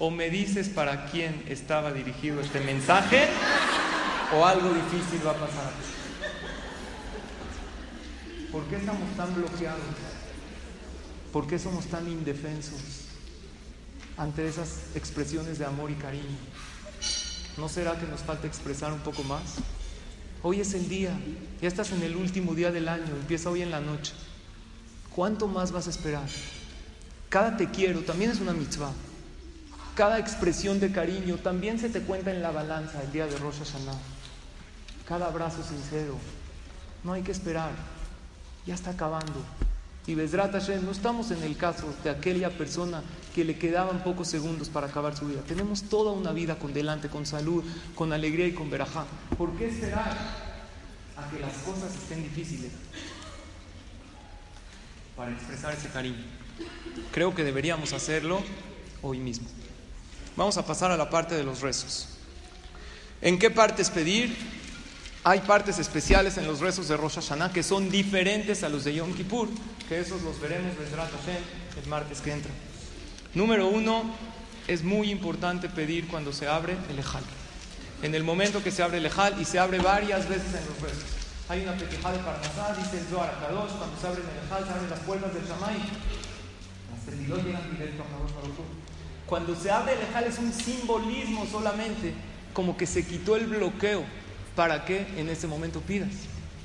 O 0.00 0.10
me 0.10 0.28
dices 0.28 0.68
para 0.68 1.06
quién 1.06 1.44
estaba 1.48 1.92
dirigido 1.92 2.40
este 2.40 2.58
mensaje, 2.58 3.28
o 4.36 4.44
algo 4.44 4.70
difícil 4.70 5.24
va 5.24 5.30
a 5.30 5.34
pasar. 5.34 5.99
¿Por 8.52 8.64
qué 8.64 8.76
estamos 8.76 9.16
tan 9.16 9.32
bloqueados? 9.34 9.80
¿Por 11.32 11.46
qué 11.46 11.58
somos 11.58 11.86
tan 11.86 12.08
indefensos 12.08 12.80
ante 14.16 14.48
esas 14.48 14.96
expresiones 14.96 15.58
de 15.58 15.64
amor 15.64 15.90
y 15.90 15.94
cariño? 15.94 16.36
¿No 17.56 17.68
será 17.68 17.96
que 17.98 18.06
nos 18.06 18.22
falta 18.22 18.48
expresar 18.48 18.92
un 18.92 19.00
poco 19.00 19.22
más? 19.22 19.56
Hoy 20.42 20.60
es 20.60 20.74
el 20.74 20.88
día, 20.88 21.16
ya 21.62 21.68
estás 21.68 21.92
en 21.92 22.02
el 22.02 22.16
último 22.16 22.54
día 22.54 22.72
del 22.72 22.88
año, 22.88 23.14
empieza 23.20 23.50
hoy 23.50 23.62
en 23.62 23.70
la 23.70 23.80
noche. 23.80 24.14
¿Cuánto 25.14 25.46
más 25.46 25.70
vas 25.70 25.86
a 25.86 25.90
esperar? 25.90 26.28
Cada 27.28 27.56
te 27.56 27.70
quiero 27.70 28.00
también 28.00 28.32
es 28.32 28.40
una 28.40 28.52
mitzvah. 28.52 28.92
Cada 29.94 30.18
expresión 30.18 30.80
de 30.80 30.90
cariño 30.90 31.36
también 31.36 31.78
se 31.78 31.88
te 31.88 32.00
cuenta 32.00 32.32
en 32.32 32.42
la 32.42 32.50
balanza 32.50 33.00
el 33.02 33.12
día 33.12 33.26
de 33.26 33.36
Rosh 33.38 33.58
Hashanah. 33.58 33.98
Cada 35.06 35.26
abrazo 35.26 35.62
sincero. 35.62 36.16
No 37.04 37.12
hay 37.12 37.22
que 37.22 37.32
esperar. 37.32 37.99
Ya 38.66 38.74
está 38.74 38.90
acabando. 38.90 39.44
Y 40.06 40.14
Besrat 40.14 40.52
Hashem, 40.52 40.84
no 40.84 40.90
estamos 40.90 41.30
en 41.30 41.42
el 41.42 41.56
caso 41.56 41.94
de 42.02 42.10
aquella 42.10 42.50
persona 42.50 43.02
que 43.34 43.44
le 43.44 43.56
quedaban 43.56 44.02
pocos 44.02 44.28
segundos 44.28 44.68
para 44.68 44.88
acabar 44.88 45.16
su 45.16 45.26
vida. 45.26 45.42
Tenemos 45.46 45.84
toda 45.84 46.12
una 46.12 46.32
vida 46.32 46.56
con 46.56 46.72
delante, 46.72 47.08
con 47.08 47.26
salud, 47.26 47.62
con 47.94 48.12
alegría 48.12 48.46
y 48.46 48.52
con 48.52 48.70
verajá. 48.70 49.04
¿Por 49.36 49.52
qué 49.56 49.68
esperar 49.68 50.16
a 51.16 51.30
que 51.30 51.38
las 51.38 51.52
cosas 51.58 51.94
estén 51.94 52.22
difíciles 52.22 52.72
para 55.16 55.32
expresar 55.32 55.74
ese 55.74 55.88
cariño? 55.90 56.24
Creo 57.12 57.34
que 57.34 57.44
deberíamos 57.44 57.92
hacerlo 57.92 58.42
hoy 59.02 59.18
mismo. 59.18 59.46
Vamos 60.36 60.56
a 60.56 60.66
pasar 60.66 60.90
a 60.90 60.96
la 60.96 61.10
parte 61.10 61.34
de 61.34 61.44
los 61.44 61.60
rezos. 61.60 62.08
¿En 63.20 63.38
qué 63.38 63.50
partes 63.50 63.90
pedir? 63.90 64.34
Hay 65.22 65.40
partes 65.40 65.78
especiales 65.78 66.38
en 66.38 66.46
los 66.46 66.60
rezos 66.60 66.88
de 66.88 66.96
Rosh 66.96 67.16
Hashanah 67.16 67.52
que 67.52 67.62
son 67.62 67.90
diferentes 67.90 68.62
a 68.64 68.70
los 68.70 68.84
de 68.84 68.94
Yom 68.94 69.12
Kippur, 69.12 69.50
que 69.86 70.00
esos 70.00 70.22
los 70.22 70.40
veremos 70.40 70.72
el 70.78 71.88
martes 71.90 72.22
que 72.22 72.32
entra. 72.32 72.50
Número 73.34 73.68
uno, 73.68 74.04
es 74.66 74.82
muy 74.82 75.10
importante 75.10 75.68
pedir 75.68 76.08
cuando 76.08 76.32
se 76.32 76.48
abre 76.48 76.74
el 76.88 76.98
Ejal. 76.98 77.22
En 78.02 78.14
el 78.14 78.24
momento 78.24 78.62
que 78.62 78.70
se 78.70 78.82
abre 78.82 78.96
el 78.96 79.04
Ejal, 79.04 79.38
y 79.38 79.44
se 79.44 79.58
abre 79.58 79.78
varias 79.78 80.26
veces 80.26 80.54
en 80.54 80.66
los 80.66 80.80
rezos. 80.80 81.10
Hay 81.50 81.64
una 81.64 81.76
petijada 81.76 82.16
de 82.16 82.24
Parnasá, 82.24 82.74
dice 82.78 83.00
el 83.00 83.06
Zohar 83.08 83.38
Kadosh, 83.40 83.72
cuando 83.72 84.00
se 84.00 84.06
abre 84.06 84.22
el 84.22 84.46
Ejal, 84.46 84.64
se 84.64 84.70
abren 84.70 84.88
las 84.88 85.00
puertas 85.00 85.34
del 85.34 85.44
Shamay. 85.44 85.76
Las 87.28 87.44
llegan 87.44 87.70
directo 87.72 88.02
a 88.04 89.26
Cuando 89.28 89.54
se 89.54 89.70
abre 89.70 89.92
el 89.92 90.00
Ejal 90.00 90.24
es 90.24 90.38
un 90.38 90.50
simbolismo 90.50 91.46
solamente, 91.46 92.14
como 92.54 92.78
que 92.78 92.86
se 92.86 93.06
quitó 93.06 93.36
el 93.36 93.48
bloqueo 93.48 94.02
para 94.56 94.84
que 94.84 95.06
en 95.16 95.28
ese 95.28 95.46
momento 95.46 95.80
pidas. 95.80 96.12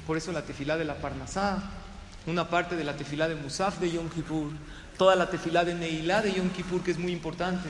Por 0.05 0.17
eso 0.17 0.31
la 0.31 0.43
tefilá 0.43 0.77
de 0.77 0.85
la 0.85 0.95
Parnasá, 0.95 1.63
una 2.27 2.49
parte 2.49 2.75
de 2.75 2.83
la 2.83 2.95
tefilá 2.95 3.27
de 3.27 3.35
Musaf 3.35 3.79
de 3.79 3.91
Yom 3.91 4.09
Kippur, 4.09 4.51
toda 4.97 5.15
la 5.15 5.29
tefilá 5.29 5.65
de 5.65 5.75
Neilá 5.75 6.21
de 6.21 6.33
Yom 6.33 6.49
Kippur, 6.49 6.83
que 6.83 6.91
es 6.91 6.97
muy 6.97 7.11
importante. 7.11 7.69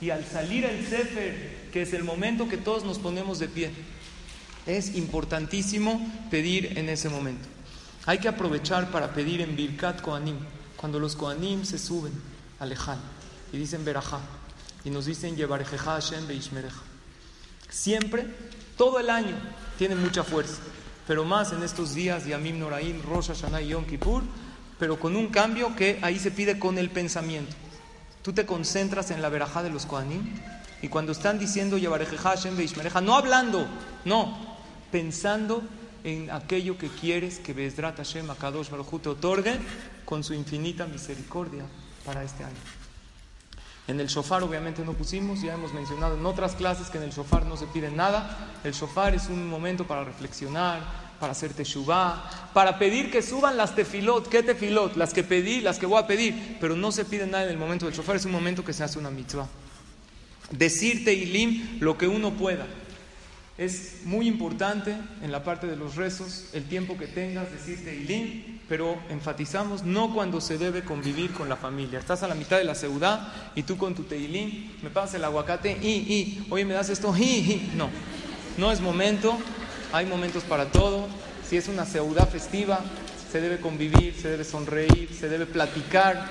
Y 0.00 0.10
al 0.10 0.24
salir 0.24 0.64
el 0.64 0.86
Sefer, 0.86 1.70
que 1.72 1.82
es 1.82 1.92
el 1.92 2.04
momento 2.04 2.48
que 2.48 2.56
todos 2.56 2.84
nos 2.84 2.98
ponemos 2.98 3.38
de 3.38 3.48
pie, 3.48 3.70
es 4.66 4.94
importantísimo 4.96 6.00
pedir 6.30 6.78
en 6.78 6.88
ese 6.88 7.08
momento. 7.08 7.48
Hay 8.04 8.18
que 8.18 8.28
aprovechar 8.28 8.90
para 8.90 9.14
pedir 9.14 9.40
en 9.40 9.56
Birkat 9.56 10.00
Koanim, 10.00 10.36
cuando 10.76 10.98
los 10.98 11.16
Koanim 11.16 11.64
se 11.64 11.78
suben 11.78 12.12
al 12.60 12.72
Ejal 12.72 12.98
y 13.52 13.58
dicen 13.58 13.84
Berajá, 13.84 14.20
y 14.84 14.90
nos 14.90 15.06
dicen 15.06 15.36
Yevarejeja 15.36 15.92
Hashem 15.92 16.26
Beishmereja. 16.26 16.82
Siempre 17.68 18.26
todo 18.76 19.00
el 19.00 19.10
año 19.10 19.34
tiene 19.78 19.94
mucha 19.94 20.22
fuerza, 20.24 20.60
pero 21.06 21.24
más 21.24 21.52
en 21.52 21.62
estos 21.62 21.94
días, 21.94 22.26
Yamim 22.26 22.58
Noraim, 22.58 23.02
Rosh 23.02 23.28
Hashanah 23.28 23.62
y 23.62 23.68
Yom 23.68 23.84
Kippur, 23.84 24.22
pero 24.78 24.98
con 24.98 25.16
un 25.16 25.28
cambio 25.28 25.74
que 25.74 25.98
ahí 26.02 26.18
se 26.18 26.30
pide 26.30 26.58
con 26.58 26.78
el 26.78 26.90
pensamiento. 26.90 27.54
Tú 28.22 28.32
te 28.32 28.44
concentras 28.44 29.10
en 29.10 29.22
la 29.22 29.28
verajá 29.28 29.62
de 29.62 29.70
los 29.70 29.86
Kohanim 29.86 30.22
y 30.82 30.88
cuando 30.88 31.12
están 31.12 31.38
diciendo 31.38 31.78
Hashem 31.78 32.56
no 33.02 33.14
hablando, 33.14 33.66
no, 34.04 34.56
pensando 34.90 35.62
en 36.04 36.30
aquello 36.30 36.76
que 36.76 36.88
quieres 36.88 37.38
que 37.38 37.52
Bezdrat 37.52 37.96
Hashem 37.96 38.30
Akadosh 38.30 38.70
Baruj 38.70 39.00
te 39.00 39.08
otorgue 39.08 39.58
con 40.04 40.22
su 40.22 40.34
infinita 40.34 40.86
misericordia 40.86 41.64
para 42.04 42.22
este 42.22 42.44
año. 42.44 42.85
En 43.88 44.00
el 44.00 44.08
shofar 44.08 44.42
obviamente 44.42 44.84
no 44.84 44.94
pusimos, 44.94 45.42
ya 45.42 45.54
hemos 45.54 45.72
mencionado 45.72 46.16
en 46.16 46.26
otras 46.26 46.56
clases 46.56 46.88
que 46.88 46.98
en 46.98 47.04
el 47.04 47.12
shofar 47.12 47.46
no 47.46 47.56
se 47.56 47.66
pide 47.66 47.90
nada. 47.90 48.58
El 48.64 48.72
shofar 48.72 49.14
es 49.14 49.28
un 49.28 49.48
momento 49.48 49.86
para 49.86 50.02
reflexionar, 50.02 50.80
para 51.20 51.32
hacer 51.32 51.52
teshuvah, 51.52 52.50
para 52.52 52.78
pedir 52.78 53.12
que 53.12 53.22
suban 53.22 53.56
las 53.56 53.76
tefilot. 53.76 54.28
¿Qué 54.28 54.42
tefilot? 54.42 54.96
Las 54.96 55.14
que 55.14 55.22
pedí, 55.22 55.60
las 55.60 55.78
que 55.78 55.86
voy 55.86 56.02
a 56.02 56.06
pedir. 56.06 56.58
Pero 56.60 56.74
no 56.74 56.90
se 56.90 57.04
pide 57.04 57.26
nada 57.26 57.44
en 57.44 57.50
el 57.50 57.58
momento 57.58 57.86
del 57.86 57.94
shofar, 57.94 58.16
es 58.16 58.24
un 58.24 58.32
momento 58.32 58.64
que 58.64 58.72
se 58.72 58.82
hace 58.82 58.98
una 58.98 59.10
mitzvah. 59.10 59.46
Decir 60.50 61.04
Teilim 61.04 61.78
lo 61.80 61.96
que 61.96 62.08
uno 62.08 62.32
pueda. 62.32 62.66
Es 63.56 64.00
muy 64.04 64.26
importante 64.26 64.96
en 65.22 65.32
la 65.32 65.42
parte 65.44 65.66
de 65.66 65.76
los 65.76 65.94
rezos 65.94 66.50
el 66.52 66.64
tiempo 66.64 66.98
que 66.98 67.06
tengas, 67.06 67.50
decir 67.52 67.84
Teilim, 67.84 68.55
pero 68.68 68.98
enfatizamos 69.10 69.84
no 69.84 70.12
cuando 70.12 70.40
se 70.40 70.58
debe 70.58 70.82
convivir 70.82 71.32
con 71.32 71.48
la 71.48 71.56
familia. 71.56 71.98
Estás 71.98 72.22
a 72.22 72.28
la 72.28 72.34
mitad 72.34 72.58
de 72.58 72.64
la 72.64 72.74
ciudad 72.74 73.32
y 73.54 73.62
tú 73.62 73.76
con 73.76 73.94
tu 73.94 74.04
Teilim, 74.04 74.72
me 74.82 74.90
pasas 74.90 75.14
el 75.14 75.24
aguacate 75.24 75.78
y, 75.80 75.88
y, 75.88 76.46
oye, 76.50 76.64
me 76.64 76.74
das 76.74 76.90
esto, 76.90 77.14
y, 77.16 77.22
y. 77.22 77.72
No, 77.76 77.88
no 78.58 78.72
es 78.72 78.80
momento, 78.80 79.38
hay 79.92 80.06
momentos 80.06 80.42
para 80.44 80.66
todo. 80.66 81.06
Si 81.48 81.56
es 81.56 81.68
una 81.68 81.84
ciudad 81.84 82.28
festiva, 82.28 82.80
se 83.30 83.40
debe 83.40 83.60
convivir, 83.60 84.14
se 84.20 84.28
debe 84.28 84.44
sonreír, 84.44 85.10
se 85.18 85.28
debe 85.28 85.46
platicar. 85.46 86.26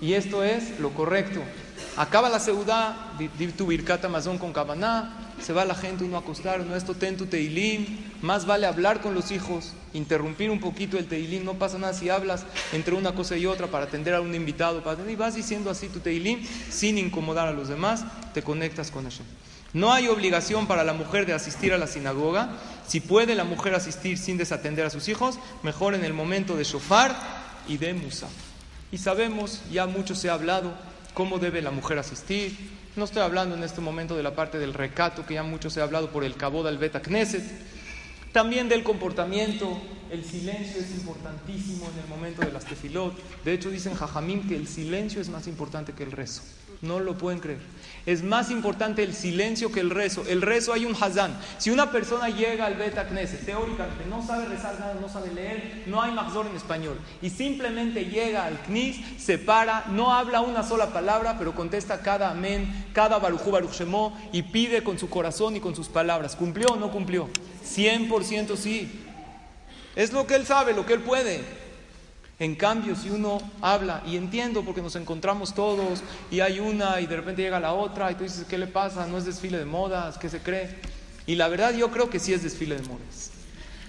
Y 0.00 0.14
esto 0.14 0.42
es 0.42 0.80
lo 0.80 0.90
correcto. 0.90 1.40
Acaba 1.96 2.28
la 2.28 2.40
ciudad, 2.40 2.94
tu 3.56 3.66
birkata 3.66 4.08
mazón 4.08 4.36
con 4.36 4.52
cabaná, 4.52 5.16
se 5.40 5.54
va 5.54 5.64
la 5.64 5.74
gente 5.74 6.04
uno 6.04 6.16
a 6.16 6.20
acostar, 6.20 6.60
no 6.60 6.76
esto 6.76 6.94
ten 6.94 7.16
tu 7.16 7.26
teilín, 7.26 8.12
más 8.20 8.44
vale 8.44 8.66
hablar 8.66 9.00
con 9.00 9.14
los 9.14 9.30
hijos, 9.30 9.72
interrumpir 9.94 10.50
un 10.50 10.60
poquito 10.60 10.98
el 10.98 11.06
teilín, 11.06 11.44
no 11.44 11.54
pasa 11.54 11.78
nada 11.78 11.94
si 11.94 12.10
hablas 12.10 12.44
entre 12.72 12.94
una 12.94 13.14
cosa 13.14 13.36
y 13.36 13.46
otra 13.46 13.68
para 13.68 13.86
atender 13.86 14.14
a 14.14 14.20
un 14.20 14.34
invitado, 14.34 14.82
y 15.08 15.16
vas 15.16 15.34
diciendo 15.34 15.70
así 15.70 15.88
tu 15.88 16.00
teilín 16.00 16.46
sin 16.70 16.98
incomodar 16.98 17.48
a 17.48 17.52
los 17.52 17.68
demás, 17.68 18.04
te 18.34 18.42
conectas 18.42 18.90
con 18.90 19.06
eso. 19.06 19.22
No 19.72 19.92
hay 19.92 20.08
obligación 20.08 20.66
para 20.66 20.84
la 20.84 20.92
mujer 20.92 21.26
de 21.26 21.34
asistir 21.34 21.72
a 21.72 21.78
la 21.78 21.86
sinagoga. 21.86 22.50
Si 22.86 23.00
puede 23.00 23.34
la 23.34 23.44
mujer 23.44 23.74
asistir 23.74 24.16
sin 24.16 24.38
desatender 24.38 24.86
a 24.86 24.90
sus 24.90 25.08
hijos, 25.08 25.38
mejor 25.62 25.94
en 25.94 26.04
el 26.04 26.14
momento 26.14 26.56
de 26.56 26.64
shofar 26.64 27.14
y 27.68 27.76
de 27.76 27.92
musa. 27.92 28.28
Y 28.90 28.98
sabemos, 28.98 29.60
ya 29.70 29.86
mucho 29.86 30.14
se 30.14 30.30
ha 30.30 30.34
hablado, 30.34 30.72
cómo 31.16 31.38
debe 31.38 31.62
la 31.62 31.70
mujer 31.70 31.98
asistir. 31.98 32.54
No 32.94 33.06
estoy 33.06 33.22
hablando 33.22 33.56
en 33.56 33.62
este 33.62 33.80
momento 33.80 34.14
de 34.14 34.22
la 34.22 34.34
parte 34.34 34.58
del 34.58 34.74
recato, 34.74 35.24
que 35.24 35.32
ya 35.32 35.42
mucho 35.42 35.70
se 35.70 35.80
ha 35.80 35.84
hablado 35.84 36.10
por 36.10 36.24
el 36.24 36.36
cabo 36.36 36.62
del 36.62 36.76
Beta 36.76 37.00
Knesset. 37.00 37.42
También 38.32 38.68
del 38.68 38.84
comportamiento, 38.84 39.80
el 40.10 40.22
silencio 40.26 40.78
es 40.78 40.90
importantísimo 40.90 41.88
en 41.90 42.00
el 42.00 42.06
momento 42.06 42.42
de 42.42 42.52
las 42.52 42.66
tefilot. 42.66 43.14
De 43.44 43.54
hecho, 43.54 43.70
dicen 43.70 43.94
Jajamín 43.94 44.46
que 44.46 44.56
el 44.56 44.68
silencio 44.68 45.22
es 45.22 45.30
más 45.30 45.46
importante 45.46 45.94
que 45.94 46.02
el 46.02 46.12
rezo. 46.12 46.42
No 46.82 47.00
lo 47.00 47.16
pueden 47.16 47.40
creer. 47.40 47.60
Es 48.06 48.22
más 48.22 48.52
importante 48.52 49.02
el 49.02 49.14
silencio 49.14 49.72
que 49.72 49.80
el 49.80 49.90
rezo. 49.90 50.24
El 50.28 50.40
rezo 50.40 50.72
hay 50.72 50.84
un 50.84 50.94
hazán. 50.94 51.36
Si 51.58 51.70
una 51.70 51.90
persona 51.90 52.28
llega 52.28 52.66
al 52.66 52.76
Beta 52.76 53.08
Knesset, 53.08 53.44
teóricamente 53.44 54.04
no 54.08 54.24
sabe 54.24 54.46
rezar 54.46 54.78
nada, 54.78 54.94
no 55.00 55.08
sabe 55.08 55.32
leer, 55.34 55.82
no 55.86 56.00
hay 56.00 56.12
mazor 56.12 56.46
en 56.46 56.54
español, 56.54 56.98
y 57.20 57.30
simplemente 57.30 58.04
llega 58.04 58.46
al 58.46 58.60
Knis, 58.60 58.98
se 59.18 59.38
para, 59.38 59.86
no 59.88 60.14
habla 60.14 60.40
una 60.40 60.62
sola 60.62 60.92
palabra, 60.92 61.36
pero 61.36 61.54
contesta 61.56 62.00
cada 62.00 62.30
amén, 62.30 62.86
cada 62.92 63.18
barujú 63.18 63.50
baruch 63.50 63.72
shemó, 63.72 64.16
y 64.32 64.42
pide 64.42 64.84
con 64.84 65.00
su 65.00 65.10
corazón 65.10 65.56
y 65.56 65.60
con 65.60 65.74
sus 65.74 65.88
palabras. 65.88 66.36
¿Cumplió 66.36 66.68
o 66.68 66.76
no 66.76 66.92
cumplió? 66.92 67.28
100% 67.64 68.56
sí. 68.56 69.02
Es 69.96 70.12
lo 70.12 70.28
que 70.28 70.36
él 70.36 70.46
sabe, 70.46 70.74
lo 70.74 70.86
que 70.86 70.92
él 70.92 71.00
puede. 71.00 71.65
En 72.38 72.54
cambio, 72.54 72.94
si 72.94 73.08
uno 73.08 73.38
habla, 73.62 74.02
y 74.06 74.16
entiendo 74.16 74.62
porque 74.62 74.82
nos 74.82 74.94
encontramos 74.96 75.54
todos, 75.54 76.02
y 76.30 76.40
hay 76.40 76.60
una, 76.60 77.00
y 77.00 77.06
de 77.06 77.16
repente 77.16 77.42
llega 77.42 77.58
la 77.58 77.72
otra, 77.72 78.12
y 78.12 78.14
tú 78.14 78.24
dices, 78.24 78.44
¿qué 78.46 78.58
le 78.58 78.66
pasa? 78.66 79.06
¿No 79.06 79.16
es 79.16 79.24
desfile 79.24 79.58
de 79.58 79.64
modas? 79.64 80.18
¿Qué 80.18 80.28
se 80.28 80.42
cree? 80.42 80.78
Y 81.26 81.36
la 81.36 81.48
verdad 81.48 81.72
yo 81.72 81.90
creo 81.90 82.10
que 82.10 82.18
sí 82.18 82.34
es 82.34 82.42
desfile 82.42 82.76
de 82.76 82.86
modas. 82.86 83.30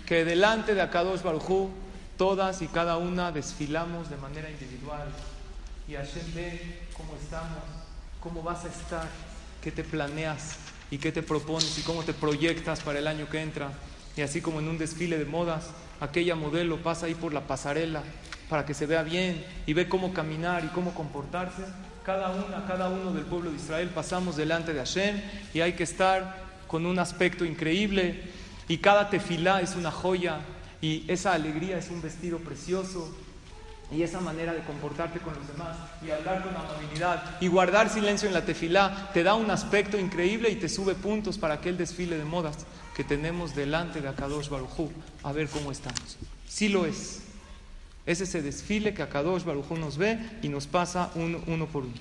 Que 0.06 0.24
delante 0.24 0.76
de 0.76 0.82
Akadosh 0.82 1.22
Barujú, 1.22 1.70
todas 2.18 2.62
y 2.62 2.68
cada 2.68 2.95
una 2.98 3.34
desfilamos 3.34 4.10
de 4.10 4.16
manera 4.16 4.50
individual. 4.50 5.10
Y 5.89 5.95
Hashem 5.95 6.34
ve 6.34 6.84
cómo 6.93 7.16
estamos, 7.22 7.64
cómo 8.22 8.43
vas 8.43 8.64
a 8.64 8.70
estar, 8.70 9.08
qué 9.62 9.72
te 9.72 9.84
planeas 9.84 10.56
y 10.89 11.00
qué 11.00 11.12
te 11.12 11.22
propones 11.22 11.78
y 11.78 11.82
cómo 11.82 12.04
te 12.04 12.14
proyectas 12.14 12.80
para 12.80 13.00
el 13.00 13.08
año 13.08 13.28
que 13.30 13.41
entra. 13.41 13.72
Y 14.16 14.22
así 14.22 14.39
como 14.39 14.60
en 14.62 14.70
un 14.70 14.78
desfile 14.78 15.18
de 15.18 15.26
modas, 15.26 15.66
aquella 16.00 16.36
modelo 16.36 16.82
pasa 16.82 17.08
ahí 17.08 17.14
por 17.14 17.34
la 17.34 17.41
pasarela 17.41 18.04
para 18.50 18.66
que 18.66 18.74
se 18.74 18.86
vea 18.86 19.04
bien 19.04 19.43
y 19.66 19.74
ve 19.74 19.89
cómo 19.89 20.14
caminar 20.14 20.64
y 20.64 20.68
cómo 20.68 20.93
comportarse. 20.93 21.64
Cada 22.04 22.30
una, 22.30 22.66
cada 22.66 22.89
uno 22.89 23.12
del 23.12 23.26
pueblo 23.26 23.52
de 23.52 23.58
Israel 23.58 23.89
pasamos 23.93 24.38
delante 24.38 24.74
de 24.74 24.80
Hashem 24.80 25.22
y 25.54 25.60
hay 25.60 25.74
que 25.74 25.84
estar 25.84 26.38
con 26.68 26.86
un 26.86 27.00
aspecto 27.00 27.43
increíble 27.43 28.24
y 28.68 28.78
cada 28.78 29.10
tefilá 29.10 29.62
es 29.62 29.76
una 29.76 29.91
joya 29.91 30.39
y 30.82 31.04
esa 31.08 31.34
alegría 31.34 31.78
es 31.78 31.89
un 31.89 32.02
vestido 32.02 32.39
precioso 32.39 33.14
y 33.91 34.04
esa 34.04 34.20
manera 34.20 34.54
de 34.54 34.62
comportarte 34.62 35.20
con 35.20 35.34
los 35.34 35.48
demás 35.48 35.78
y 36.06 36.12
hablar 36.12 36.43
con 36.43 36.56
amabilidad 36.56 37.38
y 37.39 37.48
guardar 37.48 37.89
silencio 37.89 38.28
en 38.28 38.34
la 38.34 38.45
tefilá 38.45 39.10
te 39.14 39.24
da 39.24 39.34
un 39.34 39.50
aspecto 39.50 39.98
increíble 39.98 40.50
y 40.50 40.56
te 40.56 40.70
sube 40.70 40.93
puntos 40.95 41.38
para 41.38 41.56
aquel 41.56 41.78
desfile 41.78 42.18
de 42.18 42.26
modas 42.26 42.66
que 42.95 43.04
tenemos 43.04 43.56
delante 43.56 44.02
de 44.02 44.10
Akadosh 44.10 44.50
Barujú 44.50 44.91
a 45.24 45.32
ver 45.32 45.48
cómo 45.48 45.72
estamos. 45.72 46.18
Sí 46.48 46.68
lo 46.70 46.86
es. 46.86 47.27
Es 48.08 48.22
ese 48.22 48.41
desfile 48.41 48.95
que 48.95 49.03
Akadosh 49.03 49.43
Barujú 49.43 49.78
nos 49.78 49.97
ve 49.97 50.18
y 50.41 50.49
nos 50.49 50.66
pasa 50.66 51.12
uno, 51.14 51.43
uno 51.45 51.68
por 51.68 51.84
uno. 51.84 51.93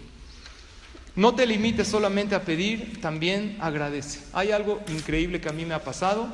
No 1.16 1.34
te 1.34 1.46
limites 1.46 1.88
solamente 1.88 2.34
a 2.34 2.42
pedir, 2.42 3.00
también 3.00 3.57
agradece. 3.61 4.20
Hay 4.32 4.52
algo 4.52 4.80
increíble 4.88 5.40
que 5.40 5.48
a 5.48 5.52
mí 5.52 5.64
me 5.64 5.74
ha 5.74 5.82
pasado, 5.82 6.28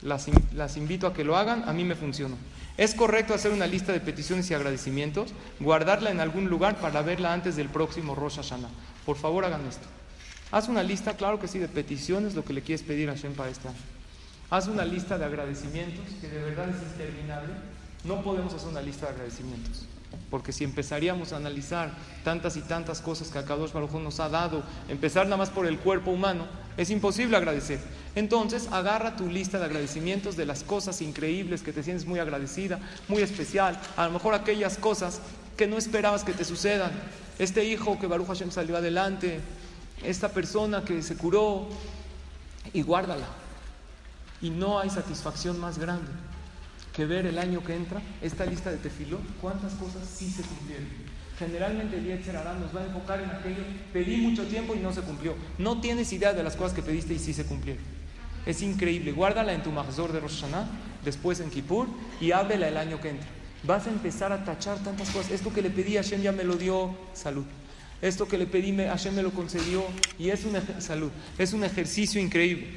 las, 0.00 0.26
las 0.54 0.76
invito 0.76 1.06
a 1.06 1.12
que 1.12 1.24
lo 1.24 1.36
hagan, 1.36 1.68
a 1.68 1.72
mí 1.72 1.84
me 1.84 1.96
funcionó. 1.96 2.36
Es 2.76 2.94
correcto 2.94 3.34
hacer 3.34 3.50
una 3.50 3.66
lista 3.66 3.92
de 3.92 4.00
peticiones 4.00 4.50
y 4.50 4.54
agradecimientos, 4.54 5.32
guardarla 5.58 6.10
en 6.10 6.20
algún 6.20 6.48
lugar 6.48 6.76
para 6.80 7.02
verla 7.02 7.32
antes 7.32 7.56
del 7.56 7.68
próximo 7.68 8.14
Rosh 8.14 8.36
Hashanah. 8.36 8.68
Por 9.06 9.16
favor, 9.16 9.44
hagan 9.44 9.66
esto. 9.66 9.86
Haz 10.52 10.68
una 10.68 10.82
lista, 10.82 11.16
claro 11.16 11.40
que 11.40 11.48
sí, 11.48 11.58
de 11.58 11.68
peticiones, 11.68 12.34
lo 12.34 12.44
que 12.44 12.52
le 12.52 12.62
quieres 12.62 12.84
pedir 12.84 13.08
a 13.08 13.14
Hashem 13.14 13.34
para 13.34 13.50
este 13.50 13.68
año. 13.68 13.78
Haz 14.50 14.68
una 14.68 14.84
lista 14.84 15.18
de 15.18 15.24
agradecimientos, 15.24 16.04
que 16.20 16.28
de 16.28 16.42
verdad 16.42 16.68
es 16.68 16.82
interminable. 16.92 17.54
No 18.04 18.22
podemos 18.22 18.52
hacer 18.52 18.68
una 18.68 18.82
lista 18.82 19.06
de 19.06 19.12
agradecimientos. 19.12 19.86
Porque 20.30 20.52
si 20.52 20.64
empezaríamos 20.64 21.32
a 21.32 21.36
analizar 21.36 21.90
tantas 22.22 22.56
y 22.56 22.60
tantas 22.60 23.00
cosas 23.00 23.28
que 23.28 23.38
Akadosh 23.38 23.72
Baruj 23.72 23.94
nos 23.94 24.20
ha 24.20 24.28
dado, 24.28 24.62
empezar 24.88 25.26
nada 25.26 25.38
más 25.38 25.50
por 25.50 25.66
el 25.66 25.78
cuerpo 25.78 26.10
humano, 26.10 26.46
es 26.76 26.90
imposible 26.90 27.36
agradecer. 27.36 27.80
Entonces, 28.14 28.68
agarra 28.70 29.16
tu 29.16 29.28
lista 29.28 29.58
de 29.58 29.64
agradecimientos 29.64 30.36
de 30.36 30.46
las 30.46 30.62
cosas 30.62 31.00
increíbles 31.02 31.62
que 31.62 31.72
te 31.72 31.82
sientes 31.82 32.06
muy 32.06 32.20
agradecida, 32.20 32.78
muy 33.08 33.22
especial, 33.22 33.80
a 33.96 34.06
lo 34.06 34.12
mejor 34.12 34.34
aquellas 34.34 34.76
cosas 34.76 35.20
que 35.56 35.66
no 35.66 35.78
esperabas 35.78 36.24
que 36.24 36.32
te 36.32 36.44
sucedan. 36.44 36.92
Este 37.38 37.64
hijo 37.64 37.98
que 37.98 38.06
Baruch 38.06 38.28
Hashem 38.28 38.50
salió 38.50 38.76
adelante, 38.76 39.40
esta 40.02 40.28
persona 40.28 40.84
que 40.84 41.02
se 41.02 41.16
curó, 41.16 41.68
y 42.72 42.82
guárdala. 42.82 43.26
Y 44.40 44.50
no 44.50 44.78
hay 44.78 44.90
satisfacción 44.90 45.58
más 45.58 45.78
grande 45.78 46.10
que 46.94 47.06
ver 47.06 47.26
el 47.26 47.38
año 47.38 47.62
que 47.62 47.74
entra, 47.74 48.00
esta 48.22 48.46
lista 48.46 48.70
de 48.70 48.76
tefiló, 48.78 49.18
cuántas 49.40 49.74
cosas 49.74 50.08
sí 50.08 50.30
se 50.30 50.42
cumplieron. 50.42 50.86
Generalmente 51.38 51.98
el 51.98 52.04
Yetzerará 52.04 52.54
nos 52.54 52.74
va 52.74 52.82
a 52.82 52.86
enfocar 52.86 53.20
en 53.20 53.30
aquello, 53.30 53.64
pedí 53.92 54.18
mucho 54.18 54.46
tiempo 54.46 54.74
y 54.74 54.78
no 54.78 54.92
se 54.92 55.00
cumplió. 55.02 55.34
No 55.58 55.80
tienes 55.80 56.12
idea 56.12 56.32
de 56.32 56.44
las 56.44 56.54
cosas 56.54 56.72
que 56.72 56.82
pediste 56.82 57.14
y 57.14 57.18
sí 57.18 57.34
se 57.34 57.44
cumplieron. 57.44 57.82
Es 58.46 58.62
increíble. 58.62 59.10
Guárdala 59.10 59.52
en 59.52 59.62
tu 59.62 59.72
Mahzor 59.72 60.12
de 60.12 60.20
Rosh 60.20 60.42
Hashanah, 60.42 60.68
después 61.04 61.40
en 61.40 61.50
Kippur 61.50 61.88
y 62.20 62.30
ábrela 62.30 62.68
el 62.68 62.76
año 62.76 63.00
que 63.00 63.10
entra. 63.10 63.26
Vas 63.64 63.86
a 63.86 63.90
empezar 63.90 64.30
a 64.32 64.44
tachar 64.44 64.78
tantas 64.78 65.10
cosas. 65.10 65.32
Esto 65.32 65.52
que 65.52 65.62
le 65.62 65.70
pedí 65.70 65.96
a 65.96 66.02
Hashem 66.02 66.22
ya 66.22 66.30
me 66.30 66.44
lo 66.44 66.56
dio, 66.56 66.96
salud. 67.14 67.44
Esto 68.02 68.28
que 68.28 68.38
le 68.38 68.46
pedí 68.46 68.76
Hashem 68.76 69.14
me 69.14 69.22
lo 69.22 69.30
concedió 69.30 69.82
y 70.18 70.28
es 70.28 70.44
una 70.44 70.62
salud. 70.80 71.10
Es 71.38 71.54
un 71.54 71.64
ejercicio 71.64 72.20
increíble. 72.20 72.76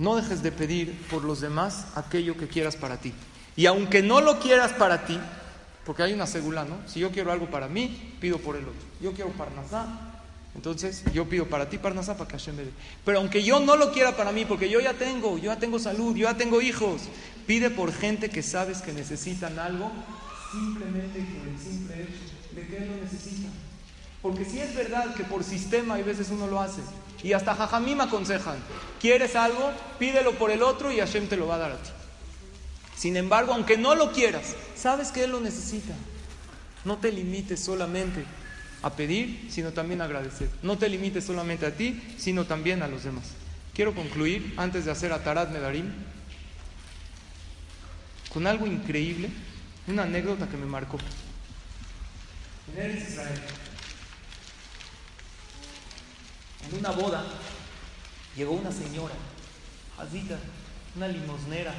No 0.00 0.16
dejes 0.16 0.42
de 0.42 0.50
pedir 0.50 0.98
por 1.10 1.24
los 1.24 1.42
demás 1.42 1.84
aquello 1.94 2.34
que 2.34 2.48
quieras 2.48 2.74
para 2.74 2.96
ti. 2.96 3.12
Y 3.54 3.66
aunque 3.66 4.02
no 4.02 4.22
lo 4.22 4.40
quieras 4.40 4.72
para 4.72 5.04
ti, 5.04 5.20
porque 5.84 6.02
hay 6.02 6.14
una 6.14 6.26
segula, 6.26 6.64
¿no? 6.64 6.78
Si 6.88 7.00
yo 7.00 7.10
quiero 7.10 7.30
algo 7.30 7.50
para 7.50 7.68
mí, 7.68 8.14
pido 8.18 8.38
por 8.38 8.56
el 8.56 8.62
otro. 8.62 8.80
Yo 9.02 9.12
quiero 9.12 9.28
Parnasá, 9.32 9.86
entonces 10.54 11.04
yo 11.12 11.28
pido 11.28 11.48
para 11.48 11.68
ti 11.68 11.76
Parnasá 11.76 12.16
para 12.16 12.28
que 12.28 12.38
Hashem 12.38 12.56
me 12.56 12.64
dé. 12.64 12.70
Pero 13.04 13.18
aunque 13.18 13.42
yo 13.42 13.60
no 13.60 13.76
lo 13.76 13.92
quiera 13.92 14.16
para 14.16 14.32
mí, 14.32 14.46
porque 14.46 14.70
yo 14.70 14.80
ya 14.80 14.94
tengo, 14.94 15.36
yo 15.36 15.52
ya 15.52 15.58
tengo 15.58 15.78
salud, 15.78 16.16
yo 16.16 16.30
ya 16.30 16.34
tengo 16.34 16.62
hijos, 16.62 17.02
pide 17.46 17.68
por 17.68 17.92
gente 17.92 18.30
que 18.30 18.42
sabes 18.42 18.80
que 18.80 18.94
necesitan 18.94 19.58
algo, 19.58 19.92
simplemente 20.50 21.18
por 21.18 21.46
el 21.46 21.58
simple 21.58 21.94
hecho 22.04 22.56
de 22.56 22.66
que 22.66 22.86
lo 22.86 22.96
necesitan. 22.96 23.52
Porque 24.22 24.46
si 24.46 24.60
es 24.60 24.74
verdad 24.74 25.14
que 25.14 25.24
por 25.24 25.44
sistema 25.44 25.96
hay 25.96 26.04
veces 26.04 26.30
uno 26.30 26.46
lo 26.46 26.58
hace, 26.58 26.80
y 27.22 27.32
hasta 27.32 27.54
Jajamim 27.54 28.00
aconsejan, 28.00 28.56
¿quieres 29.00 29.36
algo? 29.36 29.72
Pídelo 29.98 30.32
por 30.32 30.50
el 30.50 30.62
otro 30.62 30.90
y 30.90 30.98
Hashem 30.98 31.28
te 31.28 31.36
lo 31.36 31.46
va 31.46 31.56
a 31.56 31.58
dar 31.58 31.72
a 31.72 31.76
ti. 31.76 31.90
Sin 32.96 33.16
embargo, 33.16 33.52
aunque 33.52 33.76
no 33.76 33.94
lo 33.94 34.12
quieras, 34.12 34.54
sabes 34.74 35.10
que 35.10 35.24
Él 35.24 35.30
lo 35.30 35.40
necesita. 35.40 35.94
No 36.84 36.98
te 36.98 37.12
limites 37.12 37.60
solamente 37.60 38.24
a 38.82 38.90
pedir, 38.90 39.48
sino 39.50 39.72
también 39.72 40.00
a 40.00 40.04
agradecer. 40.04 40.48
No 40.62 40.78
te 40.78 40.88
limites 40.88 41.24
solamente 41.24 41.66
a 41.66 41.74
ti, 41.74 42.02
sino 42.18 42.44
también 42.44 42.82
a 42.82 42.88
los 42.88 43.04
demás. 43.04 43.24
Quiero 43.74 43.94
concluir, 43.94 44.54
antes 44.56 44.84
de 44.84 44.90
hacer 44.90 45.12
Atarat 45.12 45.50
Medarim, 45.50 45.90
con 48.32 48.46
algo 48.46 48.66
increíble, 48.66 49.30
una 49.86 50.04
anécdota 50.04 50.48
que 50.48 50.56
me 50.56 50.66
marcó. 50.66 50.98
En 52.76 52.96
Israel 52.96 53.40
en 56.68 56.78
una 56.78 56.90
boda 56.90 57.24
llegó 58.36 58.52
una 58.52 58.72
señora, 58.72 59.14
Hazita, 59.98 60.38
una 60.96 61.08
limosnera, 61.08 61.74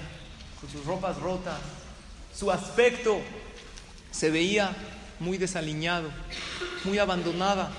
con 0.59 0.69
sus 0.69 0.85
ropas 0.85 1.17
rotas. 1.17 1.59
Su 2.35 2.51
aspecto 2.51 3.19
se 4.11 4.29
veía 4.29 4.75
muy 5.19 5.37
desaliñado, 5.37 6.09
muy 6.83 6.99
abandonada. 6.99 7.71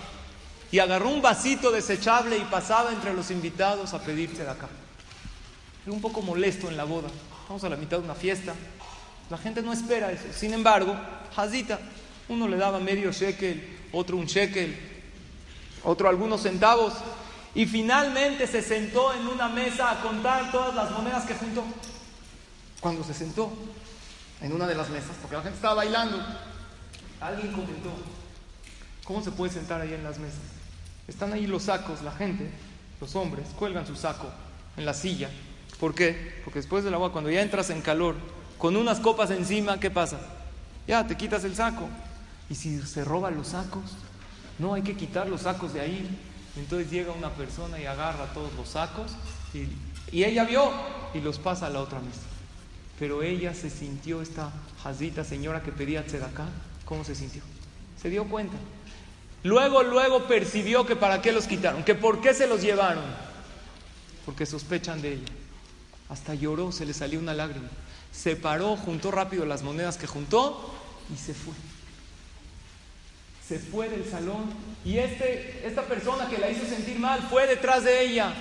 Y 0.71 0.79
agarró 0.79 1.11
un 1.11 1.21
vasito 1.21 1.71
desechable 1.71 2.39
y 2.39 2.45
pasaba 2.45 2.93
entre 2.93 3.13
los 3.13 3.31
invitados 3.31 3.93
a 3.93 4.03
pedirse 4.03 4.43
de 4.43 4.51
acá. 4.51 4.69
Era 5.85 5.93
un 5.93 6.01
poco 6.01 6.23
molesto 6.23 6.69
en 6.69 6.77
la 6.77 6.85
boda. 6.85 7.09
Estamos 7.43 7.63
a 7.65 7.69
la 7.69 7.77
mitad 7.77 7.99
de 7.99 8.05
una 8.05 8.15
fiesta. 8.15 8.55
La 9.29 9.37
gente 9.37 9.63
no 9.63 9.73
espera 9.73 10.11
eso. 10.11 10.25
Sin 10.35 10.55
embargo, 10.55 10.97
Hazita, 11.37 11.79
uno 12.29 12.49
le 12.49 12.57
daba 12.57 12.81
medio 12.81 13.13
shekel, 13.13 13.89
otro 13.93 14.17
un 14.17 14.27
shekel, 14.27 14.92
otro 15.85 16.09
algunos 16.09 16.43
centavos, 16.43 16.95
y 17.55 17.67
finalmente 17.67 18.47
se 18.47 18.63
sentó 18.63 19.13
en 19.13 19.27
una 19.27 19.49
mesa 19.49 19.91
a 19.91 20.01
contar 20.01 20.51
todas 20.51 20.75
las 20.75 20.91
monedas 20.91 21.25
que 21.25 21.35
juntó. 21.35 21.65
Cuando 22.81 23.05
se 23.05 23.15
sentó 23.15 23.53
en 24.41 24.53
una 24.53 24.67
de 24.67 24.75
las 24.75 24.89
mesas, 24.89 25.17
porque 25.21 25.37
la 25.37 25.43
gente 25.43 25.57
estaba 25.57 25.75
bailando, 25.75 26.19
alguien 27.21 27.53
comentó, 27.53 27.91
¿cómo 29.05 29.23
se 29.23 29.31
puede 29.31 29.53
sentar 29.53 29.81
ahí 29.81 29.93
en 29.93 30.03
las 30.03 30.19
mesas? 30.19 30.41
Están 31.07 31.33
ahí 31.33 31.47
los 31.47 31.65
sacos, 31.65 32.03
la 32.03 32.13
gente, 32.13 32.51
los 33.01 33.15
hombres, 33.17 33.49
cuelgan 33.59 33.87
su 33.87 33.97
saco 33.97 34.29
en 34.77 34.87
la 34.87 34.95
silla. 34.95 35.31
¿Por 35.79 35.95
qué? 35.95 36.41
Porque 36.45 36.61
después 36.61 36.85
del 36.85 36.95
agua, 36.95 37.13
cuando 37.13 37.31
ya 37.31 37.43
entras 37.43 37.71
en 37.71 37.83
calor, 37.83 38.17
con 38.57 38.77
unas 38.77 39.01
copas 39.01 39.31
encima, 39.31 39.81
¿qué 39.81 39.91
pasa? 39.91 40.21
Ya 40.87 41.07
te 41.07 41.17
quitas 41.17 41.45
el 41.45 41.55
saco. 41.55 41.89
Y 42.49 42.55
si 42.55 42.81
se 42.83 43.05
roban 43.05 43.37
los 43.37 43.49
sacos, 43.49 43.83
no, 44.59 44.75
hay 44.75 44.83
que 44.83 44.97
quitar 44.97 45.29
los 45.29 45.43
sacos 45.43 45.75
de 45.75 45.81
ahí. 45.81 46.09
Entonces 46.57 46.91
llega 46.91 47.13
una 47.13 47.31
persona 47.31 47.81
y 47.81 47.87
agarra 47.87 48.33
todos 48.35 48.53
los 48.55 48.69
sacos 48.69 49.13
y, 49.55 49.69
ella 50.13 50.45
vio 50.45 50.71
y 51.15 51.21
los 51.21 51.39
pasa 51.39 51.67
a 51.67 51.71
la 51.71 51.81
otra 51.81 52.01
mesa. 52.01 52.21
Pero 52.99 53.23
ella 53.23 53.55
se 53.55 53.71
sintió, 53.71 54.21
esta 54.21 54.53
jazita 54.83 55.25
señora 55.25 55.63
que 55.63 55.73
pedía 55.73 56.01
acá 56.01 56.49
¿cómo 56.85 57.05
se 57.05 57.15
sintió? 57.15 57.43
Se 58.01 58.11
dio 58.11 58.25
cuenta. 58.25 58.57
Luego, 59.43 59.83
luego 59.83 60.29
percibió 60.29 60.85
que 60.85 60.95
para 60.95 61.23
qué 61.23 61.33
los 61.33 61.47
quitaron, 61.47 61.83
que 61.83 61.95
por 61.95 62.21
qué 62.21 62.35
se 62.35 62.47
los 62.47 62.61
llevaron. 62.61 63.05
Porque 64.27 64.45
sospechan 64.45 65.01
de 65.01 65.15
ella. 65.15 65.33
Hasta 66.11 66.35
lloró, 66.35 66.71
se 66.71 66.85
le 66.85 66.93
salió 66.93 67.19
una 67.19 67.33
lágrima. 67.33 67.69
Se 68.13 68.37
paró, 68.37 68.77
juntó 68.77 69.11
rápido 69.11 69.47
las 69.47 69.63
monedas 69.63 69.97
que 69.97 70.07
juntó 70.07 70.73
y 71.13 71.17
se 71.17 71.33
fue 71.33 71.55
se 73.47 73.59
fue 73.59 73.89
del 73.89 74.09
salón 74.09 74.53
y 74.85 74.99
este, 74.99 75.67
esta 75.67 75.83
persona 75.83 76.29
que 76.29 76.39
la 76.39 76.51
hizo 76.51 76.67
sentir 76.67 76.99
mal 76.99 77.21
fue 77.29 77.47
detrás 77.47 77.85
de 77.85 78.03
ella. 78.03 78.33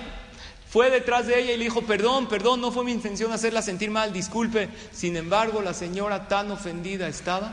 Fue 0.68 0.90
detrás 0.90 1.26
de 1.26 1.38
ella 1.38 1.52
y 1.52 1.58
le 1.58 1.64
dijo, 1.64 1.82
perdón, 1.82 2.28
perdón, 2.28 2.60
no 2.62 2.72
fue 2.72 2.84
mi 2.84 2.92
intención 2.92 3.30
hacerla 3.30 3.60
sentir 3.60 3.90
mal, 3.90 4.12
disculpe. 4.12 4.70
Sin 4.90 5.16
embargo, 5.16 5.60
la 5.60 5.74
señora 5.74 6.28
tan 6.28 6.50
ofendida 6.50 7.08
estaba 7.08 7.52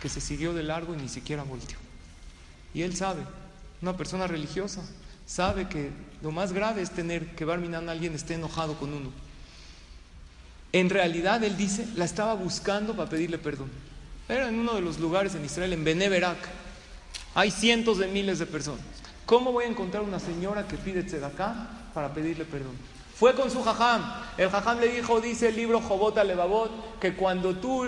que 0.00 0.08
se 0.08 0.22
siguió 0.22 0.54
de 0.54 0.62
largo 0.62 0.94
y 0.94 0.96
ni 0.96 1.08
siquiera 1.08 1.42
volteó. 1.42 1.76
Y 2.72 2.82
él 2.82 2.96
sabe, 2.96 3.22
una 3.82 3.96
persona 3.96 4.26
religiosa, 4.26 4.80
sabe 5.26 5.68
que 5.68 5.90
lo 6.22 6.30
más 6.30 6.54
grave 6.54 6.80
es 6.80 6.90
tener 6.90 7.34
que 7.34 7.44
Barminan 7.44 7.90
alguien 7.90 8.14
esté 8.14 8.34
enojado 8.34 8.78
con 8.78 8.94
uno. 8.94 9.10
En 10.72 10.88
realidad, 10.88 11.44
él 11.44 11.58
dice, 11.58 11.86
la 11.94 12.06
estaba 12.06 12.34
buscando 12.34 12.96
para 12.96 13.10
pedirle 13.10 13.36
perdón. 13.36 13.70
Era 14.28 14.48
en 14.48 14.58
uno 14.58 14.74
de 14.74 14.80
los 14.80 14.98
lugares 14.98 15.34
en 15.34 15.44
Israel, 15.44 15.74
en 15.74 15.84
Beneverak 15.84 16.38
hay 17.36 17.50
cientos 17.50 17.98
de 17.98 18.08
miles 18.08 18.38
de 18.38 18.46
personas. 18.46 18.80
¿Cómo 19.26 19.52
voy 19.52 19.64
a 19.64 19.68
encontrar 19.68 20.02
una 20.02 20.18
señora 20.18 20.66
que 20.66 20.78
pide 20.78 21.02
tzedakah 21.02 21.90
para 21.92 22.14
pedirle 22.14 22.46
perdón? 22.46 22.74
Fue 23.14 23.34
con 23.34 23.50
su 23.50 23.62
jajam. 23.62 24.02
El 24.38 24.48
jajam 24.48 24.80
le 24.80 24.88
dijo, 24.88 25.20
dice 25.20 25.50
el 25.50 25.56
libro 25.56 25.82
Jobot 25.82 26.16
Levavot, 26.16 26.98
que 26.98 27.14
cuando 27.14 27.54
tú 27.54 27.86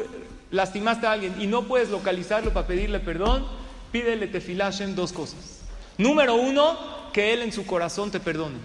lastimaste 0.51 1.07
a 1.07 1.13
alguien 1.13 1.41
y 1.41 1.47
no 1.47 1.63
puedes 1.63 1.89
localizarlo 1.89 2.53
para 2.53 2.67
pedirle 2.67 3.01
perdón, 3.01 3.47
pídele 3.91 4.27
tefilá 4.27 4.71
en 4.81 4.95
dos 4.95 5.15
cosas. 5.15 5.61
Número 5.97 6.35
uno, 6.35 6.77
que 7.15 7.33
él 7.33 7.41
en 7.41 7.53
su 7.53 7.65
corazón 7.65 8.11
te 8.11 8.21
perdone. 8.21 8.59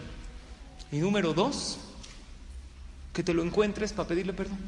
Y 0.92 0.98
número 0.98 1.34
dos, 1.34 1.80
que 3.14 3.24
te 3.24 3.34
lo 3.34 3.42
encuentres 3.42 3.94
para 3.94 4.10
pedirle 4.10 4.34
perdón. 4.34 4.60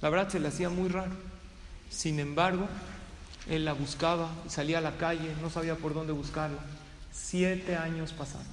La 0.00 0.08
verdad 0.08 0.30
se 0.30 0.40
le 0.40 0.48
hacía 0.48 0.70
muy 0.70 0.88
raro. 0.88 1.12
Sin 1.90 2.20
embargo, 2.20 2.68
él 3.50 3.64
la 3.64 3.72
buscaba, 3.72 4.30
salía 4.48 4.78
a 4.78 4.80
la 4.80 4.96
calle, 4.96 5.34
no 5.42 5.50
sabía 5.50 5.74
por 5.74 5.92
dónde 5.92 6.12
buscarla. 6.12 6.60
Siete 7.12 7.76
años 7.76 8.12
pasaron. 8.12 8.46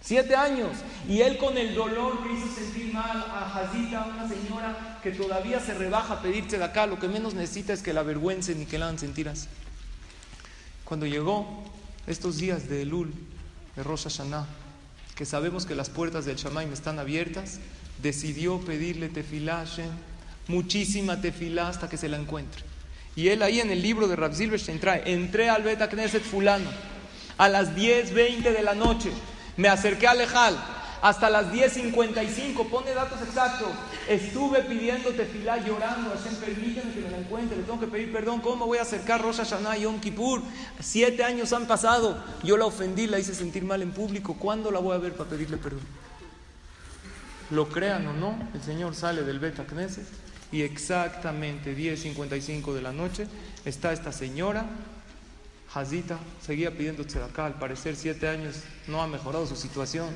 Siete 0.00 0.36
años. 0.36 0.70
Y 1.08 1.20
él 1.22 1.38
con 1.38 1.58
el 1.58 1.74
dolor 1.74 2.22
que 2.22 2.32
hizo 2.32 2.46
sentir 2.54 2.94
mal 2.94 3.16
a 3.16 3.58
Hazita, 3.58 4.04
una 4.04 4.28
señora 4.28 5.00
que 5.02 5.10
todavía 5.10 5.58
se 5.58 5.74
rebaja 5.74 6.14
a 6.14 6.22
pedirse 6.22 6.56
de 6.56 6.64
acá, 6.64 6.86
lo 6.86 7.00
que 7.00 7.08
menos 7.08 7.34
necesita 7.34 7.72
es 7.72 7.82
que 7.82 7.92
la 7.92 8.00
avergüencen 8.00 8.62
y 8.62 8.66
que 8.66 8.78
la 8.78 8.86
hagan 8.86 8.98
sentir. 9.00 9.28
Cuando 10.84 11.06
llegó 11.06 11.64
estos 12.06 12.36
días 12.36 12.68
de 12.68 12.82
Elul, 12.82 13.12
de 13.74 13.82
Rosh 13.82 14.04
Hashanah, 14.04 14.46
que 15.16 15.26
sabemos 15.26 15.66
que 15.66 15.74
las 15.74 15.90
puertas 15.90 16.24
del 16.24 16.36
Shamaim 16.36 16.72
están 16.72 17.00
abiertas, 17.00 17.58
decidió 18.00 18.60
pedirle 18.60 19.08
tefilá 19.08 19.64
muchísima 20.46 21.20
tefilá 21.20 21.68
hasta 21.68 21.88
que 21.88 21.96
se 21.96 22.08
la 22.08 22.18
encuentre. 22.18 22.71
Y 23.14 23.28
él 23.28 23.42
ahí 23.42 23.60
en 23.60 23.70
el 23.70 23.82
libro 23.82 24.08
de 24.08 24.16
Rav 24.16 24.34
Silverstein 24.34 24.80
trae, 24.80 25.02
entré 25.12 25.50
al 25.50 25.62
Bet 25.62 25.86
Knesset 25.88 26.22
fulano 26.22 26.70
a 27.36 27.48
las 27.48 27.74
10.20 27.74 28.42
de 28.52 28.62
la 28.62 28.74
noche, 28.74 29.10
me 29.56 29.68
acerqué 29.68 30.06
a 30.06 30.14
Lejal 30.14 30.56
hasta 31.02 31.28
las 31.28 31.52
10.55, 31.52 32.68
pone 32.68 32.94
datos 32.94 33.20
exactos. 33.22 33.68
Estuve 34.08 34.62
pidiéndote 34.62 35.26
filá 35.26 35.58
llorando, 35.58 36.10
Hashem, 36.10 36.36
permíteme 36.36 36.94
que 36.94 37.00
me 37.00 37.10
la 37.10 37.18
encuentre, 37.18 37.56
le 37.56 37.64
tengo 37.64 37.80
que 37.80 37.88
pedir 37.88 38.12
perdón. 38.12 38.40
¿Cómo 38.40 38.66
voy 38.66 38.78
a 38.78 38.82
acercar 38.82 39.20
Rosh 39.20 39.38
Hashanah 39.38 39.78
y 39.78 39.82
Yom 39.82 40.00
Kippur? 40.00 40.40
Siete 40.80 41.24
años 41.24 41.52
han 41.52 41.66
pasado, 41.66 42.22
yo 42.44 42.56
la 42.56 42.66
ofendí, 42.66 43.08
la 43.08 43.18
hice 43.18 43.34
sentir 43.34 43.64
mal 43.64 43.82
en 43.82 43.90
público. 43.90 44.36
¿Cuándo 44.38 44.70
la 44.70 44.78
voy 44.78 44.94
a 44.94 44.98
ver 44.98 45.12
para 45.14 45.28
pedirle 45.28 45.56
perdón? 45.56 45.82
Lo 47.52 47.68
crean 47.68 48.06
o 48.06 48.12
no, 48.12 48.36
el 48.54 48.62
Señor 48.62 48.94
sale 48.94 49.22
del 49.22 49.38
Beta 49.38 49.64
Knesset 49.64 50.06
y 50.50 50.62
exactamente 50.62 51.76
10.55 51.76 52.72
de 52.72 52.82
la 52.82 52.92
noche 52.92 53.26
está 53.64 53.92
esta 53.92 54.10
señora 54.10 54.66
Hazita 55.74 56.18
seguía 56.44 56.70
pidiéndote 56.70 57.22
acá, 57.22 57.46
al 57.46 57.54
parecer 57.54 57.96
siete 57.96 58.28
años 58.28 58.56
no 58.88 59.02
ha 59.02 59.06
mejorado 59.06 59.46
su 59.46 59.56
situación. 59.56 60.08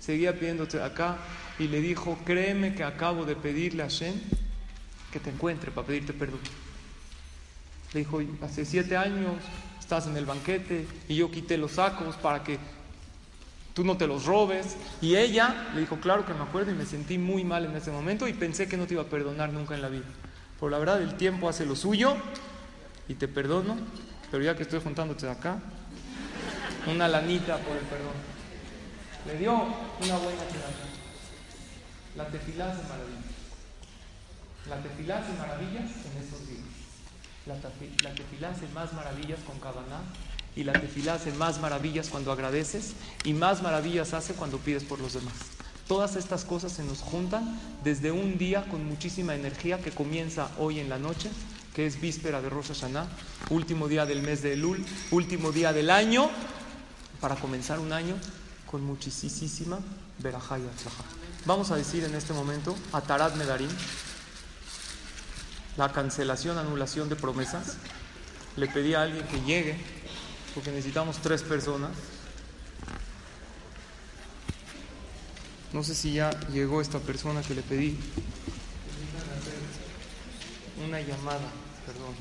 Seguía 0.00 0.38
pidiéndote 0.38 0.82
acá 0.82 1.18
y 1.58 1.68
le 1.68 1.80
dijo, 1.80 2.18
créeme 2.24 2.74
que 2.74 2.82
acabo 2.82 3.24
de 3.24 3.36
pedirle 3.36 3.84
a 3.84 3.88
Shem 3.88 4.14
que 5.12 5.20
te 5.20 5.30
encuentre 5.30 5.70
para 5.70 5.86
pedirte 5.86 6.12
perdón. 6.12 6.40
Le 7.92 8.00
dijo, 8.00 8.20
hace 8.42 8.64
siete 8.64 8.96
años 8.96 9.36
estás 9.78 10.08
en 10.08 10.16
el 10.16 10.26
banquete 10.26 10.86
y 11.08 11.16
yo 11.16 11.30
quité 11.30 11.56
los 11.56 11.72
sacos 11.72 12.16
para 12.16 12.42
que 12.42 12.58
tú 13.74 13.84
no 13.84 13.96
te 13.96 14.06
los 14.06 14.24
robes. 14.24 14.76
Y 15.02 15.16
ella 15.16 15.68
le 15.74 15.80
dijo, 15.80 15.98
claro 16.00 16.24
que 16.24 16.32
me 16.32 16.42
acuerdo 16.42 16.70
y 16.70 16.74
me 16.74 16.86
sentí 16.86 17.18
muy 17.18 17.44
mal 17.44 17.66
en 17.66 17.76
ese 17.76 17.90
momento 17.90 18.26
y 18.26 18.32
pensé 18.32 18.66
que 18.66 18.76
no 18.76 18.86
te 18.86 18.94
iba 18.94 19.02
a 19.02 19.06
perdonar 19.06 19.52
nunca 19.52 19.74
en 19.74 19.82
la 19.82 19.88
vida. 19.88 20.06
Por 20.58 20.70
la 20.70 20.78
verdad, 20.78 21.02
el 21.02 21.16
tiempo 21.16 21.48
hace 21.48 21.66
lo 21.66 21.76
suyo 21.76 22.16
y 23.08 23.14
te 23.14 23.28
perdono 23.28 23.76
pero 24.34 24.42
ya 24.42 24.56
que 24.56 24.64
estoy 24.64 24.80
juntándote 24.80 25.26
de 25.26 25.30
acá, 25.30 25.60
una 26.88 27.06
lanita 27.06 27.56
por 27.58 27.76
el 27.76 27.84
perdón. 27.84 28.18
Le 29.28 29.38
dio 29.38 29.52
una 29.52 30.18
buena 30.18 30.42
tefilá. 30.42 30.66
La 32.16 32.26
tefilá 32.26 32.72
hace 32.72 32.82
maravillas. 32.82 33.24
La 34.68 34.82
tefilá 34.82 35.18
hace 35.18 35.32
maravillas 35.34 35.84
en 35.84 36.20
estos 36.20 36.48
días. 36.48 36.64
La, 37.46 37.54
tefilá 38.12 38.50
hace 38.50 38.66
más 38.74 38.92
maravillas 38.92 39.38
con 39.46 39.60
Kabaná 39.60 40.00
y 40.56 40.64
la 40.64 40.72
tefilá 40.72 41.14
hace 41.14 41.32
más 41.32 41.60
maravillas 41.60 42.08
cuando 42.08 42.32
agradeces 42.32 42.92
y 43.24 43.32
más 43.32 43.62
maravillas 43.62 44.14
hace 44.14 44.34
cuando 44.34 44.58
pides 44.58 44.84
por 44.84 45.00
los 45.00 45.14
demás. 45.14 45.34
Todas 45.88 46.16
estas 46.16 46.44
cosas 46.44 46.72
se 46.72 46.84
nos 46.84 47.00
juntan 47.00 47.60
desde 47.82 48.10
un 48.10 48.38
día 48.38 48.64
con 48.70 48.84
muchísima 48.84 49.34
energía 49.34 49.78
que 49.78 49.90
comienza 49.90 50.48
hoy 50.58 50.80
en 50.80 50.88
la 50.88 50.98
noche 50.98 51.30
que 51.74 51.86
es 51.86 52.00
víspera 52.00 52.40
de 52.40 52.48
Rosh 52.48 52.68
Hashanah, 52.68 53.06
último 53.50 53.88
día 53.88 54.06
del 54.06 54.22
mes 54.22 54.42
de 54.42 54.52
Elul, 54.52 54.82
último 55.10 55.50
día 55.50 55.72
del 55.72 55.90
año, 55.90 56.30
para 57.20 57.34
comenzar 57.34 57.80
un 57.80 57.92
año 57.92 58.14
con 58.70 58.84
muchísima 58.84 59.80
verajá 60.20 60.58
y 60.58 60.62
Vamos 61.46 61.72
a 61.72 61.76
decir 61.76 62.04
en 62.04 62.14
este 62.14 62.32
momento 62.32 62.76
a 62.92 63.00
Tarat 63.00 63.34
Medarim, 63.34 63.70
la 65.76 65.92
cancelación, 65.92 66.58
anulación 66.58 67.08
de 67.08 67.16
promesas. 67.16 67.76
Le 68.56 68.68
pedí 68.68 68.94
a 68.94 69.02
alguien 69.02 69.26
que 69.26 69.40
llegue, 69.40 69.76
porque 70.54 70.70
necesitamos 70.70 71.18
tres 71.18 71.42
personas. 71.42 71.90
No 75.72 75.82
sé 75.82 75.94
si 75.96 76.12
ya 76.12 76.30
llegó 76.50 76.80
esta 76.80 77.00
persona 77.00 77.42
que 77.42 77.54
le 77.54 77.62
pedí. 77.62 77.98
Una 80.86 81.00
llamada. 81.00 81.50
Perdón. 81.84 82.14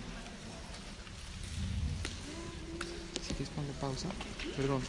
Si 3.21 3.33
quieres 3.35 3.49
poner 3.49 3.71
pausa. 3.73 4.07
Perdón. 4.57 4.81